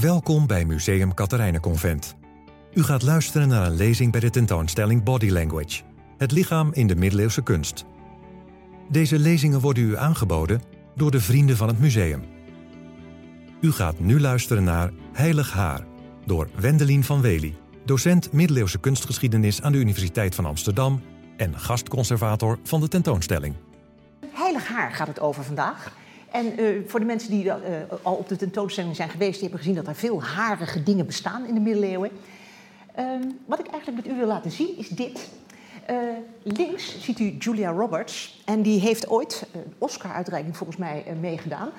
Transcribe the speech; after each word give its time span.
Welkom 0.00 0.46
bij 0.46 0.64
Museum 0.64 1.14
Katharijnenconvent. 1.14 2.16
U 2.72 2.82
gaat 2.82 3.02
luisteren 3.02 3.48
naar 3.48 3.66
een 3.66 3.76
lezing 3.76 4.12
bij 4.12 4.20
de 4.20 4.30
tentoonstelling 4.30 5.02
Body 5.02 5.30
Language, 5.30 5.82
het 6.18 6.32
lichaam 6.32 6.72
in 6.72 6.86
de 6.86 6.96
middeleeuwse 6.96 7.42
kunst. 7.42 7.84
Deze 8.88 9.18
lezingen 9.18 9.60
worden 9.60 9.82
u 9.82 9.96
aangeboden 9.96 10.62
door 10.94 11.10
de 11.10 11.20
vrienden 11.20 11.56
van 11.56 11.68
het 11.68 11.78
museum. 11.78 12.22
U 13.60 13.72
gaat 13.72 13.98
nu 13.98 14.20
luisteren 14.20 14.64
naar 14.64 14.90
Heilig 15.12 15.52
Haar 15.52 15.84
door 16.26 16.48
Wendelien 16.54 17.04
van 17.04 17.20
Wely, 17.20 17.56
docent 17.84 18.32
middeleeuwse 18.32 18.78
kunstgeschiedenis 18.78 19.62
aan 19.62 19.72
de 19.72 19.78
Universiteit 19.78 20.34
van 20.34 20.46
Amsterdam 20.46 21.02
en 21.36 21.58
gastconservator 21.58 22.58
van 22.62 22.80
de 22.80 22.88
tentoonstelling. 22.88 23.54
Heilig 24.32 24.68
haar 24.68 24.92
gaat 24.92 25.08
het 25.08 25.20
over 25.20 25.44
vandaag. 25.44 25.92
En 26.34 26.60
uh, 26.60 26.82
voor 26.86 27.00
de 27.00 27.06
mensen 27.06 27.30
die 27.30 27.44
uh, 27.44 27.54
al 28.02 28.14
op 28.14 28.28
de 28.28 28.36
tentoonstelling 28.36 28.96
zijn 28.96 29.08
geweest, 29.08 29.32
die 29.32 29.42
hebben 29.42 29.58
gezien 29.58 29.74
dat 29.74 29.86
er 29.86 29.94
veel 29.94 30.22
harige 30.22 30.82
dingen 30.82 31.06
bestaan 31.06 31.46
in 31.46 31.54
de 31.54 31.60
middeleeuwen. 31.60 32.10
Uh, 32.98 33.04
wat 33.46 33.58
ik 33.58 33.66
eigenlijk 33.66 34.06
met 34.06 34.14
u 34.14 34.18
wil 34.18 34.26
laten 34.26 34.50
zien 34.50 34.78
is 34.78 34.88
dit. 34.88 35.28
Uh, 35.90 35.96
links 36.42 37.00
ziet 37.00 37.18
u 37.18 37.36
Julia 37.38 37.70
Roberts. 37.70 38.42
En 38.44 38.62
die 38.62 38.80
heeft 38.80 39.08
ooit 39.08 39.46
een 39.52 39.72
Oscar-uitreiking 39.78 40.56
volgens 40.56 40.78
mij 40.78 41.04
meegedaan. 41.20 41.70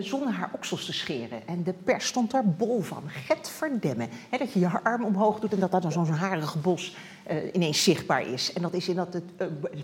Zonder 0.00 0.32
haar 0.32 0.50
oksels 0.52 0.84
te 0.84 0.92
scheren. 0.92 1.46
En 1.46 1.62
de 1.62 1.72
pers 1.72 2.06
stond 2.06 2.30
daar 2.30 2.48
bol 2.48 2.80
van. 2.80 3.02
Get 3.06 3.48
verdemmen. 3.48 4.08
Dat 4.38 4.52
je 4.52 4.60
je 4.60 4.82
arm 4.82 5.04
omhoog 5.04 5.40
doet 5.40 5.52
en 5.52 5.60
dat 5.60 5.70
daar 5.70 5.80
dan 5.80 5.92
zo'n 5.92 6.06
harige 6.06 6.58
bos 6.58 6.96
ineens 7.52 7.82
zichtbaar 7.82 8.26
is. 8.26 8.52
En 8.52 8.62
dat 8.62 8.74
is 8.74 8.88
in 8.88 8.96
dat 8.96 9.12
het, 9.12 9.24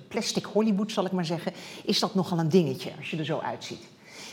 plastic 0.08 0.44
Hollywood, 0.44 0.92
zal 0.92 1.04
ik 1.04 1.12
maar 1.12 1.24
zeggen, 1.24 1.52
is 1.84 2.00
dat 2.00 2.14
nogal 2.14 2.38
een 2.38 2.48
dingetje 2.48 2.90
als 2.98 3.10
je 3.10 3.16
er 3.16 3.24
zo 3.24 3.38
uitziet. 3.38 3.82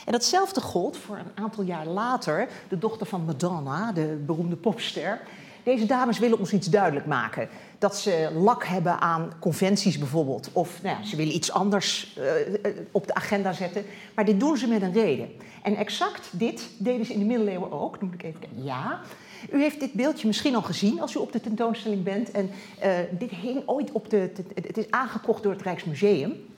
En 0.08 0.14
datzelfde 0.14 0.62
gold 0.62 0.98
voor 0.98 1.18
een 1.18 1.44
aantal 1.44 1.64
jaar 1.64 1.86
later 1.86 2.48
de 2.70 2.78
dochter 2.78 3.08
van 3.08 3.26
Madonna, 3.26 3.92
de 3.92 4.24
beroemde 4.26 4.56
popster. 4.56 5.20
Deze 5.64 5.86
dames 5.86 6.20
willen 6.20 6.40
ons 6.40 6.54
iets 6.54 6.68
duidelijk 6.68 7.06
maken. 7.06 7.50
Dat 7.78 7.98
ze 7.98 8.30
lak 8.34 8.66
hebben 8.66 9.00
aan 9.00 9.31
conventies 9.40 9.98
bijvoorbeeld. 9.98 10.50
Of 10.54 10.81
nou 10.84 10.98
ja, 11.00 11.06
ze 11.06 11.16
willen 11.16 11.36
iets 11.36 11.52
anders 11.52 12.18
uh, 12.20 12.72
op 12.92 13.08
de 13.08 13.14
agenda 13.14 13.54
zetten. 13.54 13.86
Maar 14.16 14.26
dit 14.26 14.40
doen 14.40 14.58
ze 14.58 14.68
met 14.68 14.81
een 14.81 14.94
reden. 14.94 15.30
En 15.64 15.76
exact 15.76 16.30
dit 16.31 16.70
deden 16.78 17.06
ze 17.06 17.14
in 17.14 17.20
de 17.20 17.26
middeleeuwen 17.26 17.72
ook. 17.72 18.02
Noem 18.02 18.14
ik 18.14 18.24
even 18.24 18.64
Ja. 18.64 19.02
U 19.52 19.62
heeft 19.62 19.80
dit 19.80 19.94
beeldje 19.94 20.28
misschien 20.28 20.56
al 20.56 20.62
gezien 20.62 21.02
als 21.02 21.16
u 21.16 21.20
op 21.20 21.31
de 21.31 21.42
tentoonstelling 21.42 22.03
bent. 22.03 22.31
En 22.31 22.50
uh, 22.84 22.92
dit 23.12 23.30
hing 23.30 23.64
ooit 23.66 23.92
op 23.92 24.09
de. 24.09 24.31
Het 24.53 24.78
is 24.78 24.92
aangekocht 24.92 25.44
door 25.44 25.52
het 25.52 25.62
Rijksmuseum. 25.62 26.56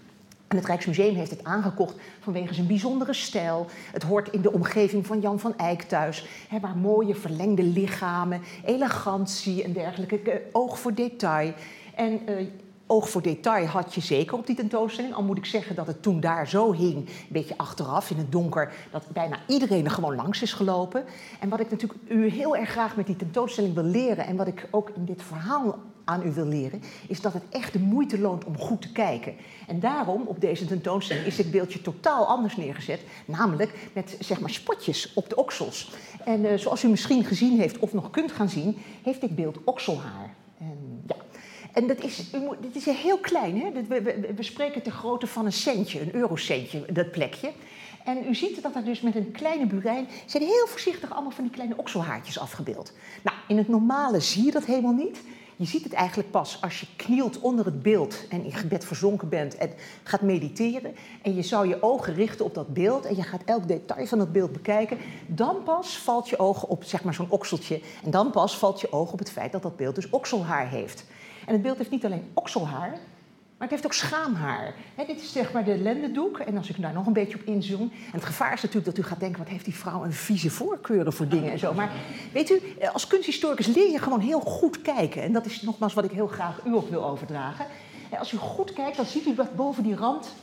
En 0.49 0.57
het 0.57 0.65
Rijksmuseum 0.65 1.15
heeft 1.15 1.31
het 1.31 1.43
aangekocht 1.43 1.95
vanwege 2.19 2.53
zijn 2.53 2.67
bijzondere 2.67 3.13
stijl. 3.13 3.65
Het 3.91 4.03
hoort 4.03 4.29
in 4.29 4.41
de 4.41 4.51
omgeving 4.51 5.05
van 5.05 5.19
Jan 5.19 5.39
van 5.39 5.57
Eyck 5.57 5.81
thuis, 5.81 6.25
hè, 6.47 6.59
waar 6.59 6.77
mooie 6.77 7.15
verlengde 7.15 7.63
lichamen, 7.63 8.41
elegantie 8.65 9.63
en 9.63 9.73
dergelijke, 9.73 10.41
oog 10.51 10.79
voor 10.79 10.93
detail. 10.93 11.53
En 11.95 12.29
uh, 12.29 12.47
oog 12.87 13.09
voor 13.09 13.21
detail 13.21 13.65
had 13.65 13.93
je 13.93 14.01
zeker 14.01 14.37
op 14.37 14.47
die 14.47 14.55
tentoonstelling. 14.55 15.13
Al 15.13 15.23
moet 15.23 15.37
ik 15.37 15.45
zeggen 15.45 15.75
dat 15.75 15.87
het 15.87 16.01
toen 16.01 16.19
daar 16.19 16.47
zo 16.47 16.73
hing, 16.73 16.95
een 16.95 17.09
beetje 17.27 17.57
achteraf 17.57 18.09
in 18.09 18.17
het 18.17 18.31
donker, 18.31 18.73
dat 18.91 19.03
bijna 19.13 19.39
iedereen 19.47 19.85
er 19.85 19.91
gewoon 19.91 20.15
langs 20.15 20.41
is 20.41 20.53
gelopen. 20.53 21.03
En 21.39 21.49
wat 21.49 21.59
ik 21.59 21.69
natuurlijk 21.69 21.99
u 22.07 22.29
heel 22.29 22.55
erg 22.55 22.69
graag 22.69 22.95
met 22.95 23.05
die 23.05 23.15
tentoonstelling 23.15 23.73
wil 23.73 23.83
leren 23.83 24.25
en 24.25 24.35
wat 24.35 24.47
ik 24.47 24.67
ook 24.71 24.89
in 24.89 25.05
dit 25.05 25.21
verhaal 25.21 25.79
aan 26.09 26.25
u 26.25 26.31
wil 26.31 26.45
leren, 26.45 26.81
is 27.07 27.21
dat 27.21 27.33
het 27.33 27.43
echt 27.49 27.73
de 27.73 27.79
moeite 27.79 28.19
loont 28.19 28.45
om 28.45 28.57
goed 28.57 28.81
te 28.81 28.91
kijken. 28.91 29.35
En 29.67 29.79
daarom, 29.79 30.21
op 30.25 30.41
deze 30.41 30.65
tentoonstelling, 30.65 31.25
is 31.25 31.35
dit 31.35 31.51
beeldje 31.51 31.81
totaal 31.81 32.25
anders 32.25 32.57
neergezet. 32.57 33.01
Namelijk 33.25 33.89
met 33.93 34.15
zeg 34.19 34.39
maar 34.39 34.49
spotjes 34.49 35.13
op 35.13 35.29
de 35.29 35.35
oksels. 35.35 35.91
En 36.25 36.45
uh, 36.45 36.53
zoals 36.53 36.83
u 36.83 36.87
misschien 36.87 37.23
gezien 37.23 37.59
heeft 37.59 37.79
of 37.79 37.93
nog 37.93 38.09
kunt 38.09 38.31
gaan 38.31 38.49
zien, 38.49 38.77
heeft 39.03 39.21
dit 39.21 39.35
beeld 39.35 39.63
okselhaar. 39.63 40.33
En, 40.59 41.03
ja. 41.07 41.15
En 41.73 41.87
dat 41.87 42.03
is, 42.03 42.31
moet, 42.31 42.57
dit 42.61 42.75
is 42.75 42.85
heel 42.85 43.17
klein, 43.17 43.61
hè? 43.61 43.71
We, 43.87 44.33
we, 44.35 44.43
spreken 44.43 44.81
ter 44.81 44.91
grootte 44.91 45.27
van 45.27 45.45
een 45.45 45.53
centje, 45.53 46.01
een 46.01 46.15
eurocentje, 46.15 46.85
dat 46.91 47.11
plekje. 47.11 47.51
En 48.03 48.27
u 48.27 48.35
ziet 48.35 48.61
dat 48.61 48.75
er 48.75 48.83
dus 48.83 49.01
met 49.01 49.15
een 49.15 49.31
kleine 49.31 49.65
burijn 49.65 50.07
zijn 50.25 50.43
heel 50.43 50.67
voorzichtig 50.67 51.11
allemaal 51.11 51.31
van 51.31 51.43
die 51.43 51.53
kleine 51.53 51.77
okselhaartjes 51.77 52.39
afgebeeld. 52.39 52.93
Nou, 53.21 53.37
in 53.47 53.57
het 53.57 53.67
normale 53.67 54.19
zie 54.19 54.45
je 54.45 54.51
dat 54.51 54.65
helemaal 54.65 54.93
niet. 54.93 55.21
Je 55.59 55.65
ziet 55.65 55.83
het 55.83 55.93
eigenlijk 55.93 56.31
pas 56.31 56.57
als 56.61 56.79
je 56.79 56.85
knielt 56.95 57.39
onder 57.39 57.65
het 57.65 57.81
beeld 57.81 58.27
en 58.29 58.43
in 58.43 58.51
gebed 58.51 58.85
verzonken 58.85 59.29
bent 59.29 59.57
en 59.57 59.71
gaat 60.03 60.21
mediteren. 60.21 60.95
En 61.21 61.35
je 61.35 61.41
zou 61.41 61.67
je 61.67 61.83
ogen 61.83 62.13
richten 62.13 62.45
op 62.45 62.53
dat 62.53 62.73
beeld 62.73 63.05
en 63.05 63.15
je 63.15 63.23
gaat 63.23 63.41
elk 63.45 63.67
detail 63.67 64.07
van 64.07 64.17
dat 64.17 64.31
beeld 64.31 64.51
bekijken. 64.51 64.97
Dan 65.27 65.63
pas 65.63 65.97
valt 65.97 66.29
je 66.29 66.39
oog 66.39 66.63
op 66.63 66.83
zeg 66.83 67.03
maar, 67.03 67.13
zo'n 67.13 67.29
okseltje. 67.29 67.81
En 68.03 68.11
dan 68.11 68.31
pas 68.31 68.57
valt 68.57 68.81
je 68.81 68.91
oog 68.91 69.11
op 69.11 69.19
het 69.19 69.31
feit 69.31 69.51
dat 69.51 69.61
dat 69.61 69.75
beeld 69.75 69.95
dus 69.95 70.09
okselhaar 70.09 70.69
heeft. 70.69 71.05
En 71.45 71.53
het 71.53 71.61
beeld 71.61 71.77
heeft 71.77 71.91
niet 71.91 72.05
alleen 72.05 72.31
okselhaar, 72.33 72.99
maar 73.59 73.67
het 73.67 73.69
heeft 73.69 73.85
ook 73.85 73.93
schaamhaar. 73.93 74.73
Dit 75.07 75.21
is 75.21 75.31
zeg 75.31 75.51
maar 75.51 75.63
de 75.63 75.77
lendendoek. 75.77 76.39
En 76.39 76.57
als 76.57 76.69
ik 76.69 76.81
daar 76.81 76.93
nog 76.93 77.05
een 77.05 77.13
beetje 77.13 77.37
op 77.37 77.45
inzoom. 77.45 77.81
En 77.81 78.11
het 78.11 78.25
gevaar 78.25 78.53
is 78.53 78.61
natuurlijk 78.61 78.95
dat 78.95 79.05
u 79.05 79.07
gaat 79.07 79.19
denken: 79.19 79.39
wat 79.39 79.47
heeft 79.47 79.65
die 79.65 79.75
vrouw 79.75 80.03
een 80.03 80.13
vieze 80.13 80.49
voorkeuren 80.49 81.13
voor 81.13 81.27
dingen 81.27 81.51
en 81.51 81.59
zo. 81.59 81.73
Maar 81.73 81.91
weet 82.33 82.49
u, 82.49 82.61
als 82.93 83.07
kunsthistoricus 83.07 83.67
leer 83.67 83.91
je 83.91 83.99
gewoon 83.99 84.19
heel 84.19 84.39
goed 84.39 84.81
kijken. 84.81 85.21
En 85.21 85.33
dat 85.33 85.45
is 85.45 85.61
nogmaals 85.61 85.93
wat 85.93 86.03
ik 86.03 86.11
heel 86.11 86.27
graag 86.27 86.61
u 86.65 86.73
ook 86.73 86.89
wil 86.89 87.05
overdragen. 87.05 87.65
Als 88.19 88.31
u 88.31 88.37
goed 88.37 88.73
kijkt, 88.73 88.97
dan 88.97 89.05
ziet 89.05 89.25
u 89.25 89.35
dat 89.35 89.55
boven 89.55 89.83
die 89.83 89.95
rand 89.95 90.33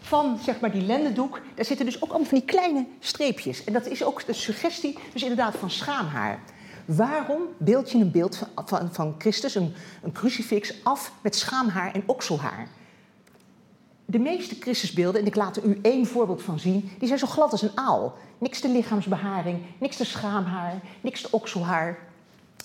van 0.00 0.38
zeg 0.42 0.60
maar, 0.60 0.72
die 0.72 0.82
lendendoek, 0.82 1.40
daar 1.54 1.64
zitten 1.64 1.86
dus 1.86 2.02
ook 2.02 2.08
allemaal 2.08 2.28
van 2.28 2.38
die 2.38 2.46
kleine 2.46 2.86
streepjes. 3.00 3.64
En 3.64 3.72
dat 3.72 3.86
is 3.86 4.04
ook 4.04 4.26
de 4.26 4.32
suggestie, 4.32 4.98
dus 5.12 5.22
inderdaad, 5.22 5.56
van 5.56 5.70
schaamhaar. 5.70 6.38
Waarom 6.86 7.42
beeld 7.58 7.90
je 7.90 7.98
een 7.98 8.10
beeld 8.10 8.36
van, 8.36 8.48
van, 8.64 8.88
van 8.92 9.14
Christus, 9.18 9.54
een, 9.54 9.74
een 10.02 10.12
crucifix, 10.12 10.84
af 10.84 11.12
met 11.20 11.36
schaamhaar 11.36 11.92
en 11.92 12.02
okselhaar? 12.06 12.68
De 14.04 14.18
meeste 14.18 14.56
Christusbeelden, 14.60 15.20
en 15.20 15.26
ik 15.26 15.34
laat 15.34 15.56
er 15.56 15.64
u 15.64 15.78
één 15.82 16.06
voorbeeld 16.06 16.42
van 16.42 16.58
zien, 16.58 16.90
die 16.98 17.06
zijn 17.06 17.18
zo 17.18 17.26
glad 17.26 17.52
als 17.52 17.62
een 17.62 17.76
aal. 17.78 18.14
Niks 18.38 18.60
te 18.60 18.68
lichaamsbeharing, 18.68 19.58
niks 19.78 19.96
te 19.96 20.04
schaamhaar, 20.04 20.80
niks 21.00 21.20
te 21.20 21.28
okselhaar 21.30 21.98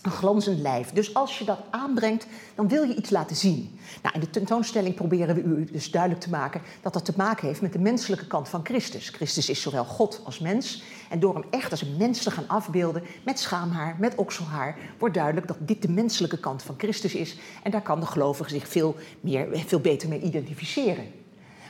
een 0.02 0.12
glanzend 0.12 0.60
lijf. 0.60 0.92
Dus 0.92 1.14
als 1.14 1.40
je 1.40 1.46
dat 1.46 1.60
aanbrengt, 1.70 2.26
dan 2.56 2.68
wil 2.68 2.84
je 2.84 2.96
iets 2.96 3.10
laten 3.10 3.36
zien. 3.36 3.80
Nou, 4.02 4.16
in 4.16 4.22
de 4.22 4.30
tentoonstelling 4.30 4.96
proberen 4.96 5.36
we 5.36 5.42
u 5.42 5.66
dus 5.72 5.92
duidelijk 5.92 6.22
te 6.22 6.30
maken 6.30 6.62
dat 6.82 6.94
dat 6.94 7.06
te 7.06 7.14
maken 7.16 7.48
heeft 7.48 7.62
met 7.62 7.74
de 7.74 7.80
menselijke 7.80 8.28
kant 8.28 8.50
van 8.50 8.62
Christus. 8.64 9.10
Christus 9.10 9.50
is 9.50 9.62
zowel 9.62 9.86
God 9.86 10.22
als 10.24 10.40
mens. 10.40 10.84
En 11.10 11.20
door 11.20 11.34
hem 11.34 11.44
echt 11.50 11.72
als 11.72 11.82
een 11.82 11.98
mens 11.98 12.24
te 12.24 12.32
gaan 12.32 12.48
afbeelden, 12.48 13.04
met 13.26 13.40
schaamhaar, 13.40 13.96
met 14.00 14.16
okselhaar, 14.16 14.78
wordt 14.98 15.16
duidelijk 15.16 15.48
dat 15.48 15.58
dit 15.60 15.82
de 15.82 15.90
menselijke 15.90 16.40
kant 16.40 16.64
van 16.64 16.76
Christus 16.78 17.16
is. 17.16 17.38
En 17.64 17.72
daar 17.72 17.82
kan 17.82 18.00
de 18.00 18.06
gelovige 18.06 18.50
zich 18.50 18.68
veel, 18.68 18.96
meer, 19.20 19.48
veel 19.52 19.80
beter 19.80 20.10
mee 20.10 20.22
identificeren. 20.22 21.06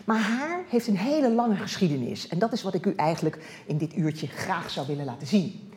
Maar 0.06 0.20
haar 0.20 0.64
heeft 0.70 0.88
een 0.88 0.98
hele 0.98 1.32
lange 1.32 1.56
geschiedenis. 1.56 2.28
En 2.28 2.40
dat 2.40 2.54
is 2.54 2.64
wat 2.64 2.74
ik 2.74 2.86
u 2.86 2.94
eigenlijk 2.96 3.64
in 3.66 3.78
dit 3.78 3.96
uurtje 3.96 4.28
graag 4.28 4.70
zou 4.70 4.88
willen 4.88 5.06
laten 5.06 5.28
zien. 5.28 5.71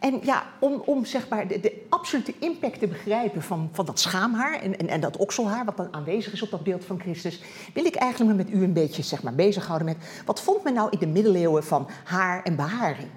En 0.00 0.18
ja, 0.22 0.46
om, 0.58 0.82
om 0.84 1.04
zeg 1.04 1.28
maar 1.28 1.48
de, 1.48 1.60
de, 1.60 1.86
absolute 1.88 2.34
impact 2.38 2.78
te 2.78 2.86
begrijpen 2.86 3.42
van, 3.42 3.68
van 3.72 3.84
dat 3.84 4.00
schaamhaar 4.00 4.60
en, 4.60 4.78
en, 4.78 4.88
en, 4.88 5.00
dat 5.00 5.16
okselhaar, 5.16 5.64
wat 5.64 5.76
dan 5.76 5.94
aanwezig 5.94 6.32
is 6.32 6.42
op 6.42 6.50
dat 6.50 6.62
beeld 6.62 6.84
van 6.84 7.00
Christus, 7.00 7.42
wil 7.74 7.84
ik 7.84 7.94
eigenlijk 7.94 8.36
met 8.36 8.50
u 8.50 8.62
een 8.62 8.72
beetje 8.72 9.02
zeg 9.02 9.22
maar, 9.22 9.34
bezighouden 9.34 9.86
met 9.86 10.22
wat 10.24 10.40
vond 10.40 10.64
men 10.64 10.74
nou 10.74 10.90
in 10.90 10.98
de 10.98 11.06
middeleeuwen 11.06 11.64
van 11.64 11.88
haar 12.04 12.42
en 12.42 12.56
beharing? 12.56 13.08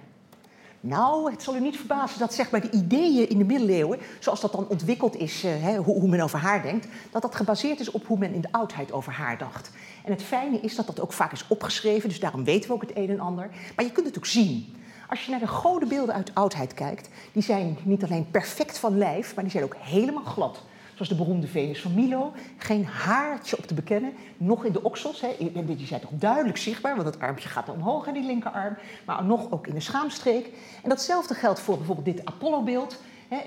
Nou, 0.84 1.32
het 1.32 1.44
zal 1.44 1.56
u 1.56 1.60
niet 1.60 1.78
verbazen 1.78 2.20
dat 2.20 2.34
zeg 2.34 2.52
maar, 2.52 2.62
de 2.62 2.72
ideeën 2.72 3.30
in 3.30 3.38
de 3.38 3.44
middeleeuwen, 3.44 4.00
zoals 4.20 4.42
dat 4.42 4.52
dan 4.52 4.68
ontwikkeld 4.68 5.16
is, 5.16 5.46
uh, 5.46 5.52
hè, 5.60 5.78
hoe, 5.78 6.00
hoe, 6.00 6.10
men 6.10 6.22
over 6.22 6.40
haar 6.40 6.62
denkt, 6.62 6.88
dat 7.12 7.22
dat 7.22 7.36
gebaseerd 7.36 7.80
is 7.80 7.92
op 7.92 8.08
hoe 8.08 8.18
men 8.18 8.34
in 8.34 8.42
de 8.42 8.52
oudheid 8.52 8.92
over 8.92 9.14
haar 9.14 9.38
dacht. 9.38 9.72
En 10.04 10.12
het 10.12 10.24
fijne 10.24 10.60
is 10.60 10.76
dat 10.76 10.86
dat 10.86 11.02
ook 11.02 11.14
vaak 11.14 11.32
is 11.32 11.46
opgeschreven, 11.48 12.10
dus 12.10 12.20
daarom 12.20 12.44
weten 12.44 12.70
we 12.70 12.76
ook 12.76 12.82
het 12.82 12.96
een 12.96 13.10
en 13.10 13.20
ander. 13.20 13.50
Maar 13.76 13.86
je 13.86 13.92
kunt 13.92 14.08
het 14.08 14.18
ook 14.18 14.26
zien. 14.26 14.76
Als 15.12 15.26
je 15.26 15.32
naar 15.32 15.40
de 15.40 15.48
godenbeelden 15.48 16.16
uit 16.16 16.26
de 16.26 16.34
oudheid 16.34 16.74
kijkt, 16.74 17.10
die 17.32 17.44
zijn 17.44 17.78
niet 17.84 18.04
alleen 18.04 18.32
perfect 18.32 18.78
van 18.78 18.98
lijf, 18.98 19.36
maar 19.36 19.44
die 19.44 19.54
zijn 19.54 19.64
ook 19.64 19.76
helemaal 19.80 20.24
glad. 20.24 20.62
Zoals 20.94 21.10
de 21.10 21.16
beroemde 21.16 21.48
Venus 21.48 21.82
van 21.82 21.94
Milo. 21.94 22.32
Geen 22.58 22.86
haartje 22.86 23.58
op 23.58 23.66
te 23.66 23.74
bekennen, 23.74 24.14
nog 24.38 24.66
in 24.66 24.72
de 24.72 24.84
oksels. 24.84 25.22
Hè. 25.22 25.36
Die 25.66 25.88
zijn 25.88 26.02
toch 26.02 26.10
duidelijk 26.14 26.58
zichtbaar, 26.58 26.96
want 26.96 27.08
het 27.08 27.20
armpje 27.20 27.50
gaat 27.50 27.70
omhoog 27.70 28.08
aan 28.08 28.14
die 28.14 28.26
linkerarm. 28.26 28.78
Maar 29.06 29.24
nog 29.24 29.52
ook 29.52 29.68
in 29.68 29.74
de 29.74 29.80
schaamstreek. 29.80 30.50
En 30.84 30.90
datzelfde 30.90 31.34
geldt 31.34 31.60
voor 31.60 31.78
bijvoorbeeld 31.78 32.18
dit 32.18 32.26
Apollo-beeld. 32.26 32.98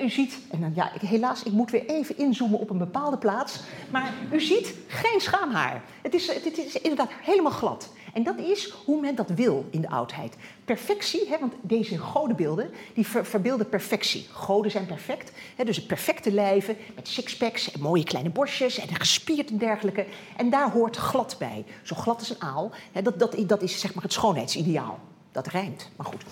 U 0.01 0.11
ziet, 0.11 0.39
en 0.51 0.61
dan, 0.61 0.73
ja, 0.75 0.93
helaas, 1.01 1.43
ik 1.43 1.53
moet 1.53 1.71
weer 1.71 1.87
even 1.87 2.19
inzoomen 2.19 2.59
op 2.59 2.71
een 2.71 2.79
bepaalde 2.79 3.19
plaats. 3.19 3.61
Maar 3.91 4.13
u 4.33 4.41
ziet 4.41 4.75
geen 4.87 5.21
schaamhaar. 5.21 5.83
Het 6.03 6.15
is, 6.15 6.27
het 6.27 6.59
is 6.59 6.81
inderdaad 6.81 7.11
helemaal 7.23 7.53
glad. 7.53 7.93
En 8.13 8.23
dat 8.23 8.39
is 8.39 8.75
hoe 8.85 9.01
men 9.01 9.15
dat 9.15 9.31
wil 9.31 9.67
in 9.71 9.81
de 9.81 9.89
oudheid. 9.89 10.37
Perfectie, 10.65 11.29
want 11.41 11.53
deze 11.61 11.99
godenbeelden 11.99 12.71
die 12.95 13.07
ver, 13.07 13.27
verbeelden 13.27 13.69
perfectie. 13.69 14.27
Goden 14.33 14.71
zijn 14.71 14.87
perfect, 14.87 15.33
hè, 15.57 15.65
dus 15.65 15.87
perfecte 15.87 16.33
lijven 16.33 16.77
met 16.95 17.09
sixpacks 17.09 17.73
en 17.73 17.81
mooie 17.81 18.05
kleine 18.05 18.31
borstjes 18.31 18.79
en 18.79 18.95
gespierd 18.95 19.51
en 19.51 19.59
dergelijke. 19.59 20.07
En 20.37 20.51
daar 20.51 20.71
hoort 20.71 20.97
glad 20.97 21.37
bij. 21.39 21.65
Zo 21.83 21.97
glad 21.97 22.19
als 22.19 22.31
een 22.31 22.43
aal. 22.43 22.71
Dat, 23.03 23.19
dat, 23.19 23.37
dat 23.47 23.63
is 23.63 23.81
zeg 23.81 23.95
maar 23.95 24.03
het 24.03 24.13
schoonheidsideaal. 24.13 24.99
Dat 25.33 25.47
rijmt, 25.47 25.91
maar 25.97 26.07
goed. 26.07 26.23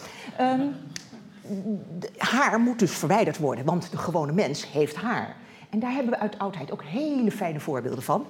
Um, 0.41 0.75
haar 2.17 2.61
moet 2.61 2.79
dus 2.79 2.93
verwijderd 2.93 3.39
worden, 3.39 3.65
want 3.65 3.91
de 3.91 3.97
gewone 3.97 4.33
mens 4.33 4.71
heeft 4.73 4.97
haar. 4.97 5.37
En 5.71 5.79
daar 5.79 5.93
hebben 5.93 6.13
we 6.13 6.19
uit 6.19 6.39
oudheid 6.39 6.73
ook 6.73 6.83
hele 6.85 7.31
fijne 7.31 7.61
voorbeelden 7.61 8.03
van. 8.03 8.27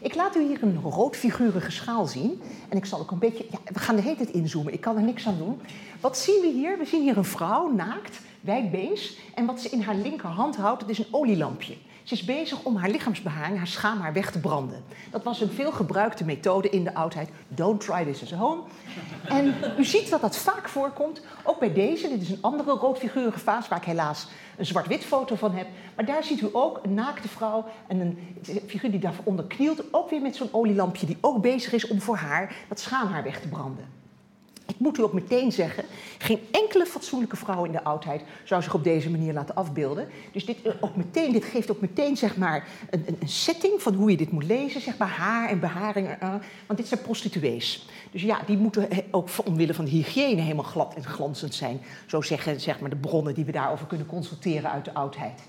Ik 0.00 0.14
laat 0.14 0.36
u 0.36 0.46
hier 0.46 0.62
een 0.62 0.80
roodfigurige 0.80 1.70
schaal 1.70 2.06
zien. 2.06 2.42
En 2.68 2.76
ik 2.76 2.84
zal 2.84 3.00
ook 3.00 3.10
een 3.10 3.18
beetje. 3.18 3.46
Ja, 3.50 3.58
we 3.72 3.78
gaan 3.78 3.96
de 3.96 4.02
hele 4.02 4.30
inzoomen, 4.30 4.72
ik 4.72 4.80
kan 4.80 4.96
er 4.96 5.02
niks 5.02 5.26
aan 5.26 5.38
doen. 5.38 5.60
Wat 6.00 6.18
zien 6.18 6.40
we 6.40 6.46
hier? 6.46 6.78
We 6.78 6.84
zien 6.84 7.02
hier 7.02 7.16
een 7.16 7.24
vrouw, 7.24 7.72
naakt, 7.72 8.20
wijdbeens. 8.40 9.16
En 9.34 9.46
wat 9.46 9.60
ze 9.60 9.68
in 9.68 9.80
haar 9.80 9.94
linkerhand 9.94 10.56
houdt, 10.56 10.80
dat 10.80 10.90
is 10.90 10.98
een 10.98 11.06
olielampje. 11.10 11.76
Ze 12.04 12.14
is 12.14 12.24
bezig 12.24 12.62
om 12.62 12.76
haar 12.76 12.90
lichaamsbeharing, 12.90 13.56
haar 13.56 13.66
schaamhaar 13.66 14.12
weg 14.12 14.30
te 14.30 14.40
branden. 14.40 14.84
Dat 15.10 15.22
was 15.22 15.40
een 15.40 15.50
veelgebruikte 15.50 16.24
methode 16.24 16.70
in 16.70 16.84
de 16.84 16.94
oudheid. 16.94 17.28
Don't 17.48 17.80
try 17.80 18.04
this 18.04 18.22
at 18.22 18.38
home. 18.38 18.62
En 19.28 19.54
u 19.78 19.84
ziet 19.84 20.10
dat 20.10 20.20
dat 20.20 20.36
vaak 20.36 20.68
voorkomt, 20.68 21.20
ook 21.44 21.58
bij 21.58 21.72
deze. 21.72 22.08
Dit 22.08 22.22
is 22.22 22.30
een 22.30 22.38
andere 22.40 22.70
roodfigurige 22.70 23.38
vaas 23.38 23.68
waar 23.68 23.78
ik 23.78 23.84
helaas 23.84 24.28
een 24.56 24.66
zwart-wit 24.66 25.04
foto 25.04 25.34
van 25.34 25.52
heb. 25.54 25.66
Maar 25.96 26.04
daar 26.04 26.24
ziet 26.24 26.40
u 26.40 26.48
ook 26.52 26.80
een 26.82 26.94
naakte 26.94 27.28
vrouw 27.28 27.64
en 27.86 28.00
een 28.00 28.18
figuur 28.66 28.90
die 28.90 29.00
daaronder 29.00 29.44
knielt. 29.44 29.82
Ook 29.90 30.10
weer 30.10 30.20
met 30.20 30.36
zo'n 30.36 30.48
olielampje 30.52 31.06
die 31.06 31.18
ook 31.20 31.42
bezig 31.42 31.72
is 31.72 31.86
om 31.86 32.00
voor 32.00 32.16
haar 32.16 32.54
dat 32.68 32.80
schaamhaar 32.80 33.22
weg 33.22 33.40
te 33.40 33.48
branden. 33.48 34.03
Ik 34.66 34.78
moet 34.78 34.98
u 34.98 35.02
ook 35.02 35.12
meteen 35.12 35.52
zeggen, 35.52 35.84
geen 36.18 36.38
enkele 36.50 36.86
fatsoenlijke 36.86 37.36
vrouw 37.36 37.64
in 37.64 37.72
de 37.72 37.84
oudheid 37.84 38.22
zou 38.44 38.62
zich 38.62 38.74
op 38.74 38.84
deze 38.84 39.10
manier 39.10 39.32
laten 39.32 39.54
afbeelden. 39.54 40.08
Dus 40.32 40.44
dit, 40.44 40.62
eh, 40.62 40.72
ook 40.80 40.96
meteen, 40.96 41.32
dit 41.32 41.44
geeft 41.44 41.70
ook 41.70 41.80
meteen 41.80 42.16
zeg 42.16 42.36
maar, 42.36 42.68
een, 42.90 43.04
een, 43.20 43.28
setting 43.28 43.82
van 43.82 43.94
hoe 43.94 44.10
je 44.10 44.16
dit 44.16 44.30
moet 44.30 44.44
lezen. 44.44 44.80
Zeg 44.80 44.96
maar 44.96 45.08
haar 45.08 45.48
en 45.48 45.60
beharing. 45.60 46.08
Uh, 46.08 46.34
want 46.66 46.78
dit 46.78 46.88
zijn 46.88 47.02
prostituees. 47.02 47.88
Dus 48.10 48.22
ja, 48.22 48.40
die 48.46 48.56
moeten 48.56 48.88
ook 49.10 49.28
omwille 49.44 49.74
van 49.74 49.84
de 49.84 49.90
hygiëne 49.90 50.40
helemaal 50.40 50.64
glad 50.64 50.94
en 50.94 51.04
glanzend 51.04 51.54
zijn. 51.54 51.80
Zo 52.06 52.22
zeggen 52.22 52.60
zeg 52.60 52.80
maar, 52.80 52.90
de 52.90 52.96
bronnen 52.96 53.34
die 53.34 53.44
we 53.44 53.52
daarover 53.52 53.86
kunnen 53.86 54.06
consulteren 54.06 54.70
uit 54.70 54.84
de 54.84 54.94
oudheid. 54.94 55.40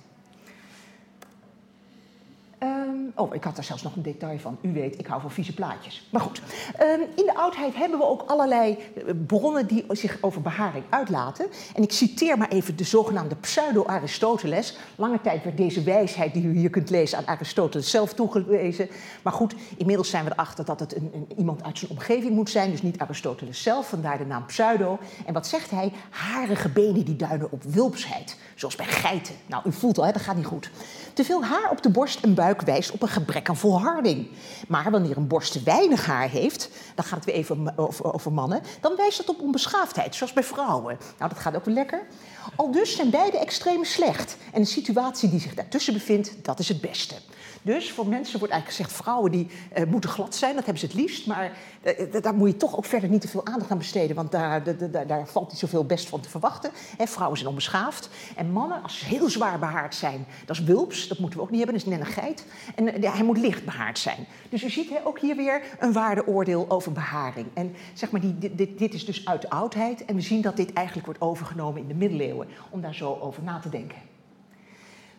Um, 2.66 3.12
oh, 3.16 3.36
ik 3.36 3.44
had 3.44 3.56
daar 3.56 3.64
zelfs 3.64 3.84
nog 3.84 3.96
een 3.96 4.02
detail 4.02 4.40
van. 4.40 4.58
U 4.62 4.74
weet, 4.74 5.00
ik 5.00 5.08
hou 5.08 5.22
van 5.22 5.32
vieze 5.32 5.54
plaatjes. 5.54 6.08
Maar 6.10 6.22
goed, 6.22 6.42
um, 6.82 7.02
in 7.16 7.26
de 7.26 7.36
oudheid 7.36 7.76
hebben 7.76 8.00
we 8.00 8.06
ook 8.06 8.24
allerlei 8.28 8.78
eh, 8.96 9.04
bronnen 9.28 9.68
die 9.68 9.86
zich 9.90 10.18
over 10.22 10.42
beharing 10.42 10.84
uitlaten. 10.90 11.46
En 11.76 11.84
ik 11.84 11.92
citeer 11.92 12.38
maar 12.38 12.50
even 12.50 12.76
de 12.76 12.84
zogenaamde 12.84 13.36
pseudo-Aristoteles. 13.36 14.78
Lange 14.96 15.22
tijd 15.22 15.44
werd 15.44 15.58
deze 15.58 15.84
wijsheid 15.84 16.34
die 16.34 16.44
u 16.44 16.58
hier 16.58 16.70
kunt 16.70 16.90
lezen 16.90 17.18
aan 17.18 17.28
Aristoteles 17.28 17.90
zelf 17.90 18.14
toegewezen. 18.14 18.90
Maar 19.22 19.34
goed, 19.34 19.56
inmiddels 19.78 20.10
zijn 20.10 20.26
we 20.26 20.32
erachter 20.32 20.66
dat 20.66 20.80
het 20.80 20.96
een, 20.96 21.28
iemand 21.38 21.64
uit 21.64 21.78
zijn 21.78 21.92
omgeving 21.92 22.34
moet 22.34 22.50
zijn. 22.50 22.72
Dus 22.72 22.82
niet 22.82 23.00
Aristoteles 23.00 23.64
zelf, 23.64 23.90
vandaar 23.90 24.18
de 24.18 24.26
naam 24.26 24.46
pseudo. 24.46 25.00
En 25.26 25.34
wat 25.34 25.48
zegt 25.48 25.72
hij? 25.72 25.92
Harige 26.10 26.70
benen 26.70 27.06
die 27.06 27.16
duiden 27.16 27.52
op 27.52 27.64
wulpsheid. 27.64 28.38
Zoals 28.56 28.76
bij 28.76 28.86
geiten. 28.86 29.34
Nou, 29.46 29.64
u 29.68 29.72
voelt 29.72 29.98
al, 29.98 30.06
hè, 30.06 30.12
dat 30.12 30.22
gaat 30.22 30.36
niet 30.36 30.46
goed. 30.46 30.70
Te 31.14 31.24
veel 31.24 31.44
haar 31.44 31.70
op 31.72 31.82
de 31.82 31.90
borst 31.90 32.24
en 32.24 32.34
buik 32.34 32.55
wijst 32.62 32.92
op 32.92 33.02
een 33.02 33.08
gebrek 33.08 33.50
aan 33.50 33.58
volharding. 33.58 34.28
Maar 34.68 34.92
wanneer 34.92 35.18
een 35.18 35.28
borst 35.28 35.52
te 35.52 35.64
weinig 35.64 36.06
haar 36.06 36.30
heeft, 36.30 36.70
dan 36.96 37.06
gaat 37.06 37.16
het 37.16 37.26
weer 37.26 37.36
even 37.36 37.78
over, 38.02 38.32
mannen, 38.32 38.62
dan 38.82 38.96
wijst 38.96 39.18
dat 39.18 39.30
op 39.30 39.42
onbeschaafdheid, 39.42 40.16
zoals 40.16 40.34
bij 40.34 40.44
vrouwen. 40.44 40.98
Nou, 41.18 41.30
dat 41.30 41.40
gaat 41.40 41.56
ook 41.56 41.66
wel 41.66 41.74
lekker. 41.74 42.08
Al 42.56 42.72
dus 42.72 42.96
zijn 42.96 43.10
beide 43.10 43.38
extremen 43.40 43.86
slecht. 43.86 44.38
En 44.52 44.62
de 44.62 44.68
situatie 44.68 45.30
die 45.30 45.40
zich 45.40 45.54
daartussen 45.54 45.94
bevindt, 45.94 46.32
dat 46.42 46.60
is 46.60 46.68
het 46.68 46.82
beste. 46.82 47.16
Dus 47.66 47.92
voor 47.92 48.08
mensen 48.08 48.40
wordt 48.40 48.54
eigenlijk 48.54 48.84
gezegd, 48.84 49.04
vrouwen 49.04 49.32
die 49.32 49.48
uh, 49.78 49.84
moeten 49.86 50.10
glad 50.10 50.36
zijn, 50.36 50.56
dat 50.56 50.66
hebben 50.66 50.82
ze 50.82 50.86
het 50.86 50.96
liefst. 50.96 51.28
Maar 51.28 51.52
uh, 51.84 52.22
daar 52.22 52.36
moet 52.36 52.50
je 52.50 52.58
toch 52.58 52.78
ook 52.78 52.86
verder 52.86 53.10
niet 53.10 53.22
te 53.22 53.28
veel 53.28 53.46
aandacht 53.46 53.72
aan 53.72 53.78
besteden, 53.78 54.16
want 54.16 54.32
daar, 54.32 54.64
daar, 55.08 55.28
valt 55.28 55.50
niet 55.50 55.60
zoveel 55.60 55.86
best 55.86 56.10
van 56.10 56.20
te 56.20 56.30
verwachten. 56.30 56.72
Vrouwen 56.98 57.38
zijn 57.38 57.50
onbeschaafd. 57.50 58.10
En 58.36 58.52
mannen, 58.52 58.84
als 58.84 59.00
ze 59.00 59.06
heel 59.06 59.30
zwaar 59.30 59.60
behaard 59.60 59.96
zijn, 59.96 60.26
dat 60.46 60.58
is 60.58 60.64
wulps, 60.64 61.08
dat 61.08 61.20
moeten 61.20 61.40
we 61.40 61.46
ook 61.46 61.52
niet 61.52 61.64
hebben, 61.64 61.80
dat 61.80 62.00
is 62.00 62.08
geit. 62.14 62.46
En 62.76 63.02
hij 63.02 63.24
moet 63.24 63.38
licht 63.38 63.66
behaard 63.66 64.00
zijn. 64.00 64.26
Dus 64.50 64.64
u 64.64 64.70
ziet 64.70 64.90
he, 64.90 65.06
ook 65.06 65.20
hier 65.20 65.36
weer 65.36 65.62
een 65.80 65.94
waardeoordeel 65.94 66.66
over 66.70 66.92
beharing. 66.92 67.48
En 67.54 67.76
zeg 67.94 68.12
maar, 68.12 68.22
die, 68.22 68.56
dit, 68.56 68.78
dit 68.78 68.94
is 68.94 69.06
dus 69.06 69.26
uit 69.26 69.42
de 69.42 69.50
oudheid. 69.50 70.06
En 70.06 70.16
we 70.16 70.22
zien 70.22 70.42
dat 70.42 70.58
dit 70.58 70.74
eigenlijk 70.74 71.06
wordt 71.06 71.22
overgenomen 71.22 71.82
in 71.82 71.88
de 71.88 71.94
middeleeuwen, 71.94 72.48
om 72.70 72.82
daar 72.82 72.96
zo 72.96 73.18
over 73.22 73.44
na 73.44 73.60
te 73.60 73.70
denken. 73.70 74.15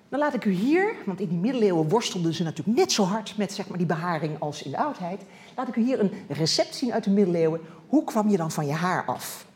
Dan 0.09 0.19
laat 0.19 0.35
ik 0.35 0.45
u 0.45 0.51
hier, 0.51 0.95
want 1.07 1.21
in 1.21 1.29
die 1.29 1.39
middeleeuwen 1.39 1.89
worstelden 1.89 2.35
ze 2.35 2.43
natuurlijk 2.43 2.79
net 2.79 2.93
zo 2.93 3.05
hard 3.05 3.37
met 3.37 3.53
zeg 3.53 3.69
maar, 3.69 3.79
die 3.79 3.87
beharing 3.87 4.41
als 4.41 4.63
in 4.63 4.71
de 4.71 4.79
oudheid. 4.79 5.21
Laat 5.57 5.69
ik 5.69 5.77
u 5.77 5.83
hier 5.83 6.01
een 6.01 6.13
recept 6.29 6.75
zien 6.75 6.93
uit 6.93 7.05
de 7.05 7.11
middeleeuwen. 7.11 7.61
Hoe 7.87 8.05
kwam 8.05 8.29
je 8.29 8.37
dan 8.37 8.51
van 8.51 8.67
je 8.67 8.73
haar 8.73 9.05
af? 9.05 9.47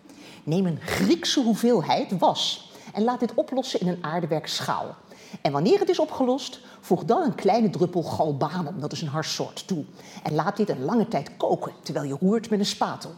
Neem 0.44 0.66
een 0.66 0.80
Griekse 0.80 1.42
hoeveelheid 1.42 2.18
was 2.18 2.70
en 2.94 3.04
laat 3.04 3.20
dit 3.20 3.34
oplossen 3.34 3.80
in 3.80 3.88
een 3.88 4.04
aardewerk 4.04 4.46
schaal. 4.46 4.96
En 5.42 5.52
wanneer 5.52 5.78
het 5.78 5.88
is 5.88 5.98
opgelost, 5.98 6.60
voeg 6.80 7.04
dan 7.04 7.22
een 7.22 7.34
kleine 7.34 7.70
druppel 7.70 8.02
galbanum, 8.02 8.80
dat 8.80 8.92
is 8.92 9.02
een 9.02 9.08
harssoort, 9.08 9.66
toe. 9.66 9.84
En 10.22 10.34
laat 10.34 10.56
dit 10.56 10.68
een 10.68 10.84
lange 10.84 11.08
tijd 11.08 11.36
koken, 11.36 11.72
terwijl 11.82 12.06
je 12.06 12.16
roert 12.20 12.50
met 12.50 12.58
een 12.58 12.66
spatel. 12.66 13.10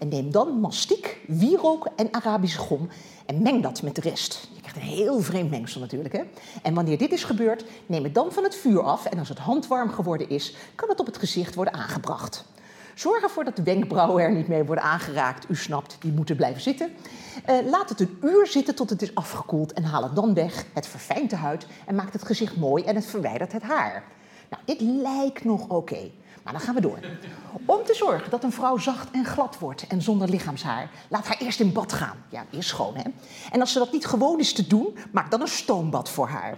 En 0.00 0.08
neem 0.08 0.30
dan 0.30 0.60
mastiek, 0.60 1.18
wierook 1.26 1.88
en 1.96 2.08
Arabische 2.10 2.58
gom 2.58 2.88
en 3.26 3.42
meng 3.42 3.62
dat 3.62 3.82
met 3.82 3.94
de 3.94 4.00
rest. 4.00 4.48
Je 4.54 4.60
krijgt 4.60 4.76
een 4.76 4.96
heel 4.96 5.20
vreemd 5.20 5.50
mengsel 5.50 5.80
natuurlijk. 5.80 6.14
Hè? 6.14 6.22
En 6.62 6.74
wanneer 6.74 6.98
dit 6.98 7.12
is 7.12 7.24
gebeurd, 7.24 7.64
neem 7.86 8.04
het 8.04 8.14
dan 8.14 8.32
van 8.32 8.44
het 8.44 8.56
vuur 8.56 8.82
af. 8.82 9.06
En 9.06 9.18
als 9.18 9.28
het 9.28 9.38
handwarm 9.38 9.90
geworden 9.90 10.28
is, 10.28 10.54
kan 10.74 10.88
het 10.88 11.00
op 11.00 11.06
het 11.06 11.18
gezicht 11.18 11.54
worden 11.54 11.74
aangebracht. 11.74 12.44
Zorg 12.94 13.22
ervoor 13.22 13.44
dat 13.44 13.56
de 13.56 13.62
wenkbrauwen 13.62 14.22
er 14.22 14.32
niet 14.32 14.48
mee 14.48 14.64
worden 14.64 14.84
aangeraakt. 14.84 15.50
U 15.50 15.56
snapt, 15.56 15.96
die 16.00 16.12
moeten 16.12 16.36
blijven 16.36 16.62
zitten. 16.62 16.90
Uh, 17.48 17.70
laat 17.70 17.88
het 17.88 18.00
een 18.00 18.18
uur 18.22 18.46
zitten 18.46 18.74
tot 18.74 18.90
het 18.90 19.02
is 19.02 19.14
afgekoeld 19.14 19.72
en 19.72 19.84
haal 19.84 20.02
het 20.02 20.14
dan 20.14 20.34
weg. 20.34 20.64
Het 20.72 20.86
verfijnt 20.86 21.30
de 21.30 21.36
huid 21.36 21.66
en 21.86 21.94
maakt 21.94 22.12
het 22.12 22.24
gezicht 22.24 22.56
mooi 22.56 22.84
en 22.84 22.94
het 22.94 23.06
verwijdert 23.06 23.52
het 23.52 23.62
haar. 23.62 24.04
Nou, 24.50 24.62
dit 24.64 24.80
lijkt 24.80 25.44
nog 25.44 25.68
oké. 25.68 26.10
Maar 26.42 26.52
dan 26.52 26.62
gaan 26.62 26.74
we 26.74 26.80
door. 26.80 26.98
Om 27.64 27.84
te 27.84 27.94
zorgen 27.94 28.30
dat 28.30 28.44
een 28.44 28.52
vrouw 28.52 28.78
zacht 28.78 29.10
en 29.10 29.24
glad 29.24 29.58
wordt 29.58 29.86
en 29.86 30.02
zonder 30.02 30.28
lichaamshaar, 30.28 30.90
laat 31.08 31.26
haar 31.26 31.38
eerst 31.38 31.60
in 31.60 31.72
bad 31.72 31.92
gaan. 31.92 32.24
Ja, 32.28 32.44
eerst 32.50 32.68
schoon, 32.68 32.96
hè? 32.96 33.02
En 33.50 33.60
als 33.60 33.72
ze 33.72 33.78
dat 33.78 33.92
niet 33.92 34.06
gewoon 34.06 34.38
is 34.38 34.52
te 34.52 34.66
doen, 34.66 34.98
maak 35.12 35.30
dan 35.30 35.40
een 35.40 35.48
stoombad 35.48 36.10
voor 36.10 36.28
haar. 36.28 36.56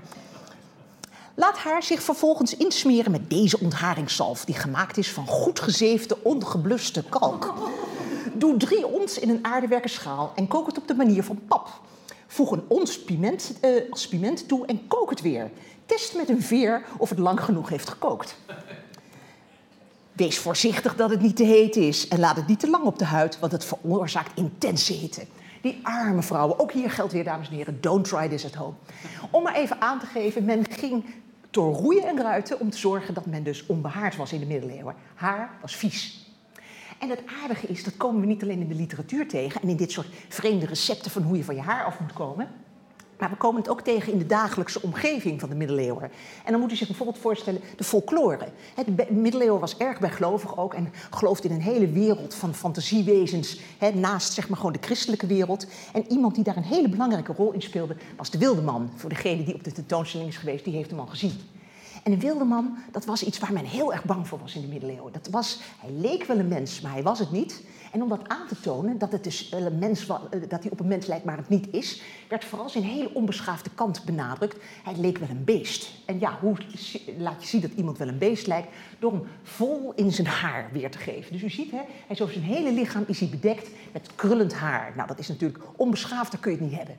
Laat 1.35 1.59
haar 1.59 1.83
zich 1.83 2.03
vervolgens 2.03 2.57
insmeren 2.57 3.11
met 3.11 3.31
deze 3.31 3.61
ontharingszalf, 3.61 4.45
die 4.45 4.55
gemaakt 4.55 4.97
is 4.97 5.13
van 5.13 5.27
goed 5.27 5.61
gezeefde, 5.61 6.23
ongebluste 6.23 7.05
kalk. 7.05 7.55
Doe 8.35 8.57
drie 8.57 8.87
ons 8.87 9.19
in 9.19 9.31
een 9.31 9.45
aardewerken 9.45 9.91
schaal 9.91 10.33
en 10.35 10.49
kook 10.49 10.67
het 10.67 10.79
op 10.79 10.89
de 10.89 10.95
manier 10.95 11.25
van 11.25 11.41
pap. 11.49 11.69
Voeg 12.27 12.51
een 12.51 12.65
ons 12.69 13.03
piment, 13.03 13.53
uh, 13.65 13.91
als 13.91 14.09
piment 14.09 14.49
toe 14.49 14.67
en 14.67 14.87
kook 14.87 15.11
het 15.11 15.21
weer. 15.21 15.51
Test 15.87 16.17
met 16.17 16.29
een 16.29 16.43
veer 16.43 16.85
of 16.97 17.09
het 17.09 17.19
lang 17.19 17.41
genoeg 17.45 17.69
heeft 17.69 17.89
gekookt. 17.89 18.37
Wees 20.13 20.39
voorzichtig 20.39 20.97
dat 20.97 21.11
het 21.11 21.21
niet 21.21 21.37
te 21.37 21.45
heet 21.45 21.77
is 21.77 22.09
en 22.09 22.19
laat 22.19 22.37
het 22.37 22.47
niet 22.47 22.61
te 22.61 22.71
lang 22.71 22.85
op 22.85 22.99
de 22.99 23.05
huid, 23.05 23.39
want 23.39 23.53
het 23.53 23.65
veroorzaakt 23.65 24.39
intense 24.39 24.93
hitte. 24.93 25.27
Die 25.61 25.81
arme 25.83 26.23
vrouwen, 26.23 26.59
ook 26.59 26.73
hier 26.73 26.91
geldt 26.91 27.13
weer, 27.13 27.25
dames 27.25 27.49
en 27.49 27.55
heren, 27.55 27.81
don't 27.81 28.05
try 28.09 28.29
this 28.29 28.45
at 28.45 28.55
home. 28.55 28.75
Om 29.31 29.43
maar 29.43 29.55
even 29.55 29.81
aan 29.81 30.01
te 30.01 30.07
geven, 30.07 30.45
men 30.45 30.65
ging 30.71 31.05
door 31.51 31.75
roeien 31.75 32.09
en 32.09 32.23
ruiten 32.23 32.61
om 32.61 32.71
te 32.71 32.79
zorgen 32.79 33.15
dat 33.15 33.27
men 33.27 33.43
dus 33.43 33.67
onbehaard 33.67 34.17
was 34.17 34.33
in 34.33 34.41
de 34.41 34.47
middeleeuwen. 34.47 34.95
Haar 35.15 35.51
was 35.61 35.77
vies. 35.77 36.31
En 36.99 37.09
het 37.09 37.23
aardige 37.43 37.67
is, 37.67 37.85
dat 37.85 37.97
komen 37.97 38.21
we 38.21 38.27
niet 38.27 38.43
alleen 38.43 38.61
in 38.61 38.69
de 38.69 38.75
literatuur 38.75 39.29
tegen 39.29 39.63
en 39.63 39.69
in 39.69 39.77
dit 39.77 39.93
soort 39.93 40.07
vreemde 40.29 40.67
recepten 40.67 41.11
van 41.11 41.23
hoe 41.23 41.37
je 41.37 41.45
van 41.45 41.55
je 41.55 41.61
haar 41.61 41.85
af 41.85 42.01
moet 42.01 42.13
komen. 42.13 42.49
Maar 43.23 43.31
we 43.31 43.37
komen 43.37 43.61
het 43.61 43.71
ook 43.71 43.81
tegen 43.81 44.13
in 44.13 44.19
de 44.19 44.27
dagelijkse 44.27 44.83
omgeving 44.83 45.41
van 45.41 45.49
de 45.49 45.55
middeleeuwen. 45.55 46.11
En 46.45 46.53
dan 46.53 46.61
moet 46.61 46.73
u 46.73 46.77
zich 46.77 46.87
bijvoorbeeld 46.87 47.19
voorstellen 47.19 47.61
de 47.77 47.85
folklore. 47.85 48.49
De 48.87 49.07
middeleeuwen 49.11 49.61
was 49.61 49.77
erg 49.77 50.01
bijgelovig 50.01 50.59
ook 50.59 50.75
en 50.75 50.93
geloofde 51.11 51.49
in 51.49 51.55
een 51.55 51.61
hele 51.61 51.89
wereld 51.89 52.35
van 52.35 52.55
fantasiewezens. 52.55 53.61
naast 53.95 54.33
zeg 54.33 54.49
maar 54.49 54.57
gewoon 54.57 54.73
de 54.73 54.79
christelijke 54.81 55.27
wereld. 55.27 55.67
En 55.93 56.05
iemand 56.09 56.35
die 56.35 56.45
daar 56.45 56.57
een 56.57 56.63
hele 56.63 56.89
belangrijke 56.89 57.33
rol 57.33 57.53
in 57.53 57.63
speelde 57.63 57.97
was 58.17 58.31
de 58.31 58.39
wilde 58.39 58.63
man. 58.63 58.91
Voor 58.97 59.09
degene 59.09 59.45
die 59.45 59.55
op 59.55 59.65
de 59.65 59.73
tentoonstelling 59.73 60.29
is 60.29 60.37
geweest, 60.37 60.65
die 60.65 60.75
heeft 60.75 60.91
hem 60.91 61.01
al 61.01 61.07
gezien. 61.07 61.41
En 62.03 62.13
een 62.13 62.21
wilde 62.21 62.45
man, 62.45 62.77
dat 62.91 63.05
was 63.05 63.25
iets 63.25 63.39
waar 63.39 63.53
men 63.53 63.65
heel 63.65 63.93
erg 63.93 64.05
bang 64.05 64.29
voor 64.29 64.39
was 64.39 64.55
in 64.55 64.61
de 64.61 64.67
middeleeuwen. 64.67 65.13
Dat 65.13 65.29
was, 65.31 65.61
hij 65.81 65.91
leek 65.91 66.25
wel 66.25 66.39
een 66.39 66.49
mens, 66.49 66.81
maar 66.81 66.93
hij 66.93 67.03
was 67.03 67.19
het 67.19 67.31
niet. 67.31 67.63
En 67.93 68.03
om 68.03 68.09
dat 68.09 68.29
aan 68.29 68.47
te 68.47 68.61
tonen, 68.61 68.99
dat, 68.99 69.13
het 69.13 69.25
dus 69.25 69.53
een 69.53 69.79
mens, 69.79 70.07
eh, 70.07 70.17
dat 70.49 70.63
hij 70.63 70.71
op 70.71 70.81
een 70.81 70.87
mens 70.87 71.07
lijkt, 71.07 71.25
maar 71.25 71.37
het 71.37 71.49
niet 71.49 71.67
is, 71.71 72.03
werd 72.29 72.45
vooral 72.45 72.69
zijn 72.69 72.85
hele 72.85 73.15
onbeschaafde 73.15 73.71
kant 73.75 74.05
benadrukt. 74.05 74.57
Hij 74.83 74.97
leek 74.97 75.19
wel 75.19 75.29
een 75.29 75.45
beest. 75.45 75.91
En 76.05 76.21
ja, 76.21 76.39
hoe 76.41 76.57
laat 77.19 77.43
je 77.43 77.49
zien 77.49 77.61
dat 77.61 77.71
iemand 77.77 77.99
wel 77.99 78.09
een 78.09 78.19
beest 78.19 78.47
lijkt? 78.47 78.69
Door 78.99 79.13
hem 79.13 79.23
vol 79.43 79.93
in 79.97 80.13
zijn 80.13 80.27
haar 80.27 80.69
weer 80.73 80.91
te 80.91 80.99
geven. 80.99 81.33
Dus 81.33 81.43
u 81.43 81.51
ziet, 81.51 81.71
hè, 81.71 81.81
hij 82.07 82.21
over 82.21 82.33
zijn 82.33 82.45
hele 82.45 82.73
lichaam 82.73 83.05
is 83.07 83.21
hij 83.21 83.29
bedekt 83.29 83.71
met 83.93 84.09
krullend 84.15 84.55
haar. 84.55 84.93
Nou, 84.97 85.09
dat 85.09 85.19
is 85.19 85.29
natuurlijk 85.29 85.65
onbeschaafd, 85.77 86.31
dat 86.31 86.41
kun 86.41 86.53
je 86.53 86.59
het 86.59 86.67
niet 86.67 86.79
hebben. 86.79 86.97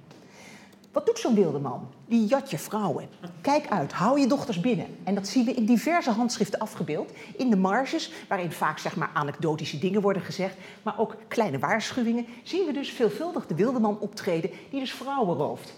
Wat 0.93 1.05
doet 1.05 1.19
zo'n 1.19 1.35
wilde 1.35 1.59
man? 1.59 1.87
Die 2.05 2.25
jat 2.25 2.49
je 2.49 2.57
vrouwen. 2.57 3.09
Kijk 3.41 3.69
uit, 3.69 3.93
hou 3.93 4.19
je 4.19 4.27
dochters 4.27 4.59
binnen. 4.59 4.85
En 5.03 5.15
dat 5.15 5.27
zien 5.27 5.45
we 5.45 5.53
in 5.53 5.65
diverse 5.65 6.11
handschriften 6.11 6.59
afgebeeld. 6.59 7.11
In 7.37 7.49
de 7.49 7.55
marges, 7.55 8.11
waarin 8.27 8.51
vaak 8.51 8.77
zeg 8.77 8.95
maar, 8.95 9.09
anekdotische 9.13 9.79
dingen 9.79 10.01
worden 10.01 10.21
gezegd, 10.21 10.55
maar 10.83 10.99
ook 10.99 11.15
kleine 11.27 11.59
waarschuwingen, 11.59 12.25
zien 12.43 12.65
we 12.65 12.73
dus 12.73 12.89
veelvuldig 12.89 13.47
de 13.47 13.55
wilde 13.55 13.79
man 13.79 13.99
optreden 13.99 14.49
die 14.69 14.79
dus 14.79 14.93
vrouwen 14.93 15.37
rooft. 15.37 15.73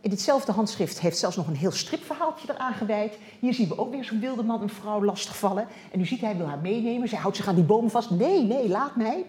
In 0.00 0.10
ditzelfde 0.10 0.52
handschrift 0.52 1.00
heeft 1.00 1.18
zelfs 1.18 1.36
nog 1.36 1.46
een 1.46 1.56
heel 1.56 1.70
stripverhaaltje 1.70 2.52
eraan 2.52 2.74
gewijd. 2.74 3.18
Hier 3.38 3.54
zien 3.54 3.68
we 3.68 3.78
ook 3.78 3.90
weer 3.90 4.04
zo'n 4.04 4.20
wilde 4.20 4.42
man 4.42 4.62
een 4.62 4.70
vrouw 4.70 5.04
lastigvallen. 5.04 5.66
En 5.92 5.98
nu 5.98 6.06
ziet 6.06 6.20
hij, 6.20 6.36
wil 6.36 6.46
haar 6.46 6.58
meenemen. 6.58 7.08
Zij 7.08 7.18
houdt 7.18 7.36
zich 7.36 7.48
aan 7.48 7.54
die 7.54 7.64
boom 7.64 7.90
vast. 7.90 8.10
Nee, 8.10 8.42
nee, 8.42 8.68
laat 8.68 8.96
mij. 8.96 9.24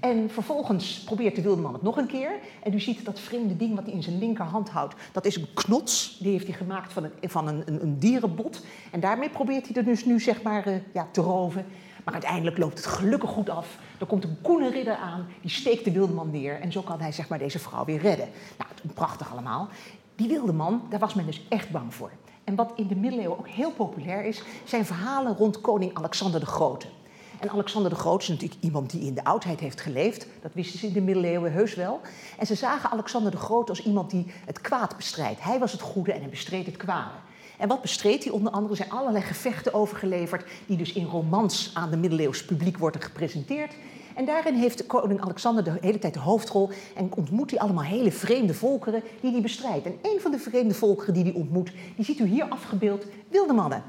En 0.00 0.30
vervolgens 0.30 1.02
probeert 1.04 1.36
de 1.36 1.42
wilde 1.42 1.62
man 1.62 1.72
het 1.72 1.82
nog 1.82 1.96
een 1.96 2.06
keer. 2.06 2.30
En 2.62 2.74
u 2.74 2.80
ziet 2.80 3.04
dat 3.04 3.20
vreemde 3.20 3.56
ding 3.56 3.74
wat 3.74 3.84
hij 3.84 3.94
in 3.94 4.02
zijn 4.02 4.18
linkerhand 4.18 4.68
houdt. 4.68 4.94
Dat 5.12 5.24
is 5.24 5.36
een 5.36 5.46
knots. 5.54 6.18
Die 6.18 6.32
heeft 6.32 6.46
hij 6.46 6.56
gemaakt 6.56 6.92
van 6.92 7.04
een, 7.04 7.30
van 7.30 7.48
een, 7.48 7.62
een, 7.66 7.82
een 7.82 7.98
dierenbot. 7.98 8.64
En 8.90 9.00
daarmee 9.00 9.30
probeert 9.30 9.66
hij 9.66 9.76
er 9.76 9.84
dus 9.84 10.04
nu 10.04 10.20
zeg 10.20 10.42
maar 10.42 10.68
uh, 10.68 10.74
ja, 10.94 11.08
te 11.10 11.20
roven. 11.20 11.66
Maar 12.04 12.14
uiteindelijk 12.14 12.58
loopt 12.58 12.76
het 12.76 12.86
gelukkig 12.86 13.30
goed 13.30 13.48
af. 13.48 13.78
Er 13.98 14.06
komt 14.06 14.24
een 14.24 14.36
koene 14.42 14.70
ridder 14.70 14.96
aan, 14.96 15.26
die 15.40 15.50
steekt 15.50 15.84
de 15.84 15.92
wilde 15.92 16.12
man 16.12 16.30
neer. 16.30 16.60
En 16.60 16.72
zo 16.72 16.80
kan 16.82 17.00
hij 17.00 17.12
zeg 17.12 17.28
maar, 17.28 17.38
deze 17.38 17.58
vrouw 17.58 17.84
weer 17.84 18.00
redden. 18.00 18.28
Nou, 18.58 18.94
prachtig 18.94 19.32
allemaal. 19.32 19.68
Die 20.16 20.28
wilde 20.28 20.52
man, 20.52 20.82
daar 20.88 20.98
was 20.98 21.14
men 21.14 21.26
dus 21.26 21.46
echt 21.48 21.70
bang 21.70 21.94
voor. 21.94 22.10
En 22.44 22.54
wat 22.54 22.72
in 22.76 22.86
de 22.86 22.96
middeleeuwen 22.96 23.38
ook 23.38 23.48
heel 23.48 23.70
populair 23.70 24.24
is, 24.24 24.42
zijn 24.64 24.84
verhalen 24.84 25.36
rond 25.36 25.60
koning 25.60 25.94
Alexander 25.94 26.40
de 26.40 26.46
Grote. 26.46 26.86
En 27.40 27.50
Alexander 27.50 27.90
de 27.90 27.96
Groot 27.96 28.22
is 28.22 28.28
natuurlijk 28.28 28.60
iemand 28.62 28.90
die 28.90 29.06
in 29.06 29.14
de 29.14 29.24
oudheid 29.24 29.60
heeft 29.60 29.80
geleefd. 29.80 30.26
Dat 30.42 30.54
wisten 30.54 30.78
ze 30.78 30.86
in 30.86 30.92
de 30.92 31.00
middeleeuwen 31.00 31.52
heus 31.52 31.74
wel. 31.74 32.00
En 32.38 32.46
ze 32.46 32.54
zagen 32.54 32.90
Alexander 32.90 33.30
de 33.30 33.36
Groot 33.36 33.68
als 33.68 33.82
iemand 33.82 34.10
die 34.10 34.26
het 34.46 34.60
kwaad 34.60 34.96
bestrijdt. 34.96 35.42
Hij 35.42 35.58
was 35.58 35.72
het 35.72 35.80
goede 35.80 36.12
en 36.12 36.20
hij 36.20 36.30
bestreed 36.30 36.66
het 36.66 36.76
kwade. 36.76 37.14
En 37.58 37.68
wat 37.68 37.82
bestreed 37.82 38.24
hij 38.24 38.32
onder 38.32 38.52
andere? 38.52 38.70
Er 38.70 38.76
zijn 38.76 38.90
allerlei 38.90 39.24
gevechten 39.24 39.74
overgeleverd... 39.74 40.50
die 40.66 40.76
dus 40.76 40.92
in 40.92 41.04
romans 41.04 41.70
aan 41.74 41.90
de 41.90 41.96
middeleeuws 41.96 42.44
publiek 42.44 42.78
worden 42.78 43.02
gepresenteerd. 43.02 43.74
En 44.14 44.24
daarin 44.24 44.54
heeft 44.54 44.86
koning 44.86 45.20
Alexander 45.20 45.64
de 45.64 45.72
hele 45.80 45.98
tijd 45.98 46.14
de 46.14 46.20
hoofdrol 46.20 46.70
en 46.96 47.10
ontmoet 47.14 47.50
hij 47.50 47.60
allemaal 47.60 47.84
hele 47.84 48.12
vreemde 48.12 48.54
volkeren 48.54 49.02
die 49.20 49.32
hij 49.32 49.40
bestrijdt. 49.40 49.86
En 49.86 49.98
een 50.02 50.20
van 50.20 50.30
de 50.30 50.38
vreemde 50.38 50.74
volkeren 50.74 51.14
die 51.14 51.22
hij 51.22 51.32
ontmoet, 51.32 51.72
die 51.96 52.04
ziet 52.04 52.18
u 52.18 52.26
hier 52.26 52.48
afgebeeld, 52.48 53.04
wilde 53.28 53.52
mannen. 53.52 53.82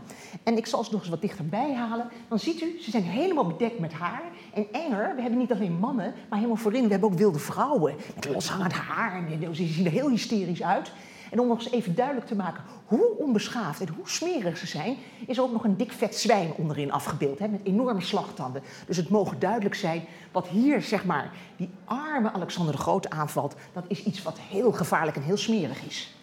En 0.43 0.57
ik 0.57 0.65
zal 0.65 0.83
ze 0.83 0.91
nog 0.91 1.01
eens 1.01 1.09
wat 1.09 1.21
dichterbij 1.21 1.73
halen. 1.73 2.09
Dan 2.27 2.39
ziet 2.39 2.61
u, 2.61 2.77
ze 2.81 2.91
zijn 2.91 3.03
helemaal 3.03 3.47
bedekt 3.47 3.79
met 3.79 3.93
haar. 3.93 4.23
En 4.53 4.67
enger, 4.71 5.15
we 5.15 5.21
hebben 5.21 5.39
niet 5.39 5.51
alleen 5.51 5.79
mannen, 5.79 6.13
maar 6.29 6.37
helemaal 6.37 6.61
voorin, 6.61 6.83
we 6.83 6.91
hebben 6.91 7.09
ook 7.09 7.17
wilde 7.17 7.39
vrouwen. 7.39 7.95
Met 8.15 8.29
loshangend 8.29 8.73
haar. 8.73 9.23
En 9.41 9.55
ze 9.55 9.65
zien 9.65 9.85
er 9.85 9.91
heel 9.91 10.09
hysterisch 10.09 10.63
uit. 10.63 10.91
En 11.31 11.39
om 11.39 11.47
nog 11.47 11.57
eens 11.57 11.71
even 11.71 11.95
duidelijk 11.95 12.27
te 12.27 12.35
maken 12.35 12.63
hoe 12.85 13.17
onbeschaafd 13.17 13.81
en 13.81 13.87
hoe 13.87 14.09
smerig 14.09 14.57
ze 14.57 14.67
zijn, 14.67 14.97
is 15.27 15.39
ook 15.39 15.51
nog 15.51 15.63
een 15.63 15.77
dik 15.77 15.91
vet 15.91 16.15
zwijn 16.15 16.53
onderin 16.57 16.91
afgebeeld, 16.91 17.39
hè, 17.39 17.47
met 17.47 17.61
enorme 17.63 18.01
slagtanden. 18.01 18.61
Dus 18.87 18.97
het 18.97 19.09
mogen 19.09 19.39
duidelijk 19.39 19.75
zijn, 19.75 20.03
wat 20.31 20.47
hier 20.47 20.81
zeg 20.81 21.05
maar 21.05 21.31
die 21.55 21.69
arme 21.85 22.31
Alexander 22.31 22.75
de 22.75 22.81
Grote 22.81 23.09
aanvalt, 23.09 23.55
dat 23.73 23.83
is 23.87 24.03
iets 24.03 24.23
wat 24.23 24.39
heel 24.39 24.71
gevaarlijk 24.71 25.17
en 25.17 25.23
heel 25.23 25.37
smerig 25.37 25.83
is. 25.83 26.15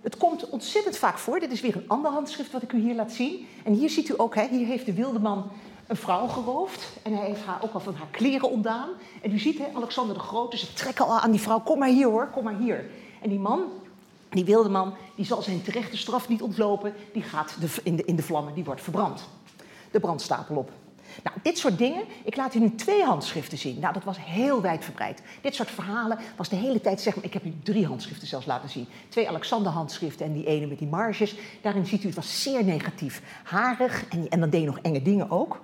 Het 0.00 0.16
komt 0.16 0.48
ontzettend 0.48 0.96
vaak 0.96 1.18
voor. 1.18 1.40
Dit 1.40 1.52
is 1.52 1.60
weer 1.60 1.76
een 1.76 1.88
ander 1.88 2.10
handschrift 2.10 2.52
wat 2.52 2.62
ik 2.62 2.72
u 2.72 2.80
hier 2.80 2.94
laat 2.94 3.12
zien. 3.12 3.46
En 3.64 3.72
hier 3.72 3.90
ziet 3.90 4.08
u 4.08 4.14
ook, 4.16 4.34
hè, 4.34 4.48
hier 4.48 4.66
heeft 4.66 4.86
de 4.86 4.92
wilde 4.92 5.18
man 5.18 5.50
een 5.86 5.96
vrouw 5.96 6.26
geroofd. 6.26 6.96
En 7.02 7.16
hij 7.16 7.26
heeft 7.26 7.44
haar 7.44 7.62
ook 7.62 7.72
al 7.72 7.80
van 7.80 7.94
haar 7.94 8.08
kleren 8.10 8.50
ontdaan. 8.50 8.88
En 9.22 9.32
u 9.32 9.38
ziet, 9.38 9.58
hè, 9.58 9.66
Alexander 9.74 10.14
de 10.14 10.20
Grote, 10.20 10.56
ze 10.56 10.72
trekken 10.72 11.06
al 11.06 11.18
aan 11.18 11.30
die 11.30 11.40
vrouw. 11.40 11.60
Kom 11.60 11.78
maar 11.78 11.88
hier 11.88 12.06
hoor, 12.06 12.26
kom 12.26 12.44
maar 12.44 12.56
hier. 12.56 12.90
En 13.22 13.28
die 13.28 13.38
man, 13.38 13.62
die 14.30 14.44
wilde 14.44 14.68
man, 14.68 14.94
die 15.14 15.24
zal 15.24 15.42
zijn 15.42 15.62
terechte 15.62 15.96
straf 15.96 16.28
niet 16.28 16.42
ontlopen. 16.42 16.94
Die 17.12 17.22
gaat 17.22 17.56
de, 17.60 17.68
in, 17.82 17.96
de, 17.96 18.04
in 18.04 18.16
de 18.16 18.22
vlammen, 18.22 18.54
die 18.54 18.64
wordt 18.64 18.82
verbrand. 18.82 19.28
De 19.90 20.00
brandstapel 20.00 20.56
op. 20.56 20.70
Nou, 21.22 21.36
dit 21.42 21.58
soort 21.58 21.78
dingen, 21.78 22.04
ik 22.24 22.36
laat 22.36 22.54
u 22.54 22.58
nu 22.58 22.74
twee 22.74 23.04
handschriften 23.04 23.58
zien. 23.58 23.78
Nou, 23.78 23.92
dat 23.92 24.04
was 24.04 24.16
heel 24.20 24.60
wijdverbreid. 24.60 25.22
Dit 25.40 25.54
soort 25.54 25.70
verhalen 25.70 26.18
was 26.36 26.48
de 26.48 26.56
hele 26.56 26.80
tijd, 26.80 27.00
zeg 27.00 27.14
maar, 27.14 27.24
ik 27.24 27.32
heb 27.32 27.44
u 27.44 27.54
drie 27.62 27.86
handschriften 27.86 28.28
zelfs 28.28 28.46
laten 28.46 28.68
zien. 28.68 28.86
Twee 29.08 29.28
Alexander-handschriften 29.28 30.26
en 30.26 30.32
die 30.32 30.46
ene 30.46 30.66
met 30.66 30.78
die 30.78 30.88
marges. 30.88 31.34
Daarin 31.60 31.86
ziet 31.86 32.02
u, 32.04 32.06
het 32.06 32.16
was 32.16 32.42
zeer 32.42 32.64
negatief. 32.64 33.22
Harig 33.42 34.08
en, 34.08 34.28
en 34.28 34.40
dan 34.40 34.50
deed 34.50 34.60
je 34.60 34.66
nog 34.66 34.78
enge 34.78 35.02
dingen 35.02 35.30
ook. 35.30 35.58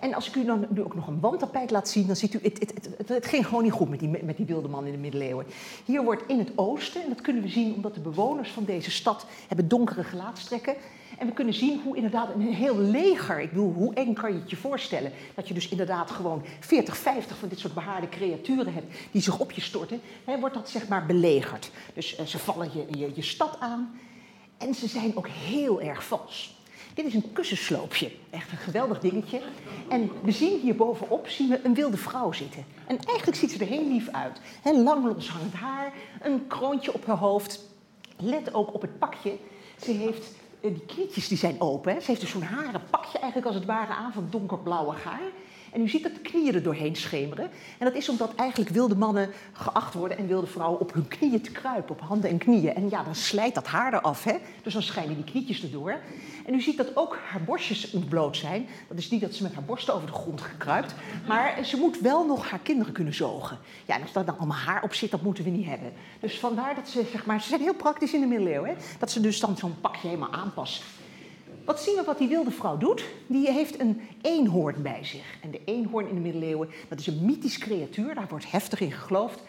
En 0.00 0.14
als 0.14 0.28
ik 0.28 0.34
u 0.34 0.44
dan 0.44 0.66
nu 0.68 0.82
ook 0.82 0.94
nog 0.94 1.06
een 1.06 1.20
wandtapijt 1.20 1.70
laat 1.70 1.88
zien, 1.88 2.06
dan 2.06 2.16
ziet 2.16 2.34
u, 2.34 2.38
het, 2.42 2.58
het, 2.58 2.88
het, 2.96 3.08
het, 3.08 3.26
ging 3.26 3.46
gewoon 3.46 3.62
niet 3.62 3.72
goed 3.72 3.88
met 3.88 3.98
die, 3.98 4.08
met 4.08 4.36
die 4.36 4.46
wilde 4.46 4.68
man 4.68 4.86
in 4.86 4.92
de 4.92 4.98
middeleeuwen. 4.98 5.46
Hier 5.84 6.04
wordt 6.04 6.22
in 6.26 6.38
het 6.38 6.52
oosten, 6.54 7.02
en 7.02 7.08
dat 7.08 7.20
kunnen 7.20 7.42
we 7.42 7.48
zien 7.48 7.74
omdat 7.74 7.94
de 7.94 8.00
bewoners 8.00 8.50
van 8.50 8.64
deze 8.64 8.90
stad 8.90 9.26
hebben 9.48 9.68
donkere 9.68 10.04
gelaatstrekken. 10.04 10.74
En 11.18 11.26
we 11.26 11.32
kunnen 11.32 11.54
zien 11.54 11.80
hoe 11.84 11.96
inderdaad 11.96 12.34
een 12.34 12.40
heel 12.40 12.78
leger, 12.78 13.40
ik 13.40 13.48
bedoel, 13.48 13.72
hoe 13.72 13.94
eng 13.94 14.14
kan 14.14 14.32
je 14.32 14.38
het 14.38 14.50
je 14.50 14.56
voorstellen? 14.56 15.12
Dat 15.34 15.48
je 15.48 15.54
dus 15.54 15.68
inderdaad 15.68 16.10
gewoon 16.10 16.42
40, 16.60 16.96
50 16.96 17.38
van 17.38 17.48
dit 17.48 17.58
soort 17.58 17.74
behaarde 17.74 18.08
creaturen 18.08 18.72
hebt 18.72 18.94
die 19.10 19.22
zich 19.22 19.38
op 19.38 19.50
je 19.52 19.60
storten. 19.60 20.00
Hè, 20.24 20.38
wordt 20.38 20.54
dat 20.54 20.68
zeg 20.68 20.88
maar 20.88 21.06
belegerd. 21.06 21.70
Dus 21.94 22.18
uh, 22.18 22.26
ze 22.26 22.38
vallen 22.38 22.70
je, 22.72 22.98
je, 22.98 23.10
je 23.14 23.22
stad 23.22 23.56
aan. 23.60 23.98
En 24.58 24.74
ze 24.74 24.88
zijn 24.88 25.16
ook 25.16 25.28
heel 25.28 25.80
erg 25.80 26.04
vals. 26.04 26.59
Dit 27.02 27.08
is 27.08 27.22
een 27.22 27.32
kussensloopje. 27.32 28.12
Echt 28.30 28.52
een 28.52 28.58
geweldig 28.58 29.00
dingetje. 29.00 29.40
En 29.88 30.10
we 30.22 30.30
zien 30.30 30.60
hier 30.60 30.76
bovenop 30.76 31.28
zien 31.28 31.48
we 31.48 31.60
een 31.64 31.74
wilde 31.74 31.96
vrouw 31.96 32.32
zitten. 32.32 32.64
En 32.86 32.98
eigenlijk 32.98 33.38
ziet 33.38 33.52
ze 33.52 33.58
er 33.58 33.66
heel 33.66 33.88
lief 33.88 34.08
uit. 34.08 34.40
Lang 34.64 35.04
loshangend 35.04 35.52
haar, 35.52 35.92
een 36.22 36.46
kroontje 36.46 36.94
op 36.94 37.06
haar 37.06 37.16
hoofd. 37.16 37.60
Let 38.16 38.54
ook 38.54 38.74
op 38.74 38.80
het 38.80 38.98
pakje. 38.98 39.36
Ze 39.82 39.90
heeft 39.90 40.34
eh, 40.60 40.70
die 40.70 40.84
knietjes 40.86 41.28
die 41.28 41.38
zijn 41.38 41.60
open. 41.60 42.00
Ze 42.00 42.06
heeft 42.06 42.20
dus 42.20 42.30
zo'n 42.30 42.42
haren 42.42 42.82
pakje 42.90 43.18
eigenlijk 43.18 43.46
als 43.46 43.56
het 43.56 43.64
ware 43.64 43.92
aan 43.92 44.12
van 44.12 44.26
donkerblauwe 44.30 44.94
haar. 45.04 45.30
En 45.72 45.80
u 45.80 45.88
ziet 45.88 46.02
dat 46.02 46.14
de 46.14 46.20
knieën 46.20 46.54
er 46.54 46.62
doorheen 46.62 46.96
schemeren. 46.96 47.50
En 47.78 47.84
dat 47.86 47.94
is 47.94 48.08
omdat 48.08 48.34
eigenlijk 48.34 48.70
wilde 48.70 48.96
mannen 48.96 49.30
geacht 49.52 49.94
worden 49.94 50.18
en 50.18 50.26
wilde 50.26 50.46
vrouwen 50.46 50.80
op 50.80 50.92
hun 50.92 51.08
knieën 51.08 51.40
te 51.40 51.50
kruipen, 51.50 51.94
op 51.94 52.00
handen 52.00 52.30
en 52.30 52.38
knieën. 52.38 52.74
En 52.74 52.90
ja, 52.90 53.02
dan 53.02 53.14
slijt 53.14 53.54
dat 53.54 53.66
haar 53.66 53.94
eraf, 53.94 54.24
hè? 54.24 54.34
dus 54.62 54.72
dan 54.72 54.82
schijnen 54.82 55.14
die 55.14 55.24
knietjes 55.24 55.62
erdoor. 55.62 56.00
En 56.46 56.54
u 56.54 56.60
ziet 56.60 56.76
dat 56.76 56.96
ook 56.96 57.18
haar 57.28 57.42
borstjes 57.42 57.90
ontbloot 57.90 58.36
zijn. 58.36 58.66
Dat 58.88 58.98
is 58.98 59.10
niet 59.10 59.20
dat 59.20 59.34
ze 59.34 59.42
met 59.42 59.54
haar 59.54 59.64
borsten 59.64 59.94
over 59.94 60.06
de 60.06 60.12
grond 60.12 60.40
gekruipt, 60.40 60.94
maar 61.28 61.64
ze 61.64 61.76
moet 61.76 62.00
wel 62.00 62.26
nog 62.26 62.50
haar 62.50 62.58
kinderen 62.58 62.92
kunnen 62.92 63.14
zogen. 63.14 63.58
Ja, 63.86 63.94
en 63.94 64.02
als 64.02 64.12
daar 64.12 64.24
dan 64.24 64.38
allemaal 64.38 64.56
haar 64.56 64.82
op 64.82 64.94
zit, 64.94 65.10
dat 65.10 65.22
moeten 65.22 65.44
we 65.44 65.50
niet 65.50 65.66
hebben. 65.66 65.92
Dus 66.20 66.38
vandaar 66.38 66.74
dat 66.74 66.88
ze, 66.88 67.04
zeg 67.10 67.26
maar, 67.26 67.42
ze 67.42 67.48
zijn 67.48 67.60
heel 67.60 67.74
praktisch 67.74 68.14
in 68.14 68.20
de 68.20 68.26
middeleeuwen, 68.26 68.68
hè? 68.68 68.76
dat 68.98 69.10
ze 69.10 69.20
dus 69.20 69.40
dan 69.40 69.56
zo'n 69.56 69.80
pakje 69.80 70.08
helemaal 70.08 70.32
aanpassen. 70.32 70.84
Wat 71.70 71.80
zien 71.80 71.96
we 71.96 72.02
wat 72.04 72.18
die 72.18 72.28
wilde 72.28 72.50
vrouw 72.50 72.76
doet? 72.76 73.04
Die 73.26 73.50
heeft 73.50 73.80
een 73.80 74.00
eenhoorn 74.22 74.82
bij 74.82 75.04
zich. 75.04 75.36
En 75.42 75.50
de 75.50 75.60
eenhoorn 75.64 76.08
in 76.08 76.14
de 76.14 76.20
middeleeuwen, 76.20 76.68
dat 76.88 76.98
is 76.98 77.06
een 77.06 77.24
mythisch 77.24 77.58
creatuur, 77.58 78.14
daar 78.14 78.26
wordt 78.28 78.50
heftig 78.50 78.80
in 78.80 78.92
geloofd. 78.92 79.40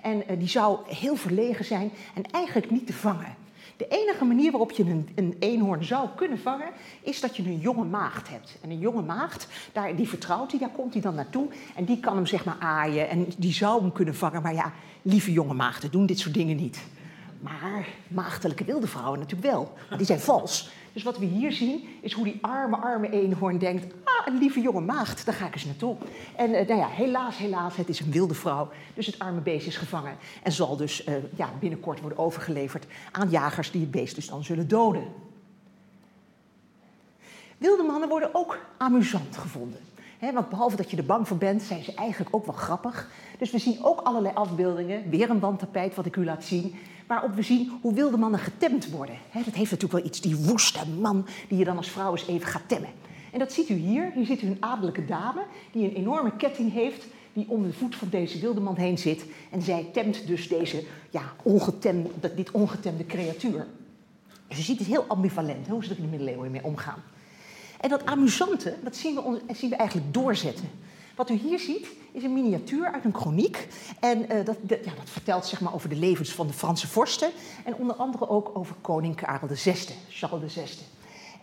En 0.00 0.16
uh, 0.16 0.38
die 0.38 0.48
zou 0.48 0.78
heel 0.86 1.16
verlegen 1.16 1.64
zijn 1.64 1.92
en 2.14 2.22
eigenlijk 2.30 2.70
niet 2.70 2.86
te 2.86 2.92
vangen. 2.92 3.34
De 3.76 3.86
enige 3.88 4.24
manier 4.24 4.50
waarop 4.50 4.70
je 4.70 4.82
een, 4.82 5.08
een, 5.14 5.36
eenhoorn 5.38 5.84
zou 5.84 6.08
kunnen 6.16 6.38
vangen, 6.38 6.68
is 7.02 7.20
dat 7.20 7.36
je 7.36 7.42
een 7.42 7.58
jonge 7.58 7.84
maagd 7.84 8.28
hebt. 8.28 8.58
En 8.60 8.70
een 8.70 8.78
jonge 8.78 9.02
maagd, 9.02 9.48
daar, 9.72 9.96
die 9.96 10.08
vertrouwt 10.08 10.50
hij, 10.50 10.60
daar 10.60 10.70
komt 10.70 10.92
hij 10.92 11.02
dan 11.02 11.14
naartoe. 11.14 11.48
En 11.74 11.84
die 11.84 12.00
kan 12.00 12.16
hem 12.16 12.26
zeg 12.26 12.44
maar 12.44 12.58
aaien 12.58 13.08
en 13.08 13.26
die 13.36 13.52
zou 13.52 13.80
hem 13.80 13.92
kunnen 13.92 14.14
vangen. 14.14 14.42
Maar 14.42 14.54
ja, 14.54 14.72
lieve 15.02 15.32
jonge 15.32 15.54
maagden 15.54 15.90
doen 15.90 16.06
dit 16.06 16.18
soort 16.18 16.34
dingen 16.34 16.56
niet. 16.56 16.78
Maar 17.40 17.88
maagdelijke 18.08 18.64
wilde 18.64 18.86
vrouwen 18.86 19.18
natuurlijk 19.18 19.50
wel. 19.50 19.72
Die 19.96 20.06
zijn 20.06 20.20
vals. 20.20 20.70
Dus 20.92 21.02
wat 21.02 21.18
we 21.18 21.24
hier 21.24 21.52
zien, 21.52 21.88
is 22.00 22.12
hoe 22.12 22.24
die 22.24 22.38
arme, 22.40 22.76
arme 22.76 23.10
eenhoorn 23.10 23.58
denkt... 23.58 23.94
ah, 24.04 24.26
een 24.26 24.38
lieve 24.38 24.60
jonge 24.60 24.80
maagd, 24.80 25.24
daar 25.26 25.34
ga 25.34 25.46
ik 25.46 25.54
eens 25.54 25.64
naartoe. 25.64 25.96
En 26.36 26.50
uh, 26.50 26.68
nou 26.68 26.80
ja, 26.80 26.88
helaas, 26.88 27.36
helaas, 27.36 27.76
het 27.76 27.88
is 27.88 28.00
een 28.00 28.10
wilde 28.10 28.34
vrouw. 28.34 28.68
Dus 28.94 29.06
het 29.06 29.18
arme 29.18 29.40
beest 29.40 29.66
is 29.66 29.76
gevangen. 29.76 30.16
En 30.42 30.52
zal 30.52 30.76
dus 30.76 31.06
uh, 31.06 31.14
ja, 31.36 31.50
binnenkort 31.60 32.00
worden 32.00 32.18
overgeleverd 32.18 32.86
aan 33.12 33.30
jagers... 33.30 33.70
die 33.70 33.80
het 33.80 33.90
beest 33.90 34.14
dus 34.14 34.28
dan 34.28 34.44
zullen 34.44 34.68
doden. 34.68 35.04
Wilde 37.58 37.82
mannen 37.82 38.08
worden 38.08 38.34
ook 38.34 38.58
amusant 38.76 39.36
gevonden. 39.36 39.80
Want 40.20 40.48
behalve 40.48 40.76
dat 40.76 40.90
je 40.90 40.96
er 40.96 41.04
bang 41.04 41.28
voor 41.28 41.36
bent, 41.36 41.62
zijn 41.62 41.84
ze 41.84 41.94
eigenlijk 41.94 42.34
ook 42.34 42.46
wel 42.46 42.54
grappig. 42.54 43.10
Dus 43.38 43.50
we 43.50 43.58
zien 43.58 43.78
ook 43.82 44.00
allerlei 44.00 44.34
afbeeldingen. 44.34 45.10
Weer 45.10 45.30
een 45.30 45.40
wandtapijt 45.40 45.94
wat 45.94 46.06
ik 46.06 46.16
u 46.16 46.24
laat 46.24 46.44
zien 46.44 46.74
waarop 47.10 47.34
we 47.34 47.42
zien 47.42 47.78
hoe 47.82 47.94
wilde 47.94 48.16
mannen 48.16 48.40
getemd 48.40 48.90
worden. 48.90 49.14
dat 49.32 49.44
heeft 49.44 49.70
natuurlijk 49.70 49.92
wel 49.92 50.04
iets, 50.04 50.20
die 50.20 50.36
woeste 50.36 50.88
man 51.00 51.26
die 51.48 51.58
je 51.58 51.64
dan 51.64 51.76
als 51.76 51.90
vrouw 51.90 52.10
eens 52.10 52.26
even 52.26 52.46
gaat 52.46 52.62
temmen. 52.66 52.90
En 53.32 53.38
dat 53.38 53.52
ziet 53.52 53.68
u 53.68 53.74
hier. 53.74 54.10
Hier 54.14 54.26
ziet 54.26 54.42
u 54.42 54.46
een 54.46 54.56
adellijke 54.60 55.04
dame 55.04 55.42
die 55.72 55.84
een 55.84 55.94
enorme 55.94 56.36
ketting 56.36 56.72
heeft 56.72 57.06
die 57.32 57.46
om 57.48 57.62
de 57.62 57.72
voet 57.72 57.96
van 57.96 58.08
deze 58.08 58.40
wilde 58.40 58.60
man 58.60 58.76
heen 58.76 58.98
zit. 58.98 59.24
En 59.50 59.62
zij 59.62 59.88
temt 59.92 60.26
dus 60.26 60.48
deze, 60.48 60.84
ja, 61.10 61.22
ongetemde, 61.42 62.34
dit 62.34 62.50
ongetemde 62.50 63.06
creatuur. 63.06 63.66
Dus 64.48 64.56
je 64.56 64.64
ziet 64.64 64.78
het 64.78 64.88
heel 64.88 65.04
ambivalent, 65.08 65.68
hoe 65.68 65.84
ze 65.84 65.90
er 65.90 65.96
in 65.96 66.02
de 66.02 66.08
middeleeuwen 66.10 66.50
mee 66.50 66.64
omgaan. 66.64 67.02
En 67.80 67.88
dat 67.88 68.06
amusante, 68.06 68.74
dat 68.82 68.96
zien 68.96 69.14
we, 69.14 69.54
zien 69.54 69.70
we 69.70 69.76
eigenlijk 69.76 70.14
doorzetten. 70.14 70.70
Wat 71.16 71.30
u 71.30 71.34
hier 71.34 71.58
ziet 71.58 71.86
is 72.12 72.22
een 72.22 72.32
miniatuur 72.32 72.92
uit 72.92 73.04
een 73.04 73.14
chroniek. 73.14 73.68
En 74.00 74.18
uh, 74.18 74.44
dat, 74.44 74.56
ja, 74.68 74.94
dat 74.96 75.10
vertelt 75.10 75.46
zeg 75.46 75.60
maar, 75.60 75.74
over 75.74 75.88
de 75.88 75.96
levens 75.96 76.32
van 76.32 76.46
de 76.46 76.52
Franse 76.52 76.88
vorsten. 76.88 77.30
En 77.64 77.74
onder 77.74 77.96
andere 77.96 78.28
ook 78.28 78.50
over 78.54 78.74
koning 78.80 79.16
Karel 79.16 79.48
VI, 79.48 79.74
Charles 80.08 80.52
VI. 80.52 80.62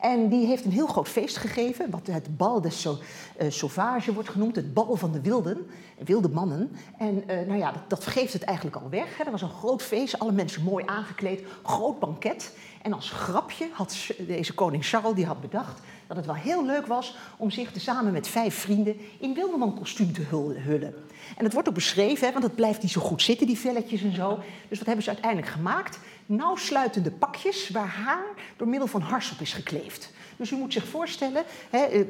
En 0.01 0.29
die 0.29 0.45
heeft 0.45 0.65
een 0.65 0.71
heel 0.71 0.87
groot 0.87 1.07
feest 1.07 1.37
gegeven, 1.37 1.89
wat 1.89 2.07
het 2.07 2.37
bal 2.37 2.61
des 2.61 2.81
so, 2.81 2.97
uh, 3.41 3.49
sauvage 3.49 4.13
wordt 4.13 4.29
genoemd, 4.29 4.55
het 4.55 4.73
bal 4.73 4.95
van 4.95 5.11
de 5.11 5.21
wilden, 5.21 5.67
wilde 5.97 6.29
mannen. 6.29 6.71
En 6.97 7.23
uh, 7.27 7.47
nou 7.47 7.57
ja, 7.57 7.71
dat, 7.71 7.81
dat, 7.87 8.05
geeft 8.05 8.33
het 8.33 8.43
eigenlijk 8.43 8.77
al 8.77 8.89
weg. 8.89 9.17
Hè. 9.17 9.23
Er 9.23 9.31
was 9.31 9.41
een 9.41 9.49
groot 9.49 9.81
feest, 9.81 10.19
alle 10.19 10.31
mensen 10.31 10.63
mooi 10.63 10.85
aangekleed, 10.87 11.43
groot 11.63 11.99
banket. 11.99 12.53
En 12.81 12.93
als 12.93 13.09
grapje 13.09 13.69
had 13.71 14.11
deze 14.27 14.53
koning 14.53 14.85
Charles 14.85 15.15
die 15.15 15.25
had 15.25 15.41
bedacht 15.41 15.81
dat 16.07 16.17
het 16.17 16.25
wel 16.25 16.35
heel 16.35 16.65
leuk 16.65 16.85
was 16.85 17.15
om 17.37 17.51
zich 17.51 17.71
samen 17.77 18.11
met 18.11 18.27
vijf 18.27 18.55
vrienden 18.55 18.99
in 19.19 19.33
wildeman 19.33 19.75
kostuum 19.75 20.13
te 20.13 20.21
hullen. 20.21 20.93
En 21.37 21.43
het 21.43 21.53
wordt 21.53 21.67
ook 21.67 21.73
beschreven, 21.73 22.27
hè, 22.27 22.33
want 22.33 22.43
het 22.43 22.55
blijft 22.55 22.81
niet 22.81 22.91
zo 22.91 23.01
goed 23.01 23.21
zitten, 23.21 23.47
die 23.47 23.57
velletjes 23.57 24.01
en 24.01 24.15
zo. 24.15 24.39
Dus 24.67 24.77
wat 24.77 24.87
hebben 24.87 25.03
ze 25.03 25.09
uiteindelijk 25.09 25.51
gemaakt? 25.51 25.99
Nauwsluitende 26.25 27.11
pakjes 27.11 27.69
waar 27.69 27.87
haar 27.87 28.25
door 28.57 28.67
middel 28.67 28.87
van 28.87 29.01
hars 29.01 29.31
op 29.31 29.39
is 29.39 29.53
gekleefd. 29.53 30.11
Dus 30.37 30.51
u 30.51 30.55
moet 30.55 30.73
zich 30.73 30.87
voorstellen, 30.87 31.43
hè, 31.69 32.05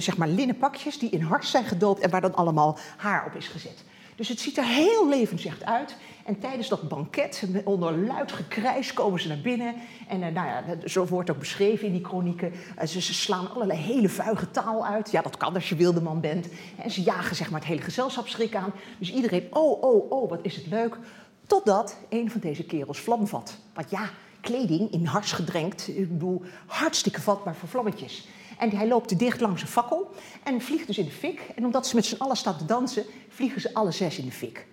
zeg 0.00 0.16
maar 0.16 0.28
linnen 0.28 0.58
pakjes 0.58 0.98
die 0.98 1.10
in 1.10 1.22
hars 1.22 1.50
zijn 1.50 1.64
gedoopt 1.64 2.00
en 2.00 2.10
waar 2.10 2.20
dan 2.20 2.34
allemaal 2.34 2.78
haar 2.96 3.26
op 3.26 3.34
is 3.34 3.48
gezet. 3.48 3.84
Dus 4.20 4.28
het 4.28 4.40
ziet 4.40 4.56
er 4.56 4.64
heel 4.64 5.08
levensrecht 5.08 5.64
uit. 5.64 5.96
En 6.24 6.38
tijdens 6.38 6.68
dat 6.68 6.88
banket, 6.88 7.44
onder 7.64 7.98
luid 7.98 8.32
gekrijs, 8.32 8.92
komen 8.92 9.20
ze 9.20 9.28
naar 9.28 9.40
binnen. 9.40 9.74
En 10.08 10.22
eh, 10.22 10.32
nou 10.32 10.46
ja, 10.46 10.64
zo 10.88 11.06
wordt 11.06 11.30
ook 11.30 11.38
beschreven 11.38 11.86
in 11.86 11.92
die 11.92 12.00
kronieken. 12.00 12.52
Eh, 12.76 12.86
ze, 12.86 13.00
slaan 13.00 13.54
allerlei 13.54 13.78
hele 13.78 14.08
vuige 14.08 14.50
taal 14.50 14.86
uit. 14.86 15.10
Ja, 15.10 15.22
dat 15.22 15.36
kan 15.36 15.54
als 15.54 15.68
je 15.68 15.74
wilde 15.74 16.00
man 16.00 16.20
bent. 16.20 16.48
En 16.82 16.90
ze 16.90 17.02
jagen 17.02 17.36
zeg 17.36 17.50
maar 17.50 17.60
het 17.60 17.68
hele 17.68 17.82
gezelschapsschrik 17.82 18.54
aan. 18.54 18.72
Dus 18.98 19.12
iedereen, 19.12 19.46
oh, 19.50 19.82
oh, 19.82 20.10
oh, 20.10 20.30
wat 20.30 20.40
is 20.42 20.56
het 20.56 20.66
leuk. 20.66 20.98
Totdat 21.46 21.96
een 22.08 22.30
van 22.30 22.40
deze 22.40 22.64
kerels 22.64 23.00
vlam 23.00 23.26
vat. 23.26 23.56
Want 23.74 23.90
ja, 23.90 24.10
kleding 24.40 24.92
in 24.92 25.04
hars 25.04 25.32
gedrenkt, 25.32 25.88
ik 25.88 26.08
bedoel, 26.08 26.42
hartstikke 26.66 27.20
vatbaar 27.20 27.54
voor 27.54 27.68
vlammetjes. 27.68 28.28
En 28.60 28.70
hij 28.70 28.88
loopt 28.88 29.18
dicht 29.18 29.40
langs 29.40 29.62
een 29.62 29.68
fakkel 29.68 30.10
en 30.42 30.60
vliegt 30.60 30.86
dus 30.86 30.98
in 30.98 31.04
de 31.04 31.10
fik. 31.10 31.40
En 31.54 31.64
omdat 31.64 31.86
ze 31.86 31.94
met 31.94 32.04
z'n 32.04 32.18
allen 32.18 32.36
staan 32.36 32.56
te 32.56 32.64
dansen, 32.64 33.04
vliegen 33.28 33.60
ze 33.60 33.74
alle 33.74 33.90
zes 33.90 34.18
in 34.18 34.24
de 34.24 34.32
fik. 34.32 34.66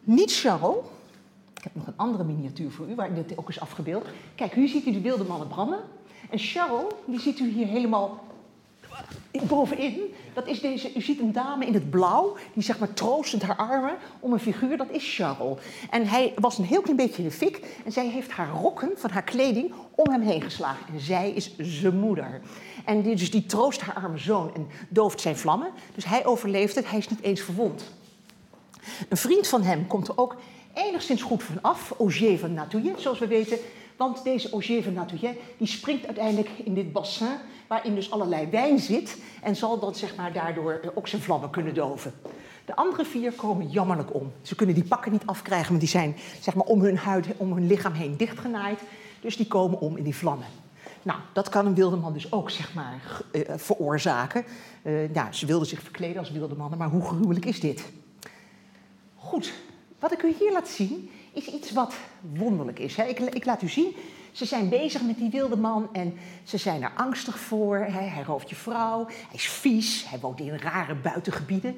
Niet 0.00 0.32
Charles. 0.32 0.76
Ik 1.54 1.62
heb 1.62 1.74
nog 1.74 1.86
een 1.86 1.96
andere 1.96 2.24
miniatuur 2.24 2.70
voor 2.70 2.88
u, 2.88 2.94
waar 2.94 3.14
dit 3.14 3.38
ook 3.38 3.48
is 3.48 3.60
afgebeeld. 3.60 4.06
Kijk, 4.34 4.52
hier 4.52 4.68
ziet 4.68 4.86
u 4.86 4.92
de 4.92 5.00
wilde 5.00 5.24
mannen 5.24 5.48
branden. 5.48 5.78
En 6.30 6.38
Charles, 6.38 6.92
die 7.04 7.20
ziet 7.20 7.38
u 7.38 7.50
hier 7.50 7.66
helemaal 7.66 8.24
bovenin. 9.46 10.14
Dat 10.34 10.46
is 10.46 10.60
deze, 10.60 10.94
u 10.94 11.00
ziet 11.00 11.20
een 11.20 11.32
dame 11.32 11.66
in 11.66 11.74
het 11.74 11.90
blauw, 11.90 12.36
die 12.52 12.62
zeg 12.62 12.78
maar 12.78 12.92
troostend 12.92 13.42
haar 13.42 13.56
armen 13.56 13.96
om 14.20 14.32
een 14.32 14.40
figuur, 14.40 14.76
dat 14.76 14.90
is 14.90 15.14
Charles. 15.14 15.58
En 15.90 16.06
hij 16.06 16.32
was 16.36 16.58
een 16.58 16.64
heel 16.64 16.80
klein 16.80 16.96
beetje 16.96 17.22
in 17.22 17.28
de 17.28 17.34
fik 17.34 17.60
en 17.84 17.92
zij 17.92 18.08
heeft 18.08 18.30
haar 18.30 18.50
rokken 18.50 18.90
van 18.96 19.10
haar 19.10 19.22
kleding 19.22 19.72
om 19.94 20.10
hem 20.10 20.22
heen 20.22 20.42
geslagen. 20.42 20.94
En 20.94 21.00
zij 21.00 21.30
is 21.30 21.54
zijn 21.58 21.98
moeder. 21.98 22.40
En 22.84 23.02
die, 23.02 23.16
dus 23.16 23.30
die 23.30 23.46
troost 23.46 23.80
haar 23.80 23.94
arme 23.94 24.18
zoon 24.18 24.54
en 24.54 24.66
dooft 24.88 25.20
zijn 25.20 25.36
vlammen. 25.36 25.70
Dus 25.94 26.04
hij 26.04 26.26
overleeft 26.26 26.74
het, 26.74 26.90
hij 26.90 26.98
is 26.98 27.08
niet 27.08 27.22
eens 27.22 27.40
verwond. 27.40 27.94
Een 29.08 29.16
vriend 29.16 29.48
van 29.48 29.62
hem 29.62 29.86
komt 29.86 30.08
er 30.08 30.18
ook 30.18 30.36
enigszins 30.74 31.22
goed 31.22 31.42
van 31.42 31.58
af, 31.62 31.94
Augier 31.98 32.38
van 32.38 32.54
Natouillet, 32.54 33.00
zoals 33.00 33.18
we 33.18 33.26
weten. 33.26 33.58
Want 33.96 34.24
deze 34.24 34.50
Augier 34.50 34.82
van 34.82 34.92
Natouillet 34.92 35.36
die 35.58 35.66
springt 35.66 36.06
uiteindelijk 36.06 36.50
in 36.64 36.74
dit 36.74 36.92
bassin 36.92 37.28
waarin 37.66 37.94
dus 37.94 38.10
allerlei 38.10 38.46
wijn 38.50 38.78
zit 38.78 39.16
en 39.42 39.56
zal 39.56 39.78
dan 39.78 39.94
zeg 39.94 40.16
maar, 40.16 40.32
daardoor 40.32 40.92
ook 40.94 41.08
zijn 41.08 41.22
vlammen 41.22 41.50
kunnen 41.50 41.74
doven. 41.74 42.12
De 42.64 42.76
andere 42.76 43.04
vier 43.04 43.32
komen 43.32 43.68
jammerlijk 43.68 44.14
om. 44.14 44.32
Ze 44.42 44.54
kunnen 44.54 44.74
die 44.74 44.84
pakken 44.84 45.12
niet 45.12 45.26
afkrijgen, 45.26 45.68
want 45.68 45.80
die 45.80 45.88
zijn 45.88 46.16
zeg 46.40 46.54
maar, 46.54 46.66
om 46.66 46.80
hun 46.80 46.96
huid, 46.96 47.26
om 47.36 47.52
hun 47.52 47.66
lichaam 47.66 47.92
heen 47.92 48.16
dichtgenaaid. 48.16 48.80
Dus 49.20 49.36
die 49.36 49.46
komen 49.46 49.80
om 49.80 49.96
in 49.96 50.04
die 50.04 50.16
vlammen. 50.16 50.46
Nou, 51.02 51.18
dat 51.32 51.48
kan 51.48 51.66
een 51.66 51.74
wilde 51.74 51.96
man 51.96 52.12
dus 52.12 52.32
ook 52.32 52.50
zeg 52.50 52.74
maar, 52.74 53.20
uh, 53.32 53.42
veroorzaken. 53.56 54.44
Uh, 54.82 55.26
ze 55.30 55.46
wilden 55.46 55.68
zich 55.68 55.82
verkleden 55.82 56.18
als 56.18 56.30
wilde 56.30 56.54
mannen, 56.54 56.78
maar 56.78 56.88
hoe 56.88 57.04
gruwelijk 57.04 57.44
is 57.44 57.60
dit? 57.60 57.84
Goed, 59.14 59.52
wat 59.98 60.12
ik 60.12 60.22
u 60.22 60.34
hier 60.38 60.52
laat 60.52 60.68
zien 60.68 61.10
is 61.36 61.46
iets 61.46 61.72
wat 61.72 61.94
wonderlijk 62.34 62.78
is. 62.78 62.96
Ik, 62.96 63.18
ik 63.18 63.44
laat 63.44 63.62
u 63.62 63.68
zien 63.68 63.94
ze 64.36 64.44
zijn 64.44 64.68
bezig 64.68 65.02
met 65.02 65.16
die 65.18 65.30
wilde 65.30 65.56
man 65.56 65.88
en 65.92 66.14
ze 66.44 66.56
zijn 66.56 66.82
er 66.82 66.92
angstig 66.96 67.38
voor. 67.38 67.76
Hij 67.78 68.22
rooft 68.26 68.48
je 68.48 68.54
vrouw, 68.54 69.04
hij 69.06 69.34
is 69.34 69.48
vies, 69.48 70.04
hij 70.08 70.18
woont 70.18 70.40
in 70.40 70.58
rare 70.58 70.94
buitengebieden. 70.94 71.76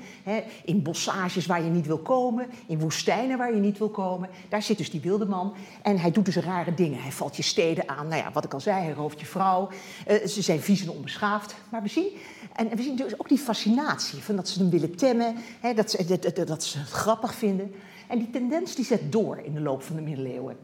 In 0.65 0.83
bossages 0.83 1.47
waar 1.47 1.63
je 1.63 1.71
niet 1.71 1.87
wil 1.87 1.99
komen, 1.99 2.47
in 2.67 2.79
woestijnen 2.79 3.39
waar 3.39 3.55
je 3.55 3.61
niet 3.61 3.79
wil 3.79 3.89
komen. 3.89 4.29
Daar 4.49 4.63
zit 4.63 4.79
dus 4.79 4.91
die 4.91 5.01
wilde 5.01 5.27
man 5.27 5.55
en 5.83 5.99
hij 5.99 6.11
doet 6.11 6.25
dus 6.25 6.37
rare 6.37 6.75
dingen. 6.75 7.03
Hij 7.03 7.13
valt 7.13 7.37
je 7.37 7.43
steden 7.43 7.89
aan, 7.89 8.09
nou 8.09 8.23
ja, 8.23 8.33
wat 8.33 8.45
ik 8.45 8.55
al 8.55 8.61
zei, 8.61 8.83
hij 8.85 8.93
rooft 8.93 9.21
je 9.21 9.27
vrouw. 9.27 9.69
Eh, 10.07 10.27
ze 10.27 10.43
zijn 10.43 10.61
vies 10.61 10.83
en 10.83 10.91
onbeschaafd. 10.91 11.55
Maar 11.69 11.83
we 11.83 11.89
zien, 11.89 12.09
en 12.55 12.69
we 12.77 12.83
zien 12.83 12.97
dus 12.97 13.19
ook 13.19 13.29
die 13.29 13.39
fascinatie 13.39 14.23
van 14.23 14.37
dat 14.37 14.49
ze 14.49 14.59
hem 14.59 14.71
willen 14.71 14.97
temmen, 14.97 15.37
dat, 15.75 15.91
ze, 15.91 16.05
dat, 16.05 16.47
dat 16.47 16.65
ze 16.65 16.79
het 16.79 16.89
grappig 16.89 17.35
vinden. 17.35 17.75
En 18.09 18.19
die 18.19 18.31
tendens 18.31 18.75
die 18.75 18.85
zet 18.85 19.13
door 19.13 19.39
in 19.39 19.55
de 19.55 19.61
loop 19.61 19.83
van 19.83 19.97
de 19.97 20.03
middeleeuwen. 20.03 20.57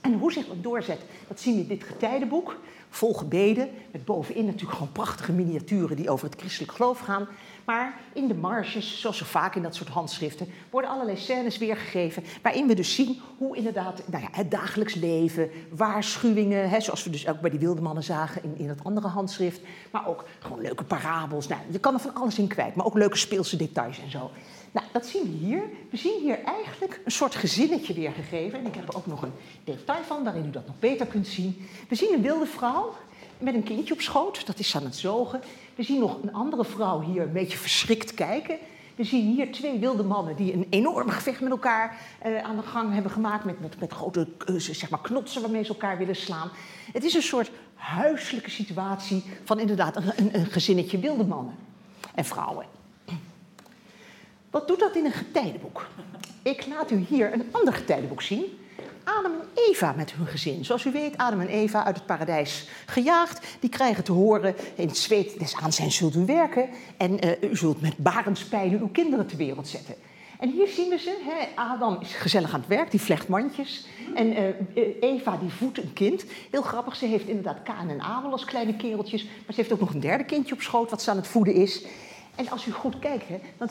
En 0.00 0.12
hoe 0.12 0.32
zich 0.32 0.46
dat 0.46 0.62
doorzet, 0.62 1.00
dat 1.28 1.40
zien 1.40 1.54
we 1.54 1.60
in 1.60 1.68
dit 1.68 1.84
getijdenboek. 1.84 2.58
Vol 2.92 3.14
gebeden, 3.14 3.68
met 3.90 4.04
bovenin 4.04 4.44
natuurlijk 4.44 4.72
gewoon 4.72 4.92
prachtige 4.92 5.32
miniaturen 5.32 5.96
die 5.96 6.10
over 6.10 6.28
het 6.30 6.40
christelijk 6.40 6.72
geloof 6.72 6.98
gaan. 6.98 7.28
Maar 7.64 8.00
in 8.12 8.28
de 8.28 8.34
marges, 8.34 9.00
zoals 9.00 9.18
zo 9.18 9.24
vaak 9.24 9.54
in 9.54 9.62
dat 9.62 9.74
soort 9.74 9.88
handschriften, 9.88 10.46
worden 10.70 10.90
allerlei 10.90 11.16
scènes 11.16 11.58
weergegeven. 11.58 12.24
Waarin 12.42 12.66
we 12.66 12.74
dus 12.74 12.94
zien 12.94 13.20
hoe 13.38 13.56
inderdaad 13.56 14.02
nou 14.06 14.22
ja, 14.22 14.28
het 14.32 14.50
dagelijks 14.50 14.94
leven, 14.94 15.50
waarschuwingen, 15.70 16.70
hè, 16.70 16.80
zoals 16.80 17.04
we 17.04 17.10
dus 17.10 17.28
ook 17.28 17.40
bij 17.40 17.50
die 17.50 17.58
wilde 17.58 17.80
mannen 17.80 18.02
zagen 18.02 18.42
in, 18.42 18.54
in 18.56 18.68
het 18.68 18.84
andere 18.84 19.08
handschrift. 19.08 19.60
Maar 19.90 20.08
ook 20.08 20.24
gewoon 20.38 20.60
leuke 20.60 20.84
parabels. 20.84 21.48
Nou, 21.48 21.60
je 21.70 21.78
kan 21.78 21.94
er 21.94 22.00
van 22.00 22.14
alles 22.14 22.38
in 22.38 22.46
kwijt, 22.46 22.74
maar 22.74 22.86
ook 22.86 22.94
leuke 22.94 23.16
speelse 23.16 23.56
details 23.56 24.00
en 24.00 24.10
zo. 24.10 24.30
Nou, 24.72 24.86
dat 24.92 25.06
zien 25.06 25.22
we 25.22 25.46
hier. 25.46 25.62
We 25.90 25.96
zien 25.96 26.20
hier 26.20 26.44
eigenlijk 26.44 27.00
een 27.04 27.10
soort 27.10 27.34
gezinnetje 27.34 27.94
weergegeven. 27.94 28.58
En 28.58 28.66
ik 28.66 28.74
heb 28.74 28.88
er 28.88 28.96
ook 28.96 29.06
nog 29.06 29.22
een 29.22 29.32
detail 29.64 30.02
van, 30.02 30.24
waarin 30.24 30.46
u 30.46 30.50
dat 30.50 30.66
nog 30.66 30.78
beter 30.78 31.06
kunt 31.06 31.26
zien. 31.26 31.68
We 31.88 31.94
zien 31.94 32.12
een 32.12 32.22
wilde 32.22 32.46
vrouw 32.46 32.94
met 33.38 33.54
een 33.54 33.62
kindje 33.62 33.94
op 33.94 34.00
schoot, 34.00 34.46
dat 34.46 34.58
is 34.58 34.76
aan 34.76 34.84
het 34.84 34.96
zogen. 34.96 35.40
We 35.74 35.82
zien 35.82 36.00
nog 36.00 36.22
een 36.22 36.32
andere 36.32 36.64
vrouw 36.64 37.00
hier 37.00 37.22
een 37.22 37.32
beetje 37.32 37.58
verschrikt 37.58 38.14
kijken. 38.14 38.58
We 38.94 39.04
zien 39.04 39.26
hier 39.26 39.52
twee 39.52 39.78
wilde 39.78 40.02
mannen 40.02 40.36
die 40.36 40.52
een 40.52 40.66
enorm 40.70 41.10
gevecht 41.10 41.40
met 41.40 41.50
elkaar 41.50 41.96
uh, 42.26 42.42
aan 42.42 42.56
de 42.56 42.62
gang 42.62 42.92
hebben 42.92 43.12
gemaakt. 43.12 43.44
Met, 43.44 43.80
met, 43.80 43.92
grote 43.92 44.28
uh, 44.46 44.58
zeg 44.60 44.90
maar 44.90 45.00
knotsen 45.00 45.42
waarmee 45.42 45.62
ze 45.62 45.68
elkaar 45.68 45.98
willen 45.98 46.16
slaan. 46.16 46.50
Het 46.92 47.04
is 47.04 47.14
een 47.14 47.22
soort 47.22 47.50
huiselijke 47.74 48.50
situatie 48.50 49.24
van 49.44 49.58
inderdaad 49.58 49.96
een, 49.96 50.12
een, 50.16 50.38
een 50.38 50.46
gezinnetje 50.46 50.98
wilde 50.98 51.24
mannen 51.24 51.54
en 52.14 52.24
vrouwen. 52.24 52.66
Wat 54.50 54.68
doet 54.68 54.78
dat 54.78 54.96
in 54.96 55.04
een 55.04 55.12
getijdenboek? 55.12 55.86
Ik 56.42 56.66
laat 56.66 56.90
u 56.90 57.06
hier 57.08 57.32
een 57.32 57.48
ander 57.50 57.74
getijdenboek 57.74 58.22
zien. 58.22 58.44
Adam 59.04 59.32
en 59.32 59.62
Eva 59.68 59.94
met 59.96 60.12
hun 60.12 60.26
gezin. 60.26 60.64
Zoals 60.64 60.84
u 60.84 60.92
weet, 60.92 61.16
Adam 61.16 61.40
en 61.40 61.48
Eva 61.48 61.84
uit 61.84 61.96
het 61.96 62.06
paradijs 62.06 62.68
gejaagd. 62.86 63.46
Die 63.60 63.70
krijgen 63.70 64.04
te 64.04 64.12
horen, 64.12 64.54
in 64.74 64.86
het 64.86 64.96
zweet 64.96 65.38
des 65.38 65.56
aanzijn 65.56 65.90
zult 65.90 66.14
u 66.14 66.24
werken... 66.24 66.68
en 66.96 67.26
uh, 67.26 67.50
u 67.50 67.56
zult 67.56 67.80
met 67.80 67.96
barendspijlen 67.96 68.80
uw 68.80 68.88
kinderen 68.88 69.26
ter 69.26 69.36
wereld 69.36 69.68
zetten. 69.68 69.94
En 70.38 70.50
hier 70.50 70.68
zien 70.68 70.88
we 70.88 70.98
ze. 70.98 71.46
Adam 71.54 71.98
is 72.00 72.14
gezellig 72.14 72.54
aan 72.54 72.60
het 72.60 72.68
werk, 72.68 72.90
die 72.90 73.00
vlecht 73.00 73.28
mandjes. 73.28 73.86
En 74.14 74.32
uh, 74.32 74.84
Eva 75.00 75.36
die 75.36 75.50
voedt 75.50 75.82
een 75.82 75.92
kind. 75.92 76.24
Heel 76.50 76.62
grappig, 76.62 76.96
ze 76.96 77.06
heeft 77.06 77.28
inderdaad 77.28 77.62
Kaan 77.62 77.88
en 77.88 78.00
Abel 78.00 78.30
als 78.30 78.44
kleine 78.44 78.76
kereltjes. 78.76 79.24
Maar 79.24 79.54
ze 79.54 79.54
heeft 79.54 79.72
ook 79.72 79.80
nog 79.80 79.94
een 79.94 80.00
derde 80.00 80.24
kindje 80.24 80.54
op 80.54 80.60
schoot 80.60 80.90
wat 80.90 81.02
ze 81.02 81.10
aan 81.10 81.16
het 81.16 81.26
voeden 81.26 81.54
is. 81.54 81.84
En 82.34 82.50
als 82.50 82.66
u 82.66 82.70
goed 82.70 82.98
kijkt, 82.98 83.28
hè, 83.28 83.40
dan, 83.58 83.68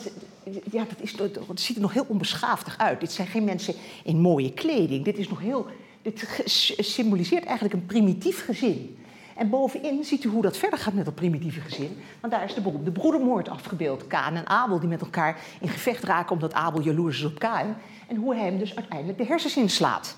ja, 0.70 0.84
dat, 0.84 1.00
is, 1.00 1.16
dat 1.16 1.60
ziet 1.60 1.76
er 1.76 1.82
nog 1.82 1.92
heel 1.92 2.06
onbeschaafdig 2.08 2.78
uit. 2.78 3.00
Dit 3.00 3.12
zijn 3.12 3.28
geen 3.28 3.44
mensen 3.44 3.74
in 4.04 4.20
mooie 4.20 4.52
kleding. 4.52 5.04
Dit, 5.04 5.18
is 5.18 5.28
nog 5.28 5.40
heel, 5.40 5.66
dit 6.02 6.42
symboliseert 6.76 7.44
eigenlijk 7.44 7.74
een 7.74 7.86
primitief 7.86 8.44
gezin. 8.44 8.98
En 9.36 9.50
bovenin 9.50 10.04
ziet 10.04 10.24
u 10.24 10.28
hoe 10.28 10.42
dat 10.42 10.56
verder 10.56 10.78
gaat 10.78 10.94
met 10.94 11.04
dat 11.04 11.14
primitieve 11.14 11.60
gezin. 11.60 11.96
Want 12.20 12.32
daar 12.32 12.44
is 12.44 12.54
de 12.54 12.60
beroemde 12.60 12.90
broedermoord 12.90 13.48
afgebeeld. 13.48 14.06
Kaan 14.06 14.36
en 14.36 14.46
Abel 14.46 14.80
die 14.80 14.88
met 14.88 15.00
elkaar 15.00 15.40
in 15.60 15.68
gevecht 15.68 16.04
raken 16.04 16.32
omdat 16.32 16.52
Abel 16.52 16.80
jaloers 16.80 17.18
is 17.18 17.24
op 17.24 17.38
Kaan. 17.38 17.76
En 18.08 18.16
hoe 18.16 18.34
hij 18.34 18.44
hem 18.44 18.58
dus 18.58 18.76
uiteindelijk 18.76 19.18
de 19.18 19.24
hersens 19.24 19.56
inslaat. 19.56 20.16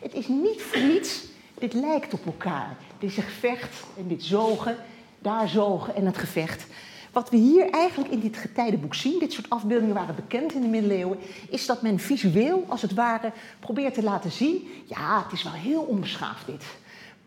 Het 0.00 0.14
is 0.14 0.28
niet 0.28 0.62
voor 0.62 0.82
niets, 0.82 1.24
dit 1.58 1.72
lijkt 1.72 2.14
op 2.14 2.26
elkaar. 2.26 2.76
Dit 2.98 3.12
gevecht 3.12 3.84
en 3.96 4.08
dit 4.08 4.22
zogen 4.22 4.76
daar 5.22 5.48
zogen 5.48 5.94
en 5.94 6.06
het 6.06 6.18
gevecht. 6.18 6.66
Wat 7.12 7.30
we 7.30 7.36
hier 7.36 7.70
eigenlijk 7.70 8.12
in 8.12 8.20
dit 8.20 8.36
getijdenboek 8.36 8.94
zien, 8.94 9.18
dit 9.18 9.32
soort 9.32 9.50
afbeeldingen 9.50 9.94
waren 9.94 10.14
bekend 10.14 10.54
in 10.54 10.60
de 10.60 10.68
middeleeuwen, 10.68 11.18
is 11.48 11.66
dat 11.66 11.82
men 11.82 11.98
visueel, 11.98 12.64
als 12.68 12.82
het 12.82 12.94
ware, 12.94 13.32
probeert 13.60 13.94
te 13.94 14.02
laten 14.02 14.30
zien, 14.30 14.68
ja, 14.84 15.22
het 15.22 15.32
is 15.32 15.42
wel 15.42 15.52
heel 15.52 15.82
onbeschaafd 15.82 16.46
dit. 16.46 16.64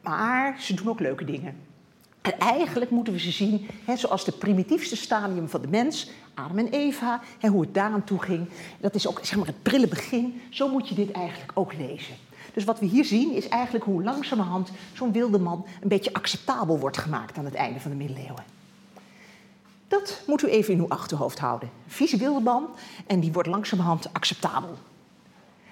Maar 0.02 0.56
ze 0.60 0.74
doen 0.74 0.90
ook 0.90 1.00
leuke 1.00 1.26
dingen. 1.26 1.56
En 2.22 2.40
eigenlijk 2.40 2.92
moeten 2.92 3.14
we 3.14 3.20
ze 3.20 3.32
zien 3.32 3.68
hè, 3.86 3.96
zoals 3.96 4.26
de 4.26 4.32
primitiefste 4.32 4.96
stadium 4.96 5.50
van 5.50 5.62
de 5.62 5.68
mens, 5.68 6.10
Adam 6.34 6.58
en 6.58 6.70
Eva, 6.70 7.22
hoe 7.42 7.62
het 7.62 7.74
daaraan 7.74 8.04
toe 8.04 8.22
ging. 8.22 8.50
Dat 8.80 8.96
is 8.96 9.08
ook 9.08 9.20
zeg 9.22 9.38
maar, 9.38 9.48
het 9.48 9.64
prille 9.64 9.88
begin. 9.88 10.42
Zo 10.50 10.70
moet 10.70 10.90
je 10.90 10.96
dit 10.96 11.12
eigenlijk 11.12 11.52
ook 11.54 11.74
lezen. 11.74 12.16
Dus 12.56 12.64
wat 12.64 12.80
we 12.80 12.86
hier 12.86 13.06
zien 13.06 13.34
is 13.34 13.48
eigenlijk 13.48 13.86
hoe 13.86 14.04
langzamerhand 14.04 14.72
zo'n 14.94 15.12
wilde 15.12 15.40
man 15.40 15.66
een 15.82 15.88
beetje 15.88 16.14
acceptabel 16.14 16.80
wordt 16.80 16.98
gemaakt 16.98 17.38
aan 17.38 17.46
het 17.46 17.54
einde 17.54 17.80
van 17.80 17.92
de 17.92 17.98
middeleeuwen. 17.98 18.44
Dat 19.88 20.22
moet 20.28 20.44
u 20.44 20.48
even 20.48 20.74
in 20.74 20.80
uw 20.80 20.88
achterhoofd 20.88 21.40
houden. 21.40 21.70
Vieze 21.88 22.18
wilde 22.18 22.40
man 22.40 22.68
en 23.08 23.20
die 23.20 23.32
wordt 23.32 23.50
langzamerhand 23.50 24.14
acceptabel. 24.14 24.78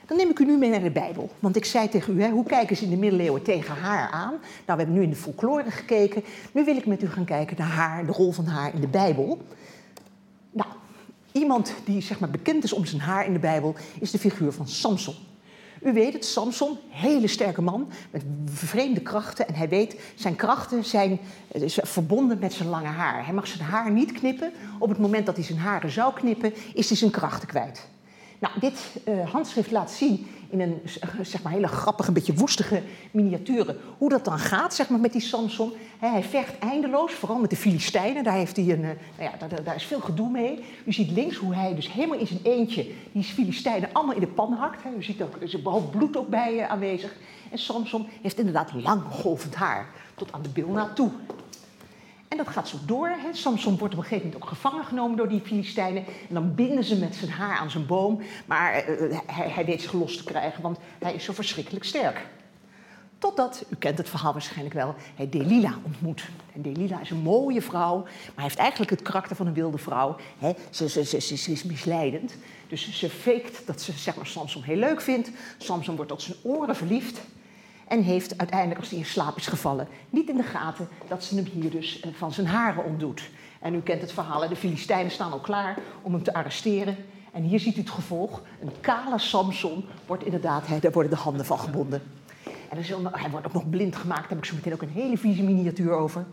Dan 0.05 0.17
neem 0.17 0.29
ik 0.29 0.39
u 0.39 0.45
nu 0.45 0.57
mee 0.57 0.69
naar 0.69 0.83
de 0.83 0.91
Bijbel. 0.91 1.29
Want 1.39 1.55
ik 1.55 1.65
zei 1.65 1.89
tegen 1.89 2.17
u, 2.17 2.21
hè, 2.21 2.29
hoe 2.29 2.45
kijken 2.45 2.77
ze 2.77 2.83
in 2.83 2.89
de 2.89 2.97
middeleeuwen 2.97 3.43
tegen 3.43 3.75
haar 3.75 4.09
aan? 4.11 4.31
Nou, 4.31 4.39
we 4.65 4.73
hebben 4.75 4.93
nu 4.93 5.01
in 5.01 5.09
de 5.09 5.15
folklore 5.15 5.71
gekeken. 5.71 6.23
Nu 6.51 6.63
wil 6.63 6.75
ik 6.75 6.85
met 6.85 7.03
u 7.03 7.09
gaan 7.09 7.25
kijken 7.25 7.57
naar 7.57 7.67
haar, 7.67 8.05
de 8.05 8.11
rol 8.11 8.31
van 8.31 8.45
haar 8.45 8.73
in 8.73 8.81
de 8.81 8.87
Bijbel. 8.87 9.41
Nou, 10.51 10.69
iemand 11.31 11.73
die 11.85 12.01
zeg 12.01 12.19
maar, 12.19 12.29
bekend 12.29 12.63
is 12.63 12.73
om 12.73 12.85
zijn 12.85 13.01
haar 13.01 13.25
in 13.25 13.33
de 13.33 13.39
Bijbel 13.39 13.75
is 13.99 14.11
de 14.11 14.19
figuur 14.19 14.51
van 14.51 14.67
Samson. 14.67 15.15
U 15.83 15.93
weet 15.93 16.13
het, 16.13 16.25
Samson, 16.25 16.77
hele 16.89 17.27
sterke 17.27 17.61
man 17.61 17.89
met 18.11 18.23
vreemde 18.45 19.01
krachten. 19.01 19.47
En 19.47 19.55
hij 19.55 19.69
weet, 19.69 19.99
zijn 20.15 20.35
krachten 20.35 20.85
zijn 20.85 21.19
verbonden 21.67 22.39
met 22.39 22.53
zijn 22.53 22.69
lange 22.69 22.87
haar. 22.87 23.25
Hij 23.25 23.33
mag 23.33 23.47
zijn 23.47 23.69
haar 23.69 23.91
niet 23.91 24.11
knippen. 24.11 24.51
Op 24.79 24.89
het 24.89 24.99
moment 24.99 25.25
dat 25.25 25.35
hij 25.35 25.45
zijn 25.45 25.59
haren 25.59 25.91
zou 25.91 26.13
knippen, 26.13 26.53
is 26.73 26.87
hij 26.87 26.97
zijn 26.97 27.11
krachten 27.11 27.47
kwijt. 27.47 27.87
Nou, 28.39 28.59
dit 28.59 28.79
uh, 29.07 29.29
handschrift 29.29 29.71
laat 29.71 29.91
zien 29.91 30.27
in 30.53 30.61
een 30.61 30.81
zeg 31.21 31.43
maar, 31.43 31.51
hele 31.51 31.67
grappige, 31.67 32.11
beetje 32.11 32.33
woestige 32.33 32.81
miniatuur 33.11 33.75
hoe 33.97 34.09
dat 34.09 34.25
dan 34.25 34.39
gaat 34.39 34.73
zeg 34.73 34.89
maar, 34.89 34.99
met 34.99 35.11
die 35.11 35.21
Samson. 35.21 35.73
hij 35.99 36.23
vecht 36.23 36.59
eindeloos, 36.59 37.13
vooral 37.13 37.39
met 37.39 37.49
de 37.49 37.55
Filistijnen. 37.55 38.23
Daar, 38.23 38.33
heeft 38.33 38.55
hij 38.55 38.69
een, 38.69 38.81
uh, 38.81 38.89
nou 39.17 39.31
ja, 39.31 39.47
daar, 39.47 39.63
daar, 39.63 39.75
is 39.75 39.85
veel 39.85 39.99
gedoe 39.99 40.29
mee. 40.29 40.63
U 40.85 40.91
ziet 40.91 41.11
links 41.11 41.35
hoe 41.35 41.55
hij 41.55 41.75
dus 41.75 41.91
helemaal 41.91 42.17
in 42.17 42.27
zijn 42.27 42.39
eentje 42.43 42.87
die 43.11 43.23
Filistijnen 43.23 43.89
allemaal 43.93 44.15
in 44.15 44.21
de 44.21 44.27
pan 44.27 44.53
hakt. 44.53 44.81
U 44.97 45.03
ziet 45.03 45.21
ook, 45.21 45.35
er 45.41 45.61
behalve 45.61 45.87
bloed 45.87 46.17
ook 46.17 46.27
bij 46.27 46.53
uh, 46.53 46.69
aanwezig. 46.69 47.15
En 47.51 47.57
Samson 47.57 48.07
heeft 48.21 48.37
inderdaad 48.37 48.73
lang 48.73 49.01
golvend 49.09 49.55
haar, 49.55 49.89
tot 50.15 50.31
aan 50.31 50.41
de 50.41 50.49
bilna 50.49 50.93
toe. 50.93 51.11
En 52.33 52.39
dat 52.39 52.47
gaat 52.47 52.67
zo 52.67 52.77
door. 52.85 53.07
Hè. 53.07 53.33
Samson 53.33 53.77
wordt 53.77 53.93
op 53.93 53.99
een 53.99 54.05
gegeven 54.05 54.25
moment 54.25 54.43
ook 54.43 54.49
gevangen 54.49 54.85
genomen 54.85 55.17
door 55.17 55.29
die 55.29 55.41
Filistijnen. 55.41 56.05
En 56.05 56.33
dan 56.33 56.55
binden 56.55 56.83
ze 56.83 56.97
met 56.97 57.15
zijn 57.15 57.31
haar 57.31 57.57
aan 57.57 57.69
zijn 57.71 57.85
boom. 57.85 58.21
Maar 58.45 58.89
uh, 58.89 59.19
hij, 59.25 59.49
hij 59.49 59.65
weet 59.65 59.81
zich 59.81 59.93
los 59.93 60.17
te 60.17 60.23
krijgen, 60.23 60.61
want 60.61 60.77
hij 60.99 61.13
is 61.13 61.23
zo 61.23 61.33
verschrikkelijk 61.33 61.85
sterk. 61.85 62.27
Totdat, 63.17 63.65
u 63.69 63.75
kent 63.75 63.97
het 63.97 64.09
verhaal 64.09 64.31
waarschijnlijk 64.31 64.73
wel, 64.73 64.95
hij 65.15 65.29
Delila 65.29 65.77
ontmoet. 65.83 66.29
En 66.53 66.61
Delila 66.61 67.01
is 67.01 67.09
een 67.09 67.21
mooie 67.21 67.61
vrouw, 67.61 68.01
maar 68.01 68.33
hij 68.35 68.43
heeft 68.43 68.57
eigenlijk 68.57 68.91
het 68.91 69.01
karakter 69.01 69.35
van 69.35 69.47
een 69.47 69.53
wilde 69.53 69.77
vrouw. 69.77 70.15
Ze, 70.69 70.89
ze, 70.89 71.05
ze, 71.05 71.19
ze, 71.19 71.51
is 71.51 71.63
misleidend. 71.63 72.35
Dus 72.67 72.99
ze 72.99 73.09
faked 73.09 73.61
dat 73.65 73.81
ze 73.81 73.91
zeg 73.91 74.15
maar, 74.15 74.27
Samson 74.27 74.63
heel 74.63 74.75
leuk 74.75 75.01
vindt. 75.01 75.31
Samson 75.57 75.95
wordt 75.95 76.11
tot 76.11 76.21
zijn 76.21 76.37
oren 76.41 76.75
verliefd. 76.75 77.21
En 77.93 78.01
heeft 78.01 78.37
uiteindelijk, 78.37 78.79
als 78.79 78.89
hij 78.89 78.99
in 78.99 79.05
slaap 79.05 79.37
is 79.37 79.47
gevallen, 79.47 79.87
niet 80.09 80.29
in 80.29 80.37
de 80.37 80.43
gaten 80.43 80.87
dat 81.07 81.23
ze 81.23 81.35
hem 81.35 81.45
hier 81.45 81.71
dus 81.71 81.99
eh, 81.99 82.11
van 82.13 82.31
zijn 82.31 82.47
haren 82.47 82.85
ontdoet. 82.85 83.29
En 83.59 83.75
u 83.75 83.81
kent 83.81 84.01
het 84.01 84.11
verhaal, 84.11 84.47
de 84.47 84.55
Filistijnen 84.55 85.11
staan 85.11 85.31
al 85.31 85.39
klaar 85.39 85.77
om 86.01 86.13
hem 86.13 86.23
te 86.23 86.33
arresteren. 86.33 86.97
En 87.31 87.43
hier 87.43 87.59
ziet 87.59 87.75
u 87.75 87.79
het 87.79 87.89
gevolg. 87.89 88.41
Een 88.61 88.71
kale 88.81 89.19
Samson 89.19 89.85
wordt 90.05 90.23
inderdaad, 90.23 90.81
daar 90.81 90.91
worden 90.91 91.11
de 91.11 91.17
handen 91.17 91.45
van 91.45 91.59
gebonden. 91.59 92.01
En 92.69 92.77
hij 93.11 93.29
wordt 93.29 93.45
ook 93.45 93.53
nog 93.53 93.69
blind 93.69 93.95
gemaakt, 93.95 94.21
daar 94.21 94.29
heb 94.29 94.37
ik 94.37 94.45
zo 94.45 94.55
meteen 94.55 94.73
ook 94.73 94.81
een 94.81 95.01
hele 95.01 95.17
vieze 95.17 95.43
miniatuur 95.43 95.91
over. 95.91 96.25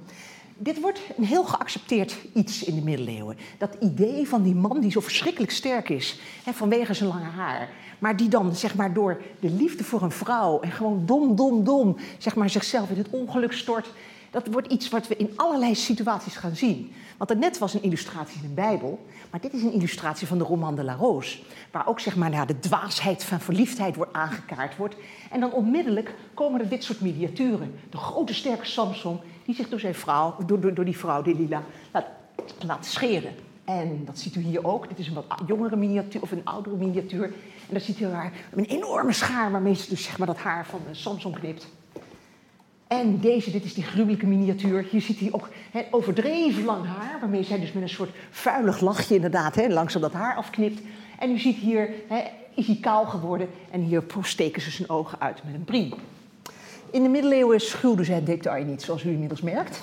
Dit 0.59 0.81
wordt 0.81 1.01
een 1.17 1.25
heel 1.25 1.45
geaccepteerd 1.45 2.17
iets 2.35 2.65
in 2.65 2.75
de 2.75 2.83
middeleeuwen. 2.83 3.37
Dat 3.59 3.77
idee 3.81 4.29
van 4.29 4.43
die 4.43 4.55
man 4.55 4.81
die 4.81 4.91
zo 4.91 5.01
verschrikkelijk 5.01 5.53
sterk 5.53 5.89
is, 5.89 6.21
hè, 6.45 6.53
vanwege 6.53 6.95
zijn 6.95 7.09
lange 7.09 7.31
haar. 7.31 7.69
Maar 8.01 8.17
die 8.17 8.29
dan 8.29 8.55
zeg 8.55 8.75
maar, 8.75 8.93
door 8.93 9.21
de 9.41 9.51
liefde 9.51 9.85
voor 9.85 10.03
een 10.03 10.11
vrouw 10.11 10.61
en 10.61 10.71
gewoon 10.71 11.03
dom, 11.07 11.37
dom, 11.37 11.65
dom, 11.65 11.97
zeg 12.19 12.35
maar, 12.35 12.51
zichzelf 12.51 12.91
in 12.91 12.99
het 12.99 13.11
ongeluk 13.11 13.53
stort. 13.53 13.93
Dat 14.31 14.47
wordt 14.47 14.73
iets 14.73 14.89
wat 14.89 15.09
we 15.09 15.17
in 15.17 15.33
allerlei 15.37 15.75
situaties 15.75 16.37
gaan 16.37 16.57
zien. 16.57 16.93
Want 17.17 17.39
net 17.39 17.59
was 17.59 17.75
een 17.75 17.83
illustratie 17.83 18.43
in 18.43 18.49
de 18.49 18.55
Bijbel, 18.55 19.07
maar 19.31 19.41
dit 19.41 19.53
is 19.53 19.63
een 19.63 19.73
illustratie 19.73 20.27
van 20.27 20.39
de 20.39 20.45
roman 20.45 20.75
de 20.75 20.85
la 20.85 20.95
Rose. 20.95 21.39
Waar 21.71 21.87
ook 21.87 22.01
zeg 22.01 22.17
maar, 22.17 22.31
nou, 22.31 22.47
de 22.47 22.59
dwaasheid 22.59 23.25
van 23.25 23.41
verliefdheid 23.41 23.97
wordt 23.97 24.13
aangekaart 24.13 24.77
wordt. 24.77 24.95
En 25.31 25.41
dan 25.41 25.53
onmiddellijk 25.53 26.15
komen 26.35 26.61
er 26.61 26.69
dit 26.69 26.85
soort 26.85 27.01
miniaturen. 27.01 27.75
De 27.91 27.97
grote 27.97 28.35
sterke 28.35 28.67
Samson 28.67 29.21
die 29.45 29.55
zich 29.55 29.69
door, 29.69 29.81
zijn 29.81 29.95
vrouw, 29.95 30.37
door, 30.47 30.61
door, 30.61 30.75
door 30.75 30.85
die 30.85 30.99
vrouw 30.99 31.23
Delila 31.23 31.63
laat, 31.93 32.07
laat 32.67 32.87
scheren. 32.87 33.35
En 33.79 34.05
dat 34.05 34.19
ziet 34.19 34.35
u 34.35 34.41
hier 34.41 34.65
ook. 34.65 34.89
Dit 34.89 34.99
is 34.99 35.07
een 35.07 35.15
wat 35.15 35.25
jongere 35.47 35.77
miniatuur 35.77 36.23
of 36.23 36.31
een 36.31 36.45
oudere 36.45 36.77
miniatuur. 36.77 37.25
En 37.25 37.33
daar 37.69 37.81
ziet 37.81 38.01
u 38.01 38.07
haar 38.07 38.33
een 38.55 38.65
enorme 38.65 39.13
schaar 39.13 39.51
waarmee 39.51 39.75
ze 39.75 39.89
dus 39.89 40.05
zeg 40.05 40.19
maar 40.19 40.27
dat 40.27 40.39
haar 40.39 40.67
van 40.67 40.81
Samson 40.91 41.33
knipt. 41.33 41.67
En 42.87 43.21
deze, 43.21 43.51
dit 43.51 43.65
is 43.65 43.75
die 43.75 43.85
gruwelijke 43.85 44.27
miniatuur. 44.27 44.87
Hier 44.91 45.01
ziet 45.01 45.21
hij 45.21 45.29
ook 45.33 45.49
he, 45.71 45.83
overdreven 45.91 46.65
lang 46.65 46.87
haar, 46.87 47.21
waarmee 47.21 47.43
zij 47.43 47.61
dus 47.61 47.73
met 47.73 47.83
een 47.83 47.89
soort 47.89 48.11
vuilig 48.31 48.81
lachje 48.81 49.15
inderdaad 49.15 49.55
he, 49.55 49.69
langzaam 49.69 50.03
dat 50.03 50.13
haar 50.13 50.37
afknipt. 50.37 50.81
En 51.19 51.31
u 51.31 51.39
ziet 51.39 51.57
hier, 51.57 51.91
is 52.55 52.67
hij 52.67 52.79
kaal 52.81 53.07
geworden 53.07 53.49
en 53.71 53.81
hier 53.81 54.05
steken 54.21 54.63
ze 54.63 54.71
zijn 54.71 54.89
ogen 54.89 55.21
uit 55.21 55.45
met 55.45 55.55
een 55.55 55.65
priem. 55.65 55.93
In 56.91 57.03
de 57.03 57.09
middeleeuwen 57.09 57.61
schuwde 57.61 58.05
zij 58.05 58.25
detail 58.25 58.65
niet, 58.65 58.83
zoals 58.83 59.05
u 59.05 59.11
inmiddels 59.11 59.41
merkt. 59.41 59.83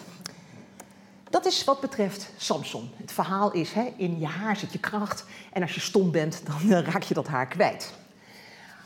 Dat 1.29 1.45
is 1.45 1.63
wat 1.63 1.79
betreft 1.79 2.29
Samson. 2.37 2.89
Het 2.95 3.11
verhaal 3.11 3.51
is, 3.51 3.73
hè, 3.73 3.93
in 3.97 4.19
je 4.19 4.25
haar 4.25 4.55
zit 4.55 4.71
je 4.71 4.79
kracht 4.79 5.25
en 5.53 5.61
als 5.61 5.73
je 5.73 5.79
stom 5.79 6.11
bent, 6.11 6.41
dan 6.47 6.69
raak 6.69 7.03
je 7.03 7.13
dat 7.13 7.27
haar 7.27 7.47
kwijt. 7.47 7.93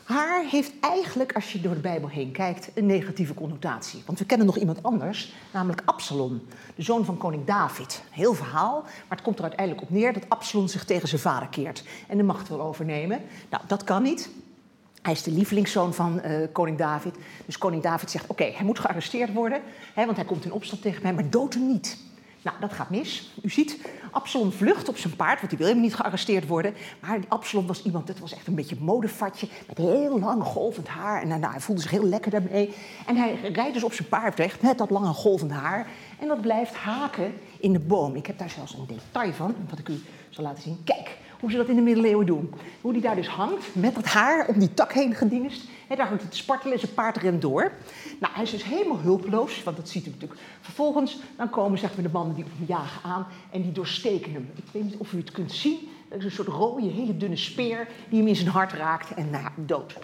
Haar 0.04 0.44
heeft 0.44 0.72
eigenlijk, 0.80 1.34
als 1.34 1.52
je 1.52 1.62
door 1.62 1.74
de 1.74 1.80
Bijbel 1.80 2.10
heen 2.10 2.32
kijkt, 2.32 2.72
een 2.74 2.86
negatieve 2.86 3.34
connotatie. 3.34 4.04
Want 4.06 4.20
we 4.20 4.26
kennen 4.26 4.48
nog 4.48 4.58
iemand 4.58 4.84
anders, 4.84 5.34
namelijk 5.54 5.82
Absalom, 5.86 6.42
de 6.76 6.82
zoon 6.82 7.06
van 7.06 7.18
koning 7.18 7.46
David. 7.46 8.02
Heel 8.10 8.34
verhaal, 8.34 8.82
maar 8.82 9.18
het 9.18 9.22
komt 9.22 9.38
er 9.38 9.44
uiteindelijk 9.44 9.82
op 9.82 9.90
neer 9.90 10.14
dat 10.14 10.30
Absalom 10.30 10.68
zich 10.68 10.86
tegen 10.86 11.08
zijn 11.08 11.22
vader 11.22 11.48
keert 11.48 11.84
en 12.08 12.18
de 12.18 12.24
macht 12.24 12.48
wil 12.48 12.62
overnemen. 12.62 13.22
Nou, 13.50 13.64
dat 13.68 13.84
kan 13.84 14.04
niet. 14.04 14.30
Hij 15.02 15.14
is 15.14 15.24
de 15.24 15.32
lievelingszoon 15.32 15.94
van 15.94 16.22
uh, 16.26 16.48
koning 16.52 16.78
David. 16.78 17.16
Dus 17.46 17.58
koning 17.58 17.84
David 17.84 18.12
zegt: 18.12 18.28
Oké, 18.28 18.44
hij 18.44 18.66
moet 18.66 18.80
gearresteerd 18.80 19.34
worden, 19.34 19.62
hè, 19.94 20.06
want 20.06 20.18
hij 20.18 20.26
komt 20.26 20.46
in 20.46 20.52
opstand 20.54 20.82
tegen 20.82 21.02
mij, 21.02 21.14
maar 21.14 21.30
dood 21.30 21.54
hem 21.54 21.68
niet. 21.68 21.98
Nou, 22.44 22.58
dat 22.60 22.74
gaat 22.74 22.90
mis. 22.90 23.32
U 23.42 23.50
ziet, 23.50 23.88
Absalom 24.12 24.52
vlucht 24.52 24.90
op 24.90 24.98
zijn 24.98 25.16
paard, 25.16 25.40
want 25.40 25.50
hij 25.50 25.58
wil 25.58 25.68
helemaal 25.68 25.88
niet 25.90 25.96
gearresteerd 25.96 26.48
worden. 26.48 26.74
Maar 27.00 27.20
Absalom 27.28 27.68
was 27.68 27.84
iemand, 27.84 28.08
dat 28.08 28.20
was 28.20 28.34
echt 28.34 28.48
een 28.48 28.56
beetje 28.56 28.76
een 28.76 28.84
modefatje, 28.84 29.48
met 29.68 29.78
heel 29.78 30.20
lang 30.20 30.44
golvend 30.44 30.88
haar. 30.88 31.22
En 31.22 31.28
nou, 31.28 31.52
hij 31.52 31.60
voelde 31.60 31.82
zich 31.82 31.92
heel 31.92 32.06
lekker 32.06 32.32
daarmee. 32.32 32.74
En 33.06 33.16
hij 33.16 33.52
rijdt 33.54 33.74
dus 33.74 33.84
op 33.84 33.94
zijn 33.94 34.08
paard 34.08 34.38
weg 34.38 34.62
met 34.62 34.78
dat 34.78 34.90
lange 34.90 35.14
golvend 35.14 35.52
haar. 35.52 35.88
En 36.20 36.28
dat 36.28 36.42
blijft 36.42 36.74
haken 36.74 37.34
in 37.60 37.74
de 37.74 37.80
boom. 37.80 38.16
Ik 38.16 38.26
heb 38.26 38.38
daar 38.38 38.50
zelfs 38.50 38.74
een 38.74 38.88
detail 38.88 39.34
van, 39.34 39.56
wat 39.70 39.80
ik 39.80 39.90
u 39.90 40.02
zal 40.30 40.44
laten 40.44 40.64
zien. 40.64 40.82
Kijk, 40.84 41.18
hoe 41.42 41.52
ze 41.52 41.58
dat 41.58 41.68
in 41.68 41.76
de 41.76 41.82
middeleeuwen 41.82 42.26
doen. 42.26 42.54
Hoe 42.82 42.94
die 42.94 43.02
daar 43.02 43.16
dus 43.16 43.28
hangt, 43.28 43.76
met 43.76 43.96
dat 43.96 44.06
haar 44.06 44.48
om 44.48 44.60
die 44.60 44.74
tak 44.74 44.94
heen 44.94 45.16
gedingest. 45.16 45.68
En 45.88 45.98
daar 45.98 46.08
hangt 46.08 46.24
het 46.24 46.36
spartelen 46.36 46.74
en 46.74 46.80
zijn 46.80 46.94
paard 46.94 47.18
rent 47.18 47.42
door. 47.42 47.72
Nou, 48.20 48.34
hij 48.34 48.44
is 48.44 48.52
dus 48.52 48.64
helemaal 48.64 49.00
hulpeloos, 49.00 49.64
want 49.64 49.78
dat 49.78 49.90
ziet 49.90 50.06
u 50.06 50.10
natuurlijk. 50.10 50.40
Vervolgens 50.62 51.20
dan 51.38 51.50
komen 51.50 51.80
zeg 51.80 51.96
maar, 51.96 52.04
de 52.04 52.12
mannen 52.12 52.36
die 52.36 52.44
op 52.44 52.52
hem 52.58 52.68
jagen 52.68 53.10
aan 53.10 53.28
en 53.52 53.62
die 53.62 53.72
doorsteken 53.72 54.34
hem. 54.34 54.50
Ik 54.56 54.64
weet 54.72 54.84
niet 54.84 54.98
of 54.98 55.14
u 55.14 55.18
het 55.18 55.32
kunt 55.32 55.52
zien. 55.52 55.90
Dat 56.10 56.20
is 56.20 56.26
een 56.26 56.32
soort 56.32 56.48
rode, 56.48 56.88
hele 56.88 57.18
dunne 57.18 57.36
speer 57.36 57.88
die 58.10 58.20
hem 58.20 58.28
in 58.28 58.36
zijn 58.36 58.50
hart 58.50 58.72
raakt 58.72 59.14
en 59.14 59.30
nou, 59.30 59.48
dood. 59.56 59.96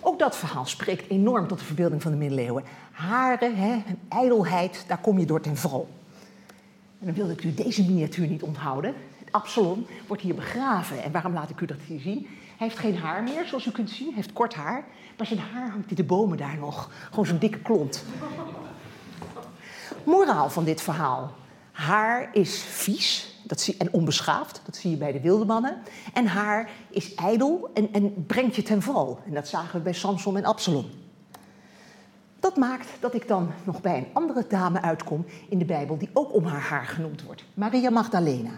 Ook 0.00 0.18
dat 0.18 0.36
verhaal 0.36 0.66
spreekt 0.66 1.10
enorm 1.10 1.46
tot 1.46 1.58
de 1.58 1.64
verbeelding 1.64 2.02
van 2.02 2.10
de 2.10 2.16
middeleeuwen. 2.16 2.64
Haren, 2.92 3.56
hè, 3.56 3.82
ijdelheid, 4.08 4.84
daar 4.86 4.98
kom 4.98 5.18
je 5.18 5.26
door 5.26 5.40
ten 5.40 5.56
val. 5.56 5.88
En 7.00 7.06
dan 7.06 7.14
wilde 7.14 7.32
ik 7.32 7.44
u 7.44 7.54
deze 7.54 7.84
miniatuur 7.84 8.26
niet 8.26 8.42
onthouden. 8.42 8.94
Absalom 9.30 9.86
wordt 10.06 10.22
hier 10.22 10.34
begraven. 10.34 11.02
En 11.02 11.12
waarom 11.12 11.32
laat 11.32 11.50
ik 11.50 11.60
u 11.60 11.66
dat 11.66 11.80
hier 11.86 12.00
zien? 12.00 12.26
Hij 12.56 12.66
heeft 12.66 12.78
geen 12.78 12.96
haar 12.96 13.22
meer, 13.22 13.46
zoals 13.46 13.66
u 13.66 13.70
kunt 13.70 13.90
zien. 13.90 14.06
Hij 14.06 14.16
heeft 14.16 14.32
kort 14.32 14.54
haar. 14.54 14.84
Maar 15.16 15.26
zijn 15.26 15.38
haar 15.38 15.70
hangt 15.70 15.90
in 15.90 15.96
de 15.96 16.04
bomen 16.04 16.38
daar 16.38 16.58
nog. 16.58 16.90
Gewoon 17.08 17.26
zo'n 17.26 17.38
dikke 17.38 17.58
klont. 17.58 18.04
Moraal 20.04 20.50
van 20.50 20.64
dit 20.64 20.82
verhaal. 20.82 21.34
Haar 21.72 22.28
is 22.32 22.58
vies 22.58 23.34
dat 23.46 23.60
zie, 23.60 23.76
en 23.78 23.92
onbeschaafd. 23.92 24.60
Dat 24.64 24.76
zie 24.76 24.90
je 24.90 24.96
bij 24.96 25.12
de 25.12 25.20
wilde 25.20 25.44
mannen. 25.44 25.78
En 26.12 26.26
haar 26.26 26.70
is 26.90 27.14
ijdel 27.14 27.70
en, 27.74 27.92
en 27.92 28.26
brengt 28.26 28.56
je 28.56 28.62
ten 28.62 28.82
val. 28.82 29.20
En 29.26 29.34
dat 29.34 29.48
zagen 29.48 29.76
we 29.76 29.82
bij 29.82 29.92
Samson 29.92 30.36
en 30.36 30.44
Absalom. 30.44 30.86
Dat 32.40 32.56
maakt 32.56 32.88
dat 33.00 33.14
ik 33.14 33.28
dan 33.28 33.50
nog 33.64 33.80
bij 33.80 33.98
een 33.98 34.06
andere 34.12 34.44
dame 34.48 34.82
uitkom 34.82 35.24
in 35.48 35.58
de 35.58 35.64
Bijbel 35.64 35.98
die 35.98 36.10
ook 36.12 36.34
om 36.34 36.44
haar 36.44 36.60
haar 36.60 36.86
genoemd 36.86 37.22
wordt. 37.22 37.44
Maria 37.54 37.90
Magdalena. 37.90 38.50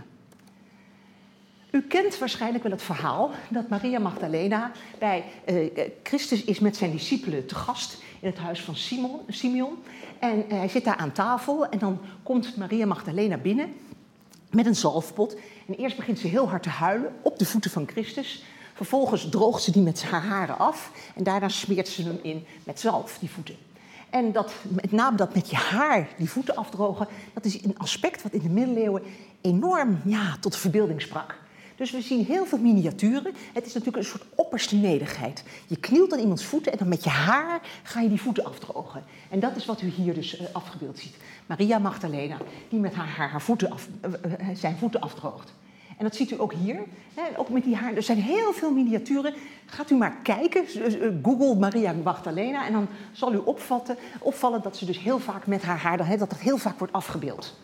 U 1.71 1.83
kent 1.83 2.19
waarschijnlijk 2.19 2.63
wel 2.63 2.73
het 2.73 2.83
verhaal 2.83 3.31
dat 3.49 3.69
Maria 3.69 3.99
Magdalena 3.99 4.73
bij 4.99 5.25
uh, 5.49 5.83
Christus 6.03 6.45
is 6.45 6.59
met 6.59 6.77
zijn 6.77 6.91
discipelen 6.91 7.47
te 7.47 7.55
gast 7.55 8.03
in 8.21 8.29
het 8.29 8.39
huis 8.39 8.61
van 8.61 8.77
Simon, 8.77 9.21
Simeon. 9.29 9.79
En 10.19 10.39
uh, 10.39 10.59
hij 10.59 10.69
zit 10.69 10.85
daar 10.85 10.97
aan 10.97 11.13
tafel 11.13 11.69
en 11.69 11.79
dan 11.79 12.01
komt 12.23 12.57
Maria 12.57 12.87
Magdalena 12.87 13.37
binnen 13.37 13.75
met 14.51 14.67
een 14.67 14.77
zalfpot. 14.77 15.37
En 15.67 15.75
eerst 15.75 15.97
begint 15.97 16.19
ze 16.19 16.27
heel 16.27 16.49
hard 16.49 16.63
te 16.63 16.69
huilen 16.69 17.13
op 17.23 17.39
de 17.39 17.47
voeten 17.47 17.71
van 17.71 17.89
Christus. 17.89 18.45
Vervolgens 18.75 19.29
droogt 19.29 19.63
ze 19.63 19.71
die 19.71 19.83
met 19.83 20.03
haar 20.03 20.25
haren 20.25 20.59
af 20.59 20.91
en 21.15 21.25
daarna 21.25 21.49
smeert 21.49 21.89
ze 21.89 22.03
hem 22.03 22.19
in 22.23 22.47
met 22.65 22.81
zalf, 22.81 23.19
die 23.19 23.31
voeten. 23.31 23.57
En 24.11 24.33
dat, 24.33 24.53
met 24.69 24.93
name 24.93 25.17
dat 25.17 25.35
met 25.35 25.51
je 25.51 25.57
haar 25.57 26.09
die 26.17 26.31
voeten 26.31 26.57
afdrogen, 26.57 27.07
dat 27.35 27.45
is 27.45 27.63
een 27.65 27.79
aspect 27.79 28.23
wat 28.23 28.33
in 28.33 28.43
de 28.43 28.49
middeleeuwen 28.49 29.03
enorm 29.41 30.01
ja, 30.05 30.37
tot 30.41 30.53
de 30.53 30.59
verbeelding 30.59 31.03
sprak. 31.03 31.35
Dus 31.79 31.91
we 31.91 32.01
zien 32.01 32.25
heel 32.25 32.47
veel 32.47 32.59
miniaturen. 32.59 33.35
Het 33.53 33.67
is 33.67 33.75
natuurlijk 33.75 33.97
een 33.97 34.11
soort 34.11 34.25
opperste 34.35 34.77
nederigheid. 34.77 35.43
Je 35.67 35.77
knielt 35.77 36.13
aan 36.13 36.19
iemands 36.19 36.45
voeten 36.45 36.73
en 36.73 36.79
dan 36.79 36.89
met 36.89 37.05
je 37.05 37.11
haar 37.11 37.61
ga 37.83 38.01
je 38.01 38.09
die 38.09 38.21
voeten 38.21 38.45
afdrogen. 38.45 39.05
En 39.31 39.41
dat 39.41 39.57
is 39.57 39.67
wat 39.67 39.83
u 39.83 39.89
hier 39.89 40.15
dus 40.15 40.41
uh, 40.41 40.47
afgebeeld 40.53 40.99
ziet. 40.99 41.17
Maria 41.47 41.79
Magdalena, 41.79 42.37
die 42.69 42.81
met 42.81 42.95
haar, 42.95 43.09
haar, 43.09 43.31
haar 43.31 43.43
voeten 43.43 43.73
uh, 44.05 44.11
uh, 44.11 44.57
zijn 44.57 44.77
voeten 44.77 45.01
afdroogt. 45.01 45.53
En 45.97 46.05
dat 46.05 46.17
ziet 46.17 46.31
u 46.31 46.41
ook 46.41 46.53
hier. 46.53 46.81
Hè, 47.15 47.39
ook 47.39 47.49
met 47.49 47.65
die 47.65 47.77
haar. 47.77 47.95
Er 47.95 48.03
zijn 48.03 48.23
heel 48.23 48.53
veel 48.53 48.71
miniaturen. 48.71 49.35
Gaat 49.67 49.91
u 49.91 49.95
maar 49.95 50.17
kijken. 50.23 50.65
Google 51.23 51.55
Maria 51.55 51.93
Magdalena. 51.93 52.67
En 52.67 52.73
dan 52.73 52.89
zal 53.13 53.33
u 53.33 53.41
opvallen 54.21 54.63
dat 54.63 54.77
ze 54.77 54.85
dus 54.85 54.99
heel 54.99 55.19
vaak 55.19 55.47
met 55.47 55.63
haar 55.63 55.79
haar, 55.79 55.97
dat 55.97 56.19
dat 56.19 56.39
heel 56.39 56.59
vaak 56.59 56.79
wordt 56.79 56.93
afgebeeld. 56.93 57.57